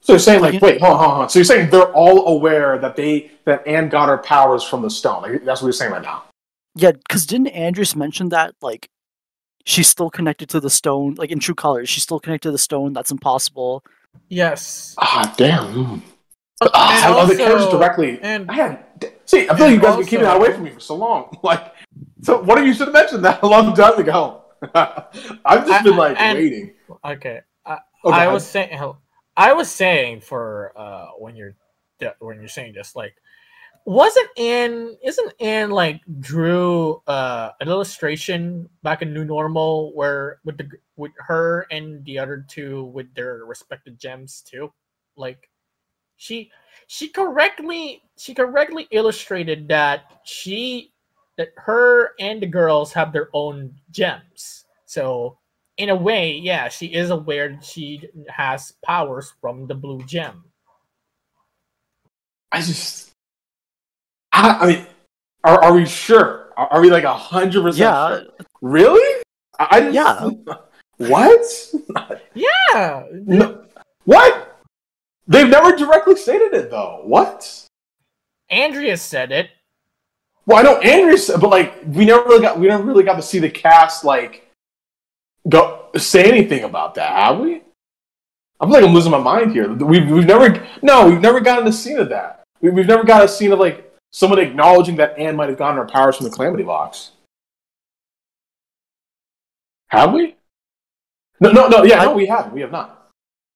[0.00, 1.28] So you're saying like, Like- wait, hold on, hold on.
[1.30, 4.90] So you're saying they're all aware that they that Anne got her powers from the
[4.90, 5.22] stone?
[5.22, 6.24] Like, that's what you're saying right now.
[6.74, 8.88] Yeah, because didn't Andrias mention that like
[9.64, 11.14] she's still connected to the stone?
[11.14, 12.92] Like in True Colors, she's still connected to the stone.
[12.92, 13.84] That's impossible.
[14.28, 14.94] yes.
[14.98, 16.02] Ah, damn.
[16.62, 16.66] Mm.
[16.66, 18.18] And Ah, oh, the characters directly.
[18.22, 18.84] and- I had
[19.26, 19.48] see.
[19.48, 21.36] I feel like you guys have been keeping that away from me for so long.
[21.42, 21.74] Like,
[22.22, 24.42] so what if you should have mentioned that a long time ago?
[24.74, 26.74] I've just I- been like and- waiting.
[27.04, 27.40] Okay.
[28.06, 28.78] Okay, I was saying,
[29.34, 31.54] I was saying for uh when you're
[32.18, 33.14] when you're saying this, like,
[33.86, 40.58] wasn't Anne isn't Anne like drew uh an illustration back in New Normal where with
[40.58, 44.70] the with her and the other two with their respective gems too,
[45.16, 45.48] like,
[46.16, 46.50] she
[46.86, 50.92] she correctly she correctly illustrated that she
[51.36, 54.64] that her and the girls have their own gems.
[54.86, 55.38] So
[55.76, 60.44] in a way, yeah, she is aware that she has powers from the blue gem.
[62.52, 63.10] I just.
[64.32, 64.86] I, I mean,
[65.42, 66.52] are, are we sure?
[66.56, 68.26] Are, are we like a hundred percent Yeah, sure?
[68.62, 69.22] Really?
[69.58, 70.54] I, I just, Yeah.
[70.96, 71.44] What?
[72.34, 73.64] Yeah, no.
[74.04, 74.43] What?
[75.26, 77.00] They've never directly stated it though.
[77.04, 77.66] What?
[78.50, 79.50] Andrea said it.
[80.46, 83.16] Well, I know Andrea said- but like we never really got we never really got
[83.16, 84.46] to see the cast like
[85.48, 87.62] go say anything about that, have we?
[88.60, 89.72] I'm like I'm losing my mind here.
[89.72, 92.42] We've we've never no, we've never gotten a scene of that.
[92.60, 95.76] We, we've never got a scene of like someone acknowledging that Anne might have gotten
[95.78, 97.12] her powers from the Calamity Box.
[99.88, 100.36] Have we?
[101.40, 101.82] No, no, no.
[101.84, 102.52] Yeah, I- no, we haven't.
[102.52, 103.08] We have not.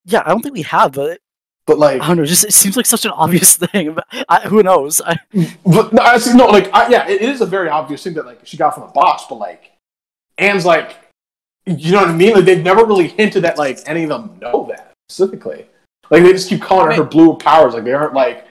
[0.06, 0.22] yeah.
[0.24, 1.20] I don't think we have, but
[1.68, 2.24] But like, I don't know.
[2.24, 3.92] Just it seems like such an obvious thing.
[3.92, 5.02] But I, who knows?
[5.02, 5.18] I,
[5.66, 8.24] But no, I no, like, I, yeah, it, it is a very obvious thing that
[8.24, 9.72] like she got from the box, but like,
[10.38, 10.96] Anne's like,
[11.66, 12.32] you know what I mean?
[12.32, 15.66] Like, they've never really hinted that like any of them know that specifically.
[16.08, 17.74] Like, they just keep calling her her blue powers.
[17.74, 18.46] Like, they aren't like,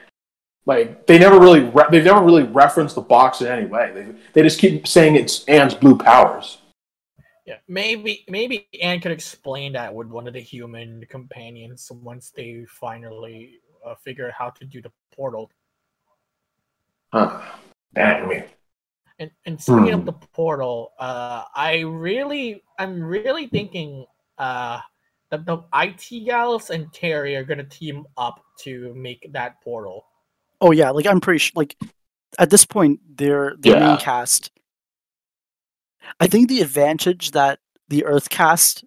[0.64, 3.90] like they never really re- they've never really referenced the box in any way.
[3.92, 6.58] They they just keep saying it's Anne's blue powers.
[7.48, 12.66] Yeah, maybe maybe Anne could explain that with one of the human companions once they
[12.68, 15.50] finally uh, figure out how to do the portal.
[17.10, 17.40] Huh?
[17.94, 18.44] That I mean,
[19.18, 20.00] And and speaking Hmm.
[20.00, 24.04] of the portal, uh, I really, I'm really thinking
[24.36, 24.80] uh,
[25.30, 30.04] that the IT gals and Terry are gonna team up to make that portal.
[30.60, 31.52] oh yeah, like I'm pretty sure.
[31.56, 31.78] Like
[32.38, 33.80] at this point, their their Yeah.
[33.88, 34.50] main cast.
[36.20, 38.84] I think the advantage that the Earth cast,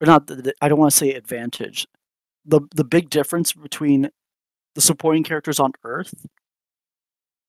[0.00, 1.86] or not, the, the- I don't want to say advantage.
[2.44, 4.10] The the big difference between
[4.74, 6.14] the supporting characters on Earth,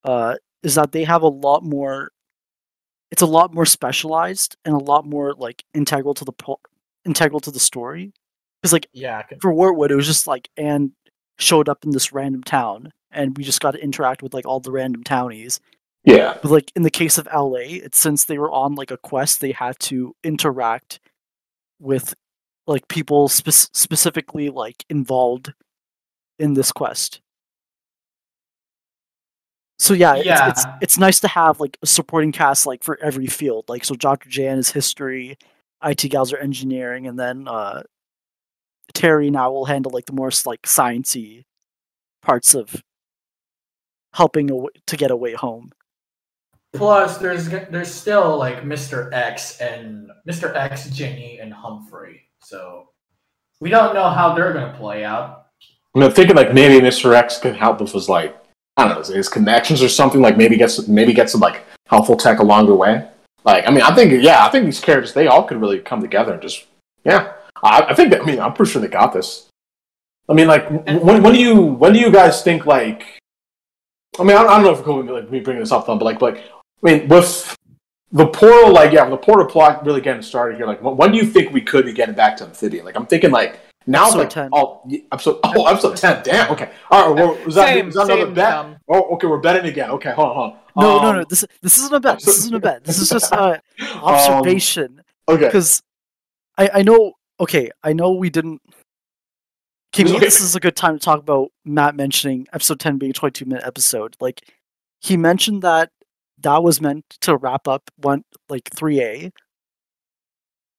[0.04, 2.12] uh, is that they have a lot more.
[3.12, 6.60] It's a lot more specialized and a lot more like integral to the po-
[7.06, 8.12] integral to the story.
[8.62, 10.92] Because like Yeah, can- for Wartwood, it was just like Anne
[11.38, 14.60] showed up in this random town, and we just got to interact with like all
[14.60, 15.60] the random townies.
[16.08, 18.98] Yeah, But like in the case of LA, it's since they were on like a
[18.98, 21.00] quest, they had to interact
[21.80, 22.16] with
[22.68, 25.54] like people spec- specifically like involved
[26.40, 27.22] in this quest.
[29.80, 33.28] So yeah, It's, it's it's nice to have like a supporting cast like for every
[33.28, 33.66] field.
[33.70, 34.30] Like so, Dr.
[34.30, 35.38] Jan is history,
[35.84, 37.84] IT gals are engineering, and then uh,
[38.94, 41.46] Terry now will handle like the more like sciencey
[42.24, 42.84] parts of
[44.14, 45.72] helping a w- to get away home.
[46.74, 49.12] Plus, there's there's still like Mr.
[49.14, 50.56] X and Mr.
[50.56, 52.24] X, Jenny, and Humphrey.
[52.42, 52.90] So
[53.60, 55.48] We don't know how they're gonna play out.
[55.96, 57.14] I mean, I'm thinking like maybe Mr.
[57.14, 58.36] X can help with his like
[58.76, 60.22] I don't know his connections or something.
[60.22, 63.08] Like maybe get maybe get some like helpful tech along the way.
[63.44, 66.02] Like I mean, I think yeah, I think these characters they all could really come
[66.02, 66.66] together and just
[67.04, 67.34] yeah.
[67.64, 69.48] I, I think that I mean I'm pretty sure they got this.
[70.30, 73.06] I mean, like when when do you when do you guys think like?
[74.20, 76.22] I mean, I, don't know if to like me bringing this up, though, but like
[76.22, 76.44] like
[76.84, 77.56] I mean with
[78.12, 80.66] the portal, like yeah, the portal plot really getting started here.
[80.68, 82.84] Like when, when do you think we could be getting back to Amphibia?
[82.84, 84.50] Like I'm thinking like now, Episode like 10.
[84.54, 86.22] oh, yeah, episode oh episode ten.
[86.24, 86.52] Damn.
[86.52, 86.70] Okay.
[86.92, 87.16] All right.
[87.24, 88.54] Well, was that, Same, was that another same, bet?
[88.54, 89.28] um, oh, okay.
[89.28, 89.92] We're betting again.
[89.92, 90.12] Okay.
[90.12, 90.36] Hold on.
[90.36, 90.58] Hold on.
[90.76, 91.24] No, no, Um, no.
[91.24, 92.20] This this isn't a bet.
[92.20, 92.84] This isn't a bet.
[92.84, 95.02] This is just uh, um, observation.
[95.30, 95.46] okay.
[95.46, 95.82] Because
[96.58, 97.14] I I know.
[97.40, 98.62] Okay, I know we didn't.
[99.96, 100.26] Okay, maybe Okay.
[100.26, 103.46] this is a good time to talk about Matt mentioning episode ten being a twenty-two
[103.46, 104.16] minute episode.
[104.20, 104.42] Like
[105.00, 105.92] he mentioned that
[106.48, 109.32] that was meant to wrap up one like three A.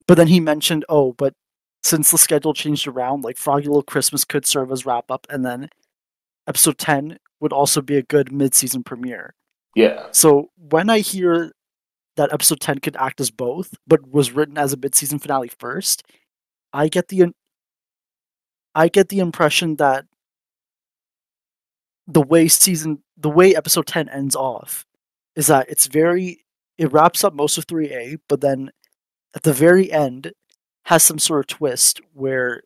[0.06, 1.34] But then he mentioned, oh, but
[1.82, 5.44] since the schedule changed around, like Froggy Little Christmas could serve as wrap up, and
[5.44, 5.68] then
[6.46, 9.34] episode ten would also be a good mid-season premiere.
[9.76, 10.06] Yeah.
[10.10, 11.52] So when I hear
[12.16, 16.02] that episode 10 could act as both, but was written as a mid-season finale first,
[16.72, 17.32] I get the
[18.74, 20.06] I get the impression that
[22.06, 24.86] the way season the way episode 10 ends off
[25.38, 26.44] is that it's very
[26.76, 28.70] it wraps up most of 3A, but then
[29.34, 30.32] at the very end
[30.84, 32.62] has some sort of twist where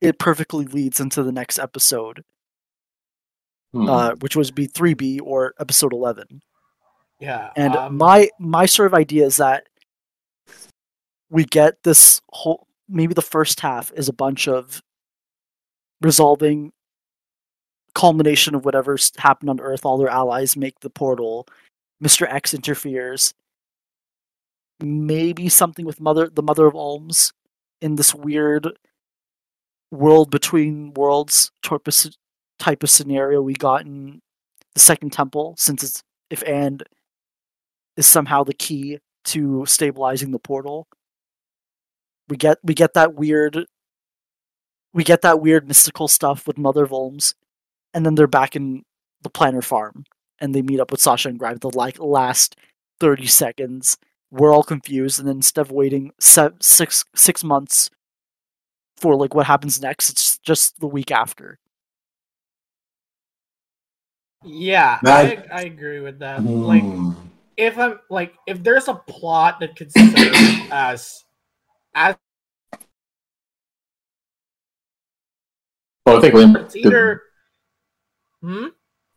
[0.00, 2.24] it perfectly leads into the next episode,
[3.72, 3.88] Hmm.
[3.88, 6.42] uh, which was be 3B or episode 11.
[7.20, 7.50] Yeah.
[7.56, 9.68] And um, my my sort of idea is that
[11.30, 14.82] we get this whole maybe the first half is a bunch of
[16.00, 16.72] resolving
[17.94, 19.84] culmination of whatever's happened on Earth.
[19.84, 21.46] All their allies make the portal.
[22.00, 23.34] Mister X interferes.
[24.80, 27.32] Maybe something with mother the Mother of Olms
[27.80, 28.68] in this weird
[29.90, 31.94] world between worlds type of,
[32.58, 34.20] type of scenario we got in
[34.74, 35.54] the Second Temple.
[35.58, 36.82] Since it's if and
[37.96, 40.86] is somehow the key to stabilizing the portal.
[42.28, 43.66] We get we get that weird
[44.94, 46.92] we get that weird mystical stuff with Mother of
[47.94, 48.84] and then they're back in
[49.22, 50.04] the Plantar farm
[50.40, 52.56] and they meet up with Sasha and Grimes the like last
[53.00, 53.96] thirty seconds.
[54.30, 57.90] We're all confused, and then instead of waiting se- six six months
[58.96, 61.58] for like what happens next, it's just the week after.
[64.44, 66.42] yeah, That- I, I agree with that.
[66.44, 67.12] Like, Hmm.
[67.56, 70.14] if I'm like, if there's a plot that could serve
[70.72, 71.24] as
[71.94, 72.16] as
[76.06, 76.56] Oh, I think Liam.
[76.64, 77.22] it's either.
[78.42, 78.66] Hmm.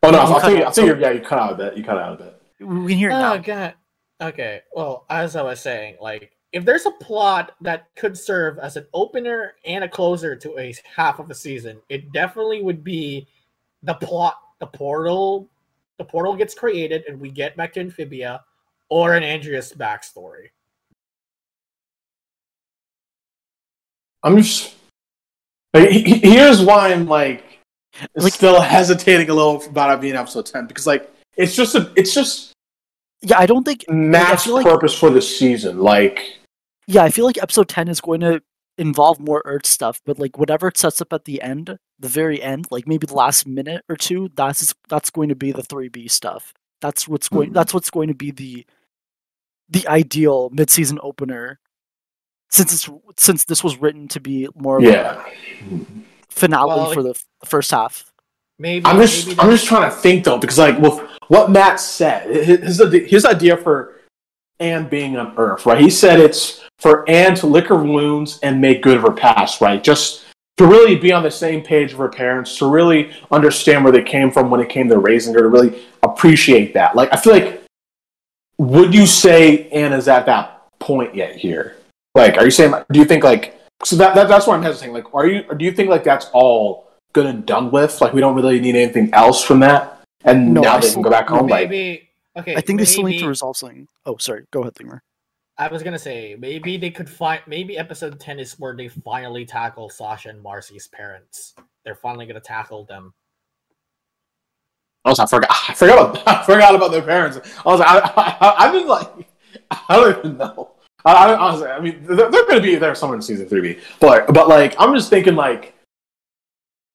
[0.03, 1.55] Oh no, I cut think, out, I so- think you're, yeah, you cut out a
[1.55, 1.77] bit.
[1.77, 2.41] You cut out a bit.
[2.59, 3.37] We can hear it Oh now.
[3.37, 3.73] god.
[4.21, 4.61] Okay.
[4.73, 8.85] Well, as I was saying, like if there's a plot that could serve as an
[8.93, 13.27] opener and a closer to a half of a season, it definitely would be
[13.83, 15.49] the plot, the portal,
[15.97, 18.41] the portal gets created and we get back to Amphibia,
[18.89, 20.49] or an Andrias backstory.
[24.23, 24.75] I'm just.
[25.73, 27.43] Like, he- he- here's why I'm like,
[28.15, 31.91] Like- still hesitating a little about it being episode ten because like it's just a
[31.95, 32.53] it's just
[33.21, 35.79] Yeah, I don't think feel like- purpose for the season.
[35.79, 36.39] Like
[36.87, 38.43] yeah, I feel like episode 10 is going to
[38.77, 42.39] involve more Earth stuff, but like whatever it sets up at the end, the very
[42.43, 46.11] end, like maybe the last minute or two, that's that's going to be the 3B
[46.11, 46.53] stuff.
[46.81, 47.53] That's what's going Mhm.
[47.53, 48.65] that's what's going to be the
[49.67, 51.59] the ideal mid-season opener
[52.51, 55.75] since it's since this was written to be more of yeah, a
[56.35, 58.11] finale Well, for the, the first half.
[58.59, 61.79] Maybe I'm just maybe I'm just trying to think though because like with what Matt
[61.79, 63.95] said, his his- his idea for
[64.59, 65.79] Anne being on Earth, right?
[65.79, 69.59] He said it's for Anne to lick her wounds and make good of her past,
[69.59, 69.83] right?
[69.83, 70.25] Just
[70.57, 74.01] to really be on the same page of her parents, to really understand where they
[74.03, 76.95] came from when it came to raising her, to really appreciate that.
[76.95, 77.61] Like I feel like,
[78.57, 81.75] would you say Anne is at that point yet here?
[82.13, 82.73] Like, are you saying?
[82.91, 83.54] Do you think like?
[83.83, 84.93] So that, that that's why I'm hesitating.
[84.93, 85.43] Like, are you?
[85.49, 87.99] Or do you think like that's all good and done with?
[88.01, 90.95] Like, we don't really need anything else from that, and No, now I they still-
[90.95, 91.47] can go back home.
[91.47, 92.55] Like, maybe okay.
[92.55, 93.87] I think they still need to resolve something.
[94.05, 94.45] Oh, sorry.
[94.51, 95.03] Go ahead, Lemur.
[95.57, 99.45] I was gonna say maybe they could find maybe episode ten is where they finally
[99.45, 101.53] tackle Sasha and Marcy's parents.
[101.83, 103.13] They're finally gonna tackle them.
[105.05, 105.49] Also, I forgot.
[105.69, 106.27] I forgot about.
[106.27, 107.37] I forgot about their parents.
[107.65, 107.99] I was like, I,
[108.41, 109.07] I, I've been like,
[109.71, 110.71] I don't even know.
[111.05, 113.79] I, I honestly, I mean, they're, they're going to be there somewhere in season three.
[113.99, 115.73] But, but like, I'm just thinking like,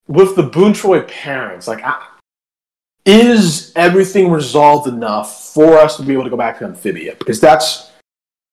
[0.09, 2.07] with the Boonchuy parents, like, I,
[3.07, 7.15] is everything resolved enough for us to be able to go back to Amphibia?
[7.19, 7.91] Because that's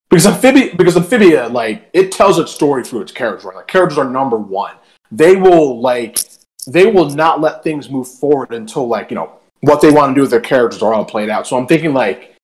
[0.10, 3.44] because amphibia because amphibia like it tells its story through its characters.
[3.44, 3.58] Right?
[3.58, 4.76] Like characters are number one.
[5.12, 6.20] They will like
[6.66, 10.16] they will not let things move forward until like you know what they want to
[10.16, 11.48] do with their characters are all played out.
[11.48, 12.36] So I'm thinking like,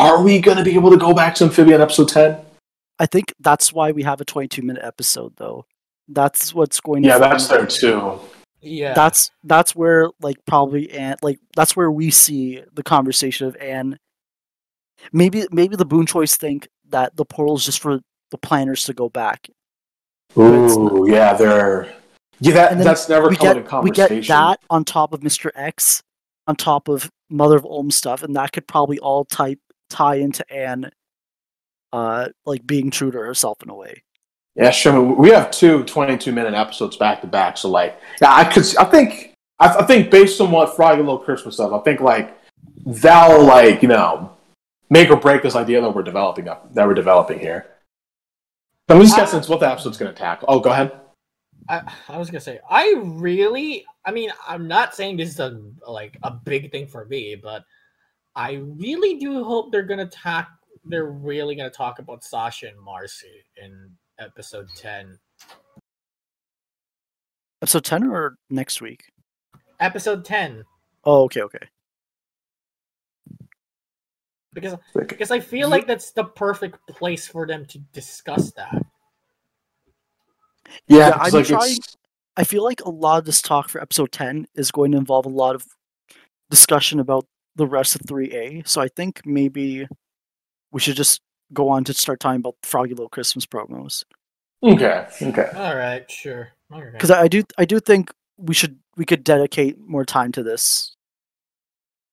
[0.00, 2.38] are we going to be able to go back to Amphibian episode ten?
[2.98, 5.64] I think that's why we have a 22 minute episode, though.
[6.08, 7.02] That's what's going.
[7.02, 8.20] to Yeah, that's finally- there too.
[8.62, 8.92] Yeah.
[8.92, 13.98] That's that's where like probably and like that's where we see the conversation of Anne.
[15.12, 18.00] Maybe maybe the Boonchuys think that the portal is just for
[18.30, 19.48] the Plantars to go back.
[20.36, 21.90] it's Ooh, yeah, they're
[22.40, 22.74] yeah.
[22.74, 24.16] That that's never we come in get we conversation.
[24.20, 26.02] get that on top of Mister X,
[26.46, 29.58] on top of Mother of Olm stuff, and that could probably all type
[29.90, 30.90] tie into Anne,
[31.92, 34.02] uh, like being true to herself in a way.
[34.56, 35.00] Yeah, sure.
[35.02, 37.56] We have two 22 minute episodes back to back.
[37.58, 38.64] So like, yeah, I could.
[38.78, 39.34] I think.
[39.58, 42.36] I, I think based on what Froggy Little Christmas does, I think like
[42.86, 44.32] that'll like you know
[44.88, 47.66] make or break this idea that we're developing up that we're developing here.
[48.88, 50.46] But I'm just Uh, guessing what the episode's going to tackle.
[50.50, 50.92] Oh, go ahead.
[51.68, 55.60] I, I was gonna say I really I mean I'm not saying this is a
[55.86, 57.62] like a big thing for me, but
[58.40, 60.48] I really do hope they're gonna talk
[60.86, 65.18] they're really gonna talk about Sasha and Marcy in episode ten.
[67.60, 69.02] Episode ten or next week?
[69.78, 70.64] Episode ten.
[71.04, 71.68] Oh, okay, okay.
[74.54, 78.72] Because Like, because I feel like that's the perfect place for them to discuss that.
[80.88, 81.96] yeah, Yeah, I'm like, trying- it's-
[82.38, 85.26] I feel like a lot of this talk for episode 10 is going to involve
[85.26, 85.66] a lot of
[86.48, 88.66] discussion about the rest of 3A.
[88.66, 89.86] So I think maybe
[90.72, 91.20] we should just
[91.52, 94.04] go on to start talking about Froggy Little Christmas promos.
[94.62, 95.50] okay, okay.
[95.54, 96.50] All right, sure.
[96.72, 96.92] All right.
[96.92, 100.94] Because I do I do think we should we could dedicate more time to this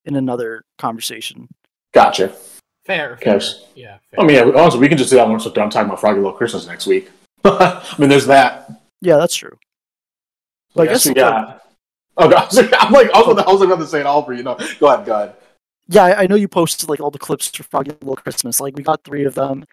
[0.04, 1.48] in another conversation.
[1.92, 2.28] Gotcha.
[2.84, 3.16] fair.
[3.16, 3.34] fair.
[3.34, 3.66] Yes.
[3.74, 3.98] Yeah.
[4.10, 4.20] Fair.
[4.20, 6.18] I mean, yeah, honestly, we can just do that once we're done talking about Froggy
[6.20, 7.10] Little Christmas next week.
[7.44, 8.70] I mean, there's that.
[9.00, 9.56] Yeah, that's true.
[10.70, 11.62] So But I I guess guess we it's
[12.18, 12.54] got.
[12.54, 12.74] Oh, God.
[12.80, 14.42] I'm like, I was, I was about to say it all for you.
[14.42, 15.36] No, go ahead, go ahead.
[15.88, 18.60] Yeah, I, I know you posted like all the clips for Froggy Little Christmas.
[18.60, 19.64] Like we got three of them.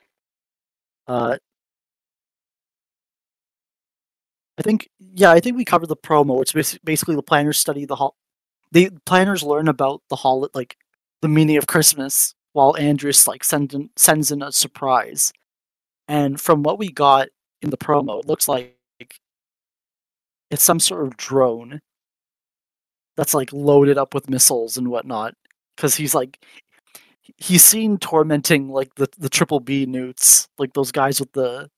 [1.07, 1.37] Uh,
[4.57, 6.41] I think yeah, I think we covered the promo.
[6.41, 8.15] It's basically the Plantars study the hol.
[8.71, 10.77] The Plantars learn about the hol like
[11.21, 15.33] the meaning of Christmas, while Andrias like send in, sends in a surprise.
[16.07, 17.29] And from what we got
[17.61, 18.77] in the promo, it looks like
[20.51, 21.81] it's some sort of drone
[23.17, 25.35] that's like loaded up with missiles and whatnot
[25.75, 26.39] because he's like
[27.37, 31.69] he's seen tormenting like the the triple B newts, like those guys with the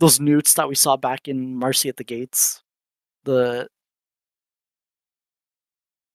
[0.00, 2.62] those newts that we saw back in Marcy at the Gates.
[3.24, 3.68] The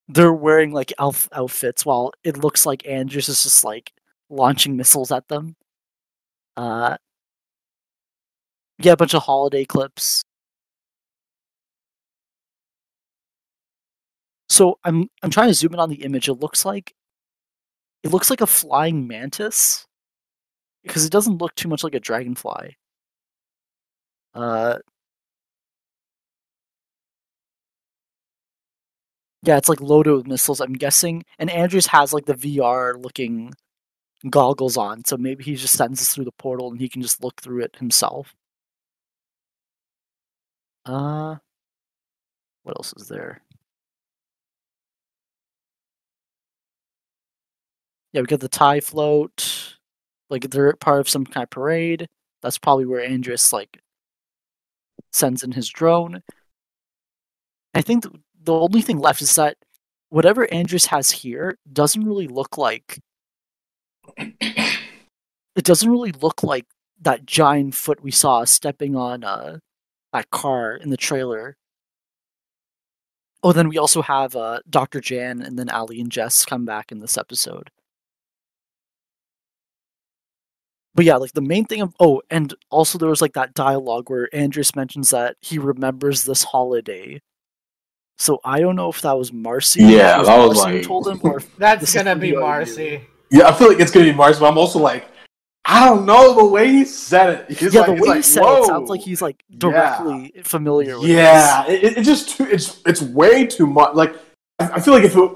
[0.07, 3.93] they're wearing like elf outfits while it looks like Andrias is just like
[4.29, 5.55] launching missiles at them.
[6.57, 6.97] Uh
[8.79, 10.23] yeah, a bunch of holiday clips.
[14.57, 16.27] So I'm I'm trying to zoom in on the image.
[16.27, 16.95] It looks like
[18.03, 19.85] it looks like a flying mantis
[20.83, 22.77] because it doesn't look too much like a dragonfly.
[24.33, 24.77] Uh
[29.43, 31.23] Yeah, it's like loaded with missiles, I'm guessing.
[31.39, 33.53] And Andrias has like the VR looking
[34.29, 37.23] goggles on, so maybe he just sends us through the portal and he can just
[37.23, 38.35] look through it himself.
[40.85, 41.37] Uh
[42.63, 43.41] what else is there?
[48.17, 49.77] Yeah, we got the tie float.
[50.31, 52.07] Like they're part of some kind of parade.
[52.41, 53.79] That's probably where Andrias like
[55.11, 56.23] sends in his drone.
[57.75, 59.57] I think th- the only thing left is that
[60.09, 62.99] whatever Andrias has here doesn't really look like
[64.17, 64.73] it
[65.57, 66.65] doesn't really look like
[66.99, 69.59] that giant foot we saw stepping on uh
[70.11, 71.55] that car in the trailer.
[73.43, 75.01] Oh, then we also have uh Dr.
[75.01, 77.69] Jan and then Ali and Jess come back in this episode.
[80.97, 84.09] But yeah, like the main thing of oh, and also there was like that dialogue
[84.09, 87.21] where Andrias mentions that he remembers this holiday.
[88.17, 89.83] So I don't know if that was Marcy.
[89.83, 93.01] Yeah, it that was Marcy like- told him, or That's gonna be Marcy.
[93.29, 95.05] Yeah, I feel like it's gonna be Marcy, but I'm also like,
[95.65, 97.57] I don't know the way he said it.
[97.59, 99.57] He's yeah, like, the he's way like, he said it sounds like he's like Yeah.
[99.59, 101.09] directly familiar with.
[101.09, 102.45] Yeah, it, it- it's just too.
[102.45, 103.93] It's it's way too much.
[103.93, 104.15] Like
[104.57, 105.31] I, I feel like if it,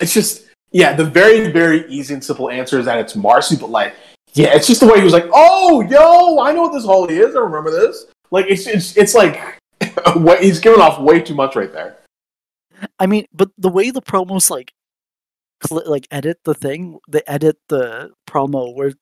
[0.00, 3.70] it's just yeah, the very very easy and simple answer is that it's Marcy, but
[3.70, 3.94] like
[4.34, 7.16] yeah, it's just the way he was like, oh yo, I know what this holiday
[7.18, 7.34] is.
[7.34, 8.06] I remember this.
[8.30, 9.40] Like it's it's it's like
[10.40, 11.98] he's giving off way too much right there.
[12.98, 14.72] I mean, but the way the promos like
[15.66, 18.92] cl- like edit the thing, they edit the promo where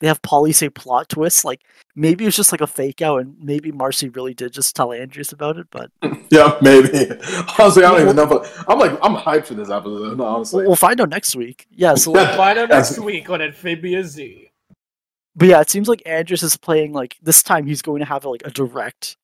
[0.00, 1.44] they have Polly say plot twist.
[1.44, 1.62] Like
[1.96, 5.32] maybe it's just like a fake out, and maybe Marcy really did just tell Andrias
[5.32, 5.68] about it.
[5.70, 5.90] But
[6.30, 6.88] Yeah, maybe.
[7.58, 10.18] Honestly, I don't even know, but I'm like, I'm hyped for this episode.
[10.18, 10.58] No, honestly.
[10.62, 11.66] we'll, we'll find out next week.
[11.70, 11.94] Yeah.
[11.94, 12.22] So, Yeah.
[12.22, 14.50] like, Find out next week on Amphibia Z.
[15.36, 17.66] but yeah, it seems like Andrias is playing like this time.
[17.66, 19.16] He's going to have like a direct.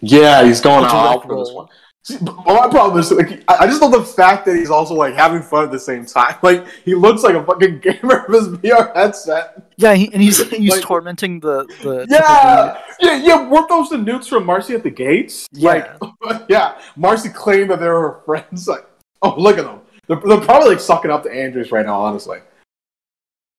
[0.00, 1.68] Yeah, he's going all direct for this one.
[2.04, 5.40] See, my problem is, like, I just love the fact that he's also like having
[5.40, 6.34] fun at the same time.
[6.42, 9.70] Like, he looks like a fucking gamer with his VR headset.
[9.76, 13.48] Yeah, he, and he's he's Like- tormenting the the Yeah, yeah, yeah.
[13.48, 15.46] Weren't those the newts from Marcy at the gates?
[15.52, 15.96] Yeah.
[16.20, 16.80] Like, yeah.
[16.96, 18.66] Marcy claimed that they were her friends.
[18.66, 18.84] Like,
[19.22, 19.78] oh, look at them.
[20.08, 22.00] They're, they're probably like sucking up to Andrias right now.
[22.00, 22.40] Honestly.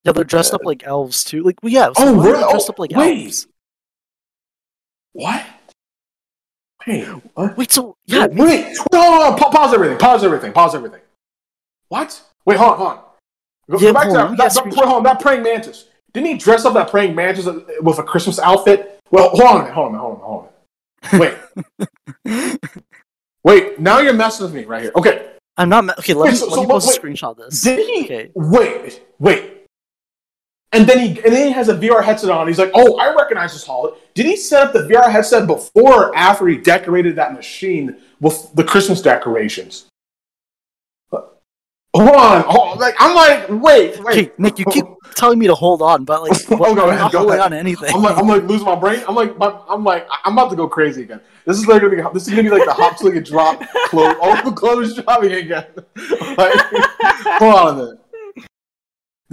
[0.04, 1.44] Yeah, they're dressed up like elves too.
[1.44, 2.24] Like, well, yeah, Oh, so really?
[2.40, 3.24] they're dressed Oh, up like wait.
[3.26, 3.48] elves.
[5.14, 5.46] What?
[6.88, 7.06] Wait.
[7.34, 7.58] What?
[7.58, 11.00] Wait, so yeah, Wait, wait, no, pa- pause everything, pause everything, pause everything.
[11.88, 12.22] What?
[12.46, 12.98] Wait, hold on, hold on.
[13.72, 15.86] Go, Yeah, go back hold to on, that, that, that, hold on, that praying mantis.
[16.14, 17.46] Didn't he dress up that praying mantis
[17.82, 19.00] with a Christmas outfit?
[19.12, 20.50] Well, hold on hold on hold on hold
[21.14, 21.20] on.
[22.26, 22.60] Wait,
[23.44, 24.92] wait, now you're messing with me right here.
[24.96, 25.86] Okay, I'm not.
[25.86, 27.62] ma- Okay, let Wait, me, so- let so me post wait, a screenshot of this.
[27.62, 28.04] did he?
[28.06, 28.32] Okay.
[28.36, 29.63] Wait, wait.
[30.74, 32.48] And then he and then he has a VR headset on.
[32.48, 36.08] He's like, "Oh, I recognize this holiday." Did he set up the VR headset before
[36.10, 39.86] or after he decorated that machine with the Christmas decorations?
[41.96, 42.78] Hold on, hold on.
[42.80, 44.18] Like I'm like, wait, wait.
[44.18, 44.86] Okay, Nick, you keep
[45.16, 47.54] telling me to hold on, but like, Oh, what, go I'm not go holding ahead.
[47.54, 47.94] on anything.
[47.94, 49.04] I'm like, I'm like losing my brain.
[49.08, 51.22] I'm like, I'm like, I'm about to go crazy again.
[51.46, 51.84] This is like
[52.14, 55.34] this is gonna be like the hop till you drop clothes, all the clothes dropping
[55.34, 55.68] again.
[56.36, 56.60] like,
[57.38, 58.00] hold on a minute.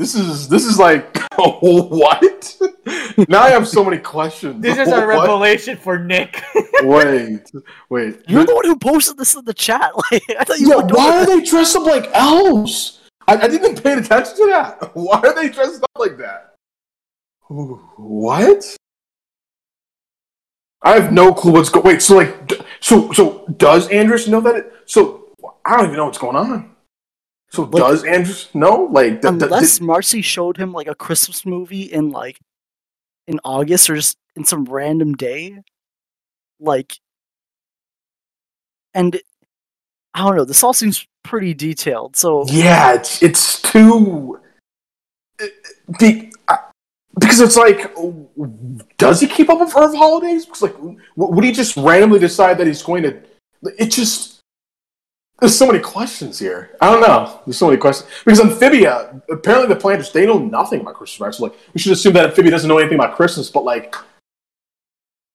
[0.00, 2.56] This is this is like what?
[3.28, 4.62] now I have so many questions.
[4.62, 5.06] This is a What?
[5.06, 6.42] revelation for Nick.
[6.84, 7.52] Wait,
[7.90, 8.22] wait.
[8.26, 9.92] You're the one who posted this in the chat.
[10.10, 13.00] Like, I thought you Yeah, why over are they dressed up like elves?
[13.28, 14.90] I, I didn't even pay attention to that.
[14.94, 16.54] Why are they dressed up like that?
[17.48, 18.76] What?
[20.80, 21.84] I have no clue what's going.
[21.84, 22.34] Wait, so like,
[22.80, 24.56] so so does Andrias know that?
[24.56, 25.28] It, so
[25.66, 26.74] I don't even know what's going on.
[27.50, 28.88] So Like- does Andrias know?
[28.90, 32.38] Like, th- Unless Marcy showed him like a Christmas movie in like
[33.26, 35.58] in August or just in some random day,
[36.60, 36.96] like,
[38.94, 39.20] and
[40.14, 40.44] I don't know.
[40.44, 42.16] This all seems pretty detailed.
[42.16, 44.38] So yeah, it's it's too.
[45.98, 46.56] The, uh,
[47.18, 47.92] because it's like,
[48.98, 50.44] does he keep up with Earth holidays?
[50.46, 50.76] Because like,
[51.16, 53.20] would he just randomly decide that he's going to?
[53.78, 54.39] It just
[55.40, 56.76] there's so many questions here.
[56.80, 57.40] I don't know.
[57.46, 61.34] There's so many questions because Amphibia apparently the Plantars they know nothing about Christmas, right?
[61.34, 63.94] So like, we should assume that Amphibia doesn't know anything about Christmas, but like,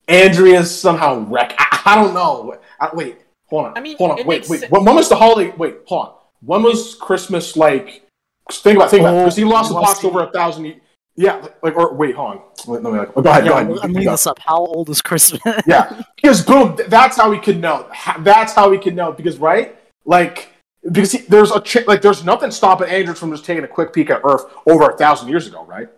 [0.07, 1.55] Andrias somehow wreck.
[1.57, 2.57] I, I don't know.
[2.79, 3.17] I, wait,
[3.47, 3.77] hold on.
[3.77, 4.17] I mean, hold on.
[4.17, 4.59] Wait, makes wait.
[4.61, 5.51] sen- When, when was the holiday?
[5.57, 6.13] Wait, hold on.
[6.41, 8.03] When was Christmas like?
[8.51, 9.15] Think about, think about.
[9.15, 10.79] Oh, Because he lost the lost box over a thousand.
[11.17, 12.41] Yeah, like, like or wait, hold on.
[12.67, 13.63] Wait, no, wait, go ahead, yeah, go ahead.
[13.63, 14.11] I'm You looking go.
[14.11, 14.37] this up.
[14.37, 15.41] How old is Christmas?
[15.65, 17.89] Yeah, because boom, that's how we could know.
[18.19, 19.75] That's how we could know because right,
[20.05, 20.51] like
[20.83, 23.91] because he, there's a ch- like there's nothing stopping Andrias from just taking a quick
[23.93, 25.89] peek at Earth over a thousand years ago, right?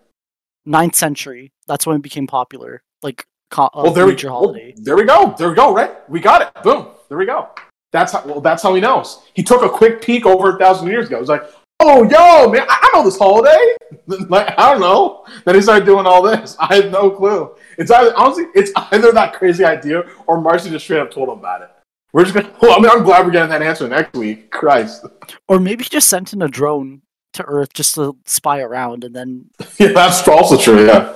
[0.66, 1.52] Ninth century.
[1.68, 2.84] That's when it became popular.
[3.04, 4.74] Like, co- Well, uh, there we well, holiday.
[4.78, 5.36] there we go.
[5.38, 5.74] There we go.
[5.74, 6.64] Right, we got it.
[6.64, 6.88] Boom.
[7.10, 7.50] There we go.
[7.92, 8.24] That's how.
[8.26, 9.22] Well, that's how he knows.
[9.34, 11.20] He took a quick peek over a thousand years ago.
[11.20, 11.44] He's like,
[11.80, 13.76] "Oh, yo, man, I, I know this holiday."
[14.30, 15.26] like, I don't know.
[15.46, 16.56] Then he started doing all this.
[16.62, 17.56] I had no clue.
[17.78, 21.40] It's either honestly, it's either that crazy idea or Marcy just straight up told him
[21.40, 21.70] about it.
[22.14, 22.54] We're just gonna.
[22.62, 24.50] Well, I mean, I'm glad we're getting that answer next week.
[24.52, 25.06] Christ.
[25.48, 27.02] Or maybe he just sent in a drone
[27.34, 30.86] to Earth just to spy around, and then Yeah, that's also true.
[30.88, 31.14] Yeah.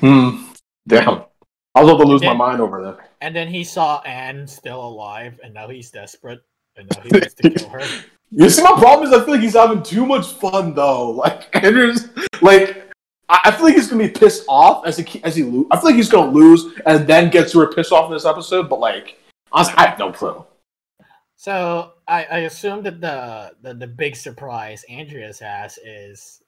[0.00, 0.44] Hmm.
[0.86, 1.22] Damn.
[1.74, 3.10] I was about to lose my mind over that.
[3.20, 6.42] and then he saw Anne still alive, and now he's desperate,
[6.76, 7.80] and now he wants to kill her.
[8.32, 11.10] You see, my problem is I feel like he's having too much fun though.
[11.10, 12.10] Like Andrias,
[12.42, 12.90] like
[13.28, 15.66] I I feel like he's gonna be pissed off as he as he lose.
[15.70, 18.68] I feel like he's gonna lose and then get super pissed off in this episode.
[18.68, 19.16] But like,
[19.56, 20.44] honestly, I have no clue.
[21.36, 26.42] So I, I assume that the, the the big surprise Andrias has is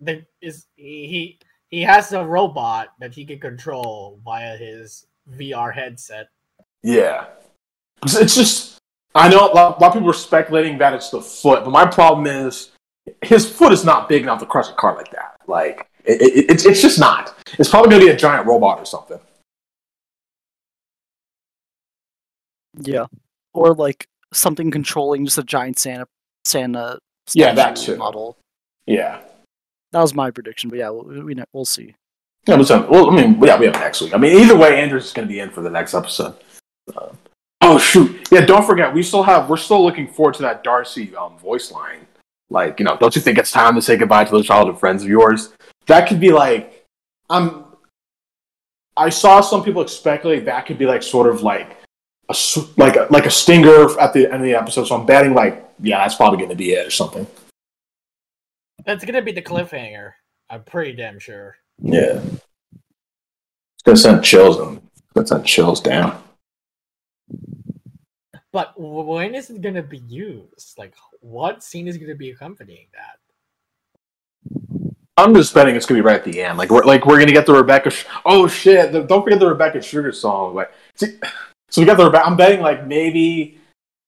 [0.00, 1.38] the is he
[1.68, 5.06] he- has a robot that he can control via his
[5.36, 6.28] VR headset.
[6.82, 7.26] Yeah,
[8.02, 8.78] it's, it's just
[9.14, 11.70] I know a lot, a lot of people are speculating that it's the foot, but
[11.70, 12.70] my problem is
[13.22, 15.36] his foot is not big enough to crush a car like that.
[15.46, 17.36] Like it, it, it's it's just not.
[17.58, 19.20] It's probably gonna be a giant robot or something.
[22.80, 23.06] Yeah,
[23.54, 26.06] or like something controlling just a giant Santa
[26.44, 26.98] Santa.
[27.34, 27.96] Yeah, that too.
[27.96, 28.36] model.
[28.86, 29.20] Yeah.
[29.92, 31.94] That was my prediction, but yeah, we, we we'll see.
[32.46, 34.14] Yeah, so, well, I mean, yeah, we have next week.
[34.14, 36.34] I mean, either way, Andrias is going to be in for the next episode.
[36.96, 37.10] Uh,
[37.60, 38.26] oh shoot!
[38.30, 39.50] Yeah, don't forget, we still have.
[39.50, 42.06] We're still looking forward to that Darcy um, voice line.
[42.50, 45.02] Like, you know, don't you think it's time to say goodbye to those childhood friends
[45.02, 45.50] of yours?
[45.86, 46.86] That could be like
[47.28, 47.64] I'm.
[48.96, 51.77] I saw some people speculate that could be like sort of like
[52.28, 52.34] a
[52.76, 54.84] like a, like a stinger at the end of the episode.
[54.84, 57.26] So I'm betting like yeah, that's probably going to be it or something.
[58.84, 60.12] That's gonna be the cliffhanger.
[60.50, 61.56] I'm pretty damn sure.
[61.80, 62.20] Yeah,
[62.72, 64.56] it's gonna send chills.
[64.56, 66.22] It's gonna send chills down.
[68.52, 70.78] But when is it gonna be used?
[70.78, 73.18] Like, what scene is gonna be accompanying that?
[75.18, 76.58] I'm just betting it's gonna be right at the end.
[76.58, 77.90] Like we're like we're gonna get the Rebecca.
[77.90, 78.92] Sh- oh shit!
[78.92, 80.54] The, don't forget the Rebecca Sugar song.
[80.54, 81.18] Like, see,
[81.70, 82.24] so we got the.
[82.24, 83.58] I'm betting like maybe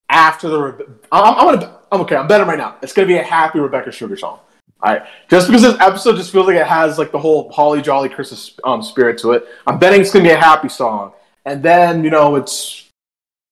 [0.09, 0.99] after the.
[1.13, 1.79] I'm, I'm gonna.
[1.93, 2.17] I'm okay.
[2.17, 2.77] I'm betting right now.
[2.83, 4.41] It's gonna be a happy Rebecca Sugar song.
[4.83, 7.83] All right, just because this episode just feels like it has like the whole holly
[7.83, 9.47] jolly Christmas um, spirit to it.
[9.67, 11.13] I'm betting it's gonna be a happy song,
[11.45, 12.89] and then you know it's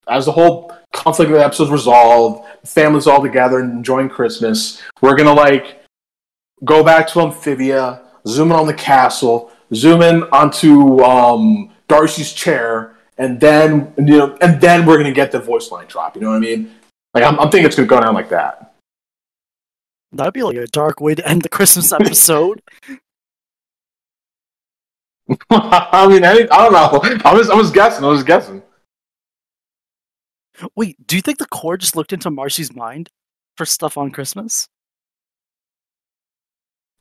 [0.08, 4.82] as the whole conflict of the episode's resolved, family's all together and enjoying Christmas.
[5.02, 5.82] We're gonna like
[6.64, 12.96] go back to Amphibia, zoom in on the castle, zoom in onto um, Darcy's chair,
[13.18, 16.14] and then you know, and then we're gonna get the voice line drop.
[16.14, 16.74] You know what I mean?
[17.14, 18.74] Like I'm, I'm thinking it's gonna go down like that.
[20.12, 22.62] That'd be like a dark way to end the Christmas episode.
[25.50, 27.20] I mean, I, I don't know.
[27.24, 28.02] I was, I was guessing.
[28.04, 28.62] I was guessing.
[30.74, 33.10] Wait, do you think the core just looked into Marcy's mind
[33.56, 34.66] for stuff on Christmas?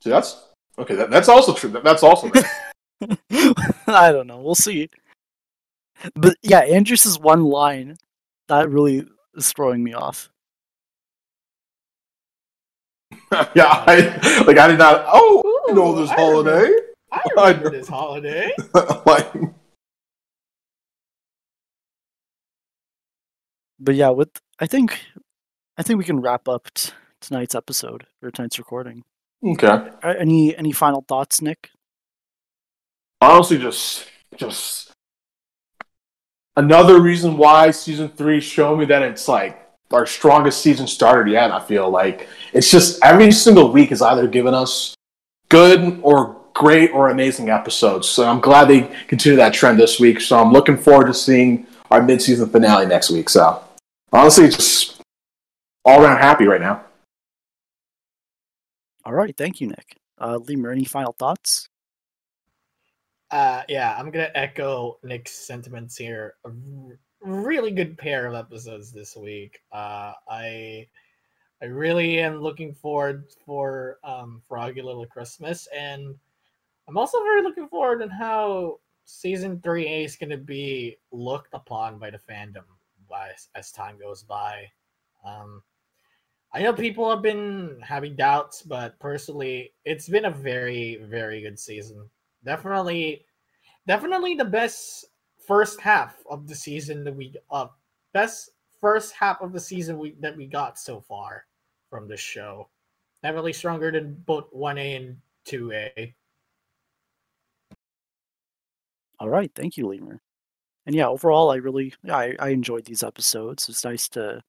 [0.02, 0.44] See, that's
[0.78, 0.94] okay.
[0.94, 1.70] That, that's also true.
[1.70, 2.30] That, that's also.
[3.86, 4.40] I don't know.
[4.40, 4.90] We'll see.
[6.14, 7.96] But yeah, Andrias's one line
[8.48, 10.30] that really is throwing me off.
[13.54, 15.04] yeah, I, like I did not.
[15.08, 16.70] Oh, I know this I holiday.
[17.12, 17.70] I I remember know.
[17.70, 18.50] this holiday.
[19.06, 19.32] like,
[23.80, 24.98] But yeah, with I think
[25.76, 29.04] I think we can wrap up t- tonight's episode or tonight's recording.
[29.44, 29.90] okay.
[30.02, 31.70] Any any final thoughts, Nick?
[33.20, 34.06] honestly just
[34.36, 34.92] just
[36.58, 41.50] another reason why season three showed me that it's like our strongest season started yet
[41.50, 42.28] i feel like.
[42.52, 44.94] It's just every single week has either given us
[45.48, 48.08] good or great or amazing episodes.
[48.08, 50.20] So i'm glad they continue that trend this week.
[50.20, 53.28] So i'm looking forward to seeing our mid-season finale next week.
[53.30, 53.62] So
[54.12, 55.00] honestly just
[55.84, 56.84] all around happy right now.
[59.04, 59.96] All right, thank you, Nick.
[60.20, 61.68] Uh, Lemur, any final thoughts?
[63.30, 66.36] Uh, yeah, I'm gonna echo Nick's sentiments here.
[67.20, 69.60] Really good pair of episodes this week.
[69.70, 70.88] Uh, I
[71.60, 76.14] I really am looking forward for um, Froggy Little Christmas, and
[76.88, 81.98] I'm also very looking forward on how season three A is gonna be looked upon
[81.98, 82.64] by the fandom
[83.10, 84.70] by, as time goes by.
[85.24, 85.62] Um,
[86.54, 91.58] I know people have been having doubts, but personally, it's been a very, very good
[91.58, 92.08] season
[92.48, 93.26] definitely
[93.86, 95.04] definitely the best
[95.46, 97.66] first half of the season that we uh
[98.14, 101.44] best first half of the season we that we got so far
[101.90, 102.66] from the show
[103.22, 105.16] definitely stronger than both 1a and
[105.46, 106.14] 2a
[109.20, 110.20] All right, thank you, Lemur.
[110.86, 113.68] And yeah, overall, I really I, I enjoyed these episodes.
[113.68, 114.42] It's nice to.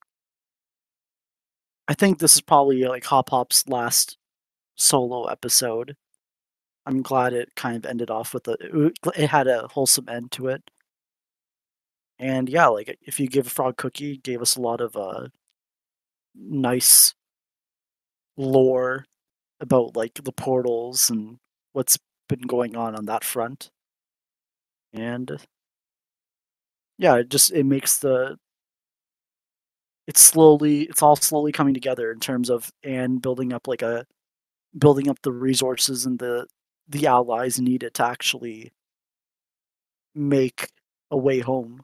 [1.88, 4.18] I think this is probably like Hop Pop's last
[4.76, 5.98] solo episode.
[6.86, 8.58] I'm glad it kind of ended off with a.
[9.16, 10.70] It, had a wholesome end to it.
[12.18, 15.28] And yeah, like if you give a frog cookie, gave us a lot of uh,
[16.36, 17.14] nice
[18.38, 19.06] lore
[19.60, 21.38] about like the portals and
[21.74, 21.98] what's
[22.30, 23.70] been going on on that front
[24.94, 25.46] and
[26.98, 28.38] yeah it just it makes the
[30.08, 34.06] it's slowly it's all slowly coming together in terms of and building up like a
[34.78, 36.48] building up the resources and the
[36.90, 38.72] the allies needed to actually
[40.16, 40.70] make
[41.12, 41.82] a way home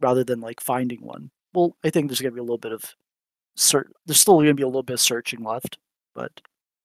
[0.00, 1.30] rather than like finding one.
[1.54, 2.94] Well i think there's going to be a little bit of
[4.06, 5.76] there's still going to be a little bit of searching left
[6.14, 6.32] but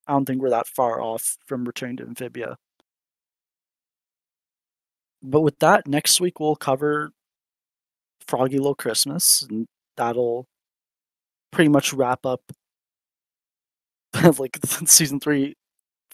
[0.07, 2.57] i don't think we're that far off from returning to amphibia.
[5.21, 7.11] But with that, next week we'll cover
[8.27, 10.47] Froggy Little Christmas, and that'll
[11.51, 12.41] pretty much wrap up
[14.37, 15.55] like season three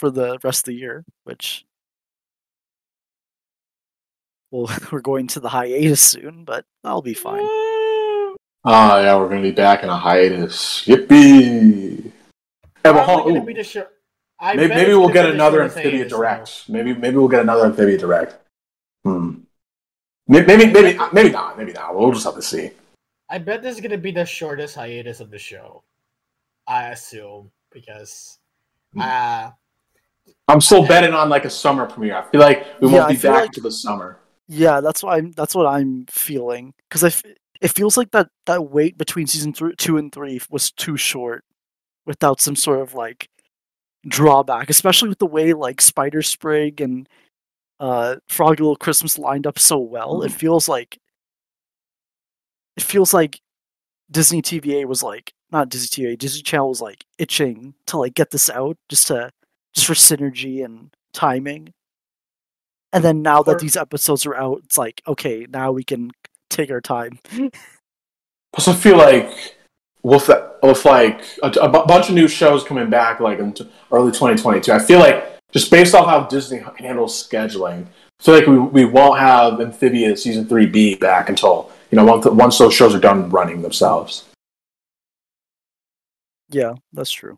[0.04, 1.06] for the rest of the year.
[1.24, 1.66] Which
[4.52, 7.42] well, we're going to the hiatus soon, but that'll be fine.
[7.42, 8.36] Woo!
[8.66, 13.54] oh yeah we're gonna be back in a hiatus yippee Yeah, but Probably gonna be
[13.54, 13.88] the show-
[14.40, 16.18] I Maybe, maybe we'll get another shortest Amphibia hiatus, though.
[16.18, 16.70] Direct.
[16.70, 18.36] Maybe maybe we'll get another Amphibia Direct.
[19.06, 19.36] Hmm.
[20.28, 21.58] Maybe maybe maybe, maybe not.
[21.58, 21.96] Maybe not.
[21.96, 22.72] We'll just have to see.
[23.30, 25.84] I bet this is gonna be the shortest hiatus of the show.
[26.68, 28.40] I assume because
[28.94, 29.02] Hmm.
[29.02, 29.52] uh
[30.48, 32.18] I'm still betting on like a summer premiere.
[32.18, 34.20] I feel like we Yeah, won't be back like- to the summer.
[34.48, 35.32] Yeah, that's what I'm.
[35.32, 37.08] That's what I'm feeling because I.
[37.08, 37.24] f-
[37.62, 41.46] It feels like that that wait between season two and three was too short,
[42.06, 43.30] without some sort of like
[44.06, 47.08] drawback, especially with the way like Spider Sprig and
[47.80, 50.24] uh Froggy Little Christmas lined up so well.
[50.24, 50.98] It feels like
[52.76, 53.40] it feels like
[54.12, 58.32] Disney TVA was like not Disney TVA, Disney Channel was like itching to like get
[58.32, 59.32] this out just to
[59.74, 61.74] just for synergy and timing.
[62.92, 66.12] And then now that these episodes are out, it's like okay, now we can
[66.50, 67.20] take our time.
[68.54, 69.56] Plus, I feel like
[70.04, 73.70] with that, with like a, a bunch of new shows coming back, like in t-
[73.92, 77.86] early 2022, I feel like just based off how Disney handles scheduling,
[78.20, 82.06] I feel like we, we won't have Amphibia season three B back until you know
[82.06, 84.26] once once those shows are done running themselves.
[86.50, 87.38] Yeah, that's true.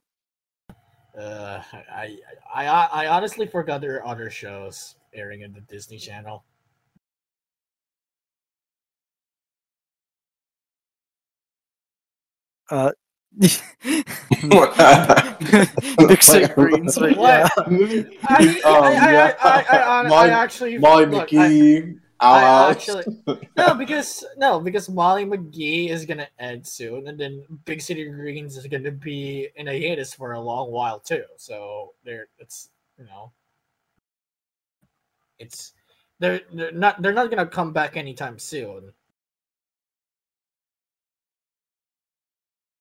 [1.18, 1.62] Uh,
[1.92, 2.18] I,
[2.54, 6.44] I I I honestly forgot there are other shows airing in the Disney Channel.
[12.70, 12.92] Uh,
[16.08, 17.48] Big City Greens, but yeah.
[17.58, 17.66] What?
[17.68, 19.36] I, Um, I, I, yeah.
[19.42, 23.06] I, I, I, I, Molly- actually Molly look, I- McGee, I actually
[23.58, 28.58] no because no because Molly McGee is gonna end soon, and then Big City Greens
[28.58, 31.24] is gonna be in a hiatus for a long while too.
[31.38, 33.32] So there, it's you know,
[35.40, 35.74] it's
[36.20, 38.94] they're they're not they're not gonna come back anytime soon.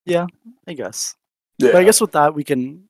[0.07, 0.27] Yeah,
[0.66, 1.16] I guess.
[1.59, 1.73] Yeah.
[1.73, 2.89] But I guess with that we can.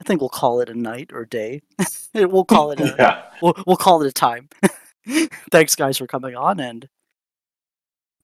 [0.00, 1.60] I think we'll call it a night or day.
[2.14, 2.84] we'll call it a.
[2.98, 3.22] yeah.
[3.42, 4.48] We'll, we'll call it a time.
[5.50, 6.88] thanks, guys, for coming on, and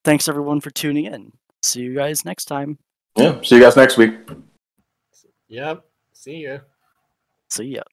[0.03, 1.33] thanks everyone for tuning in.
[1.61, 2.77] See you guys next time.
[3.15, 3.41] Yeah.
[3.41, 4.13] See you guys next week.
[5.47, 5.85] Yep.
[6.13, 6.61] See you.
[7.49, 7.83] See ya.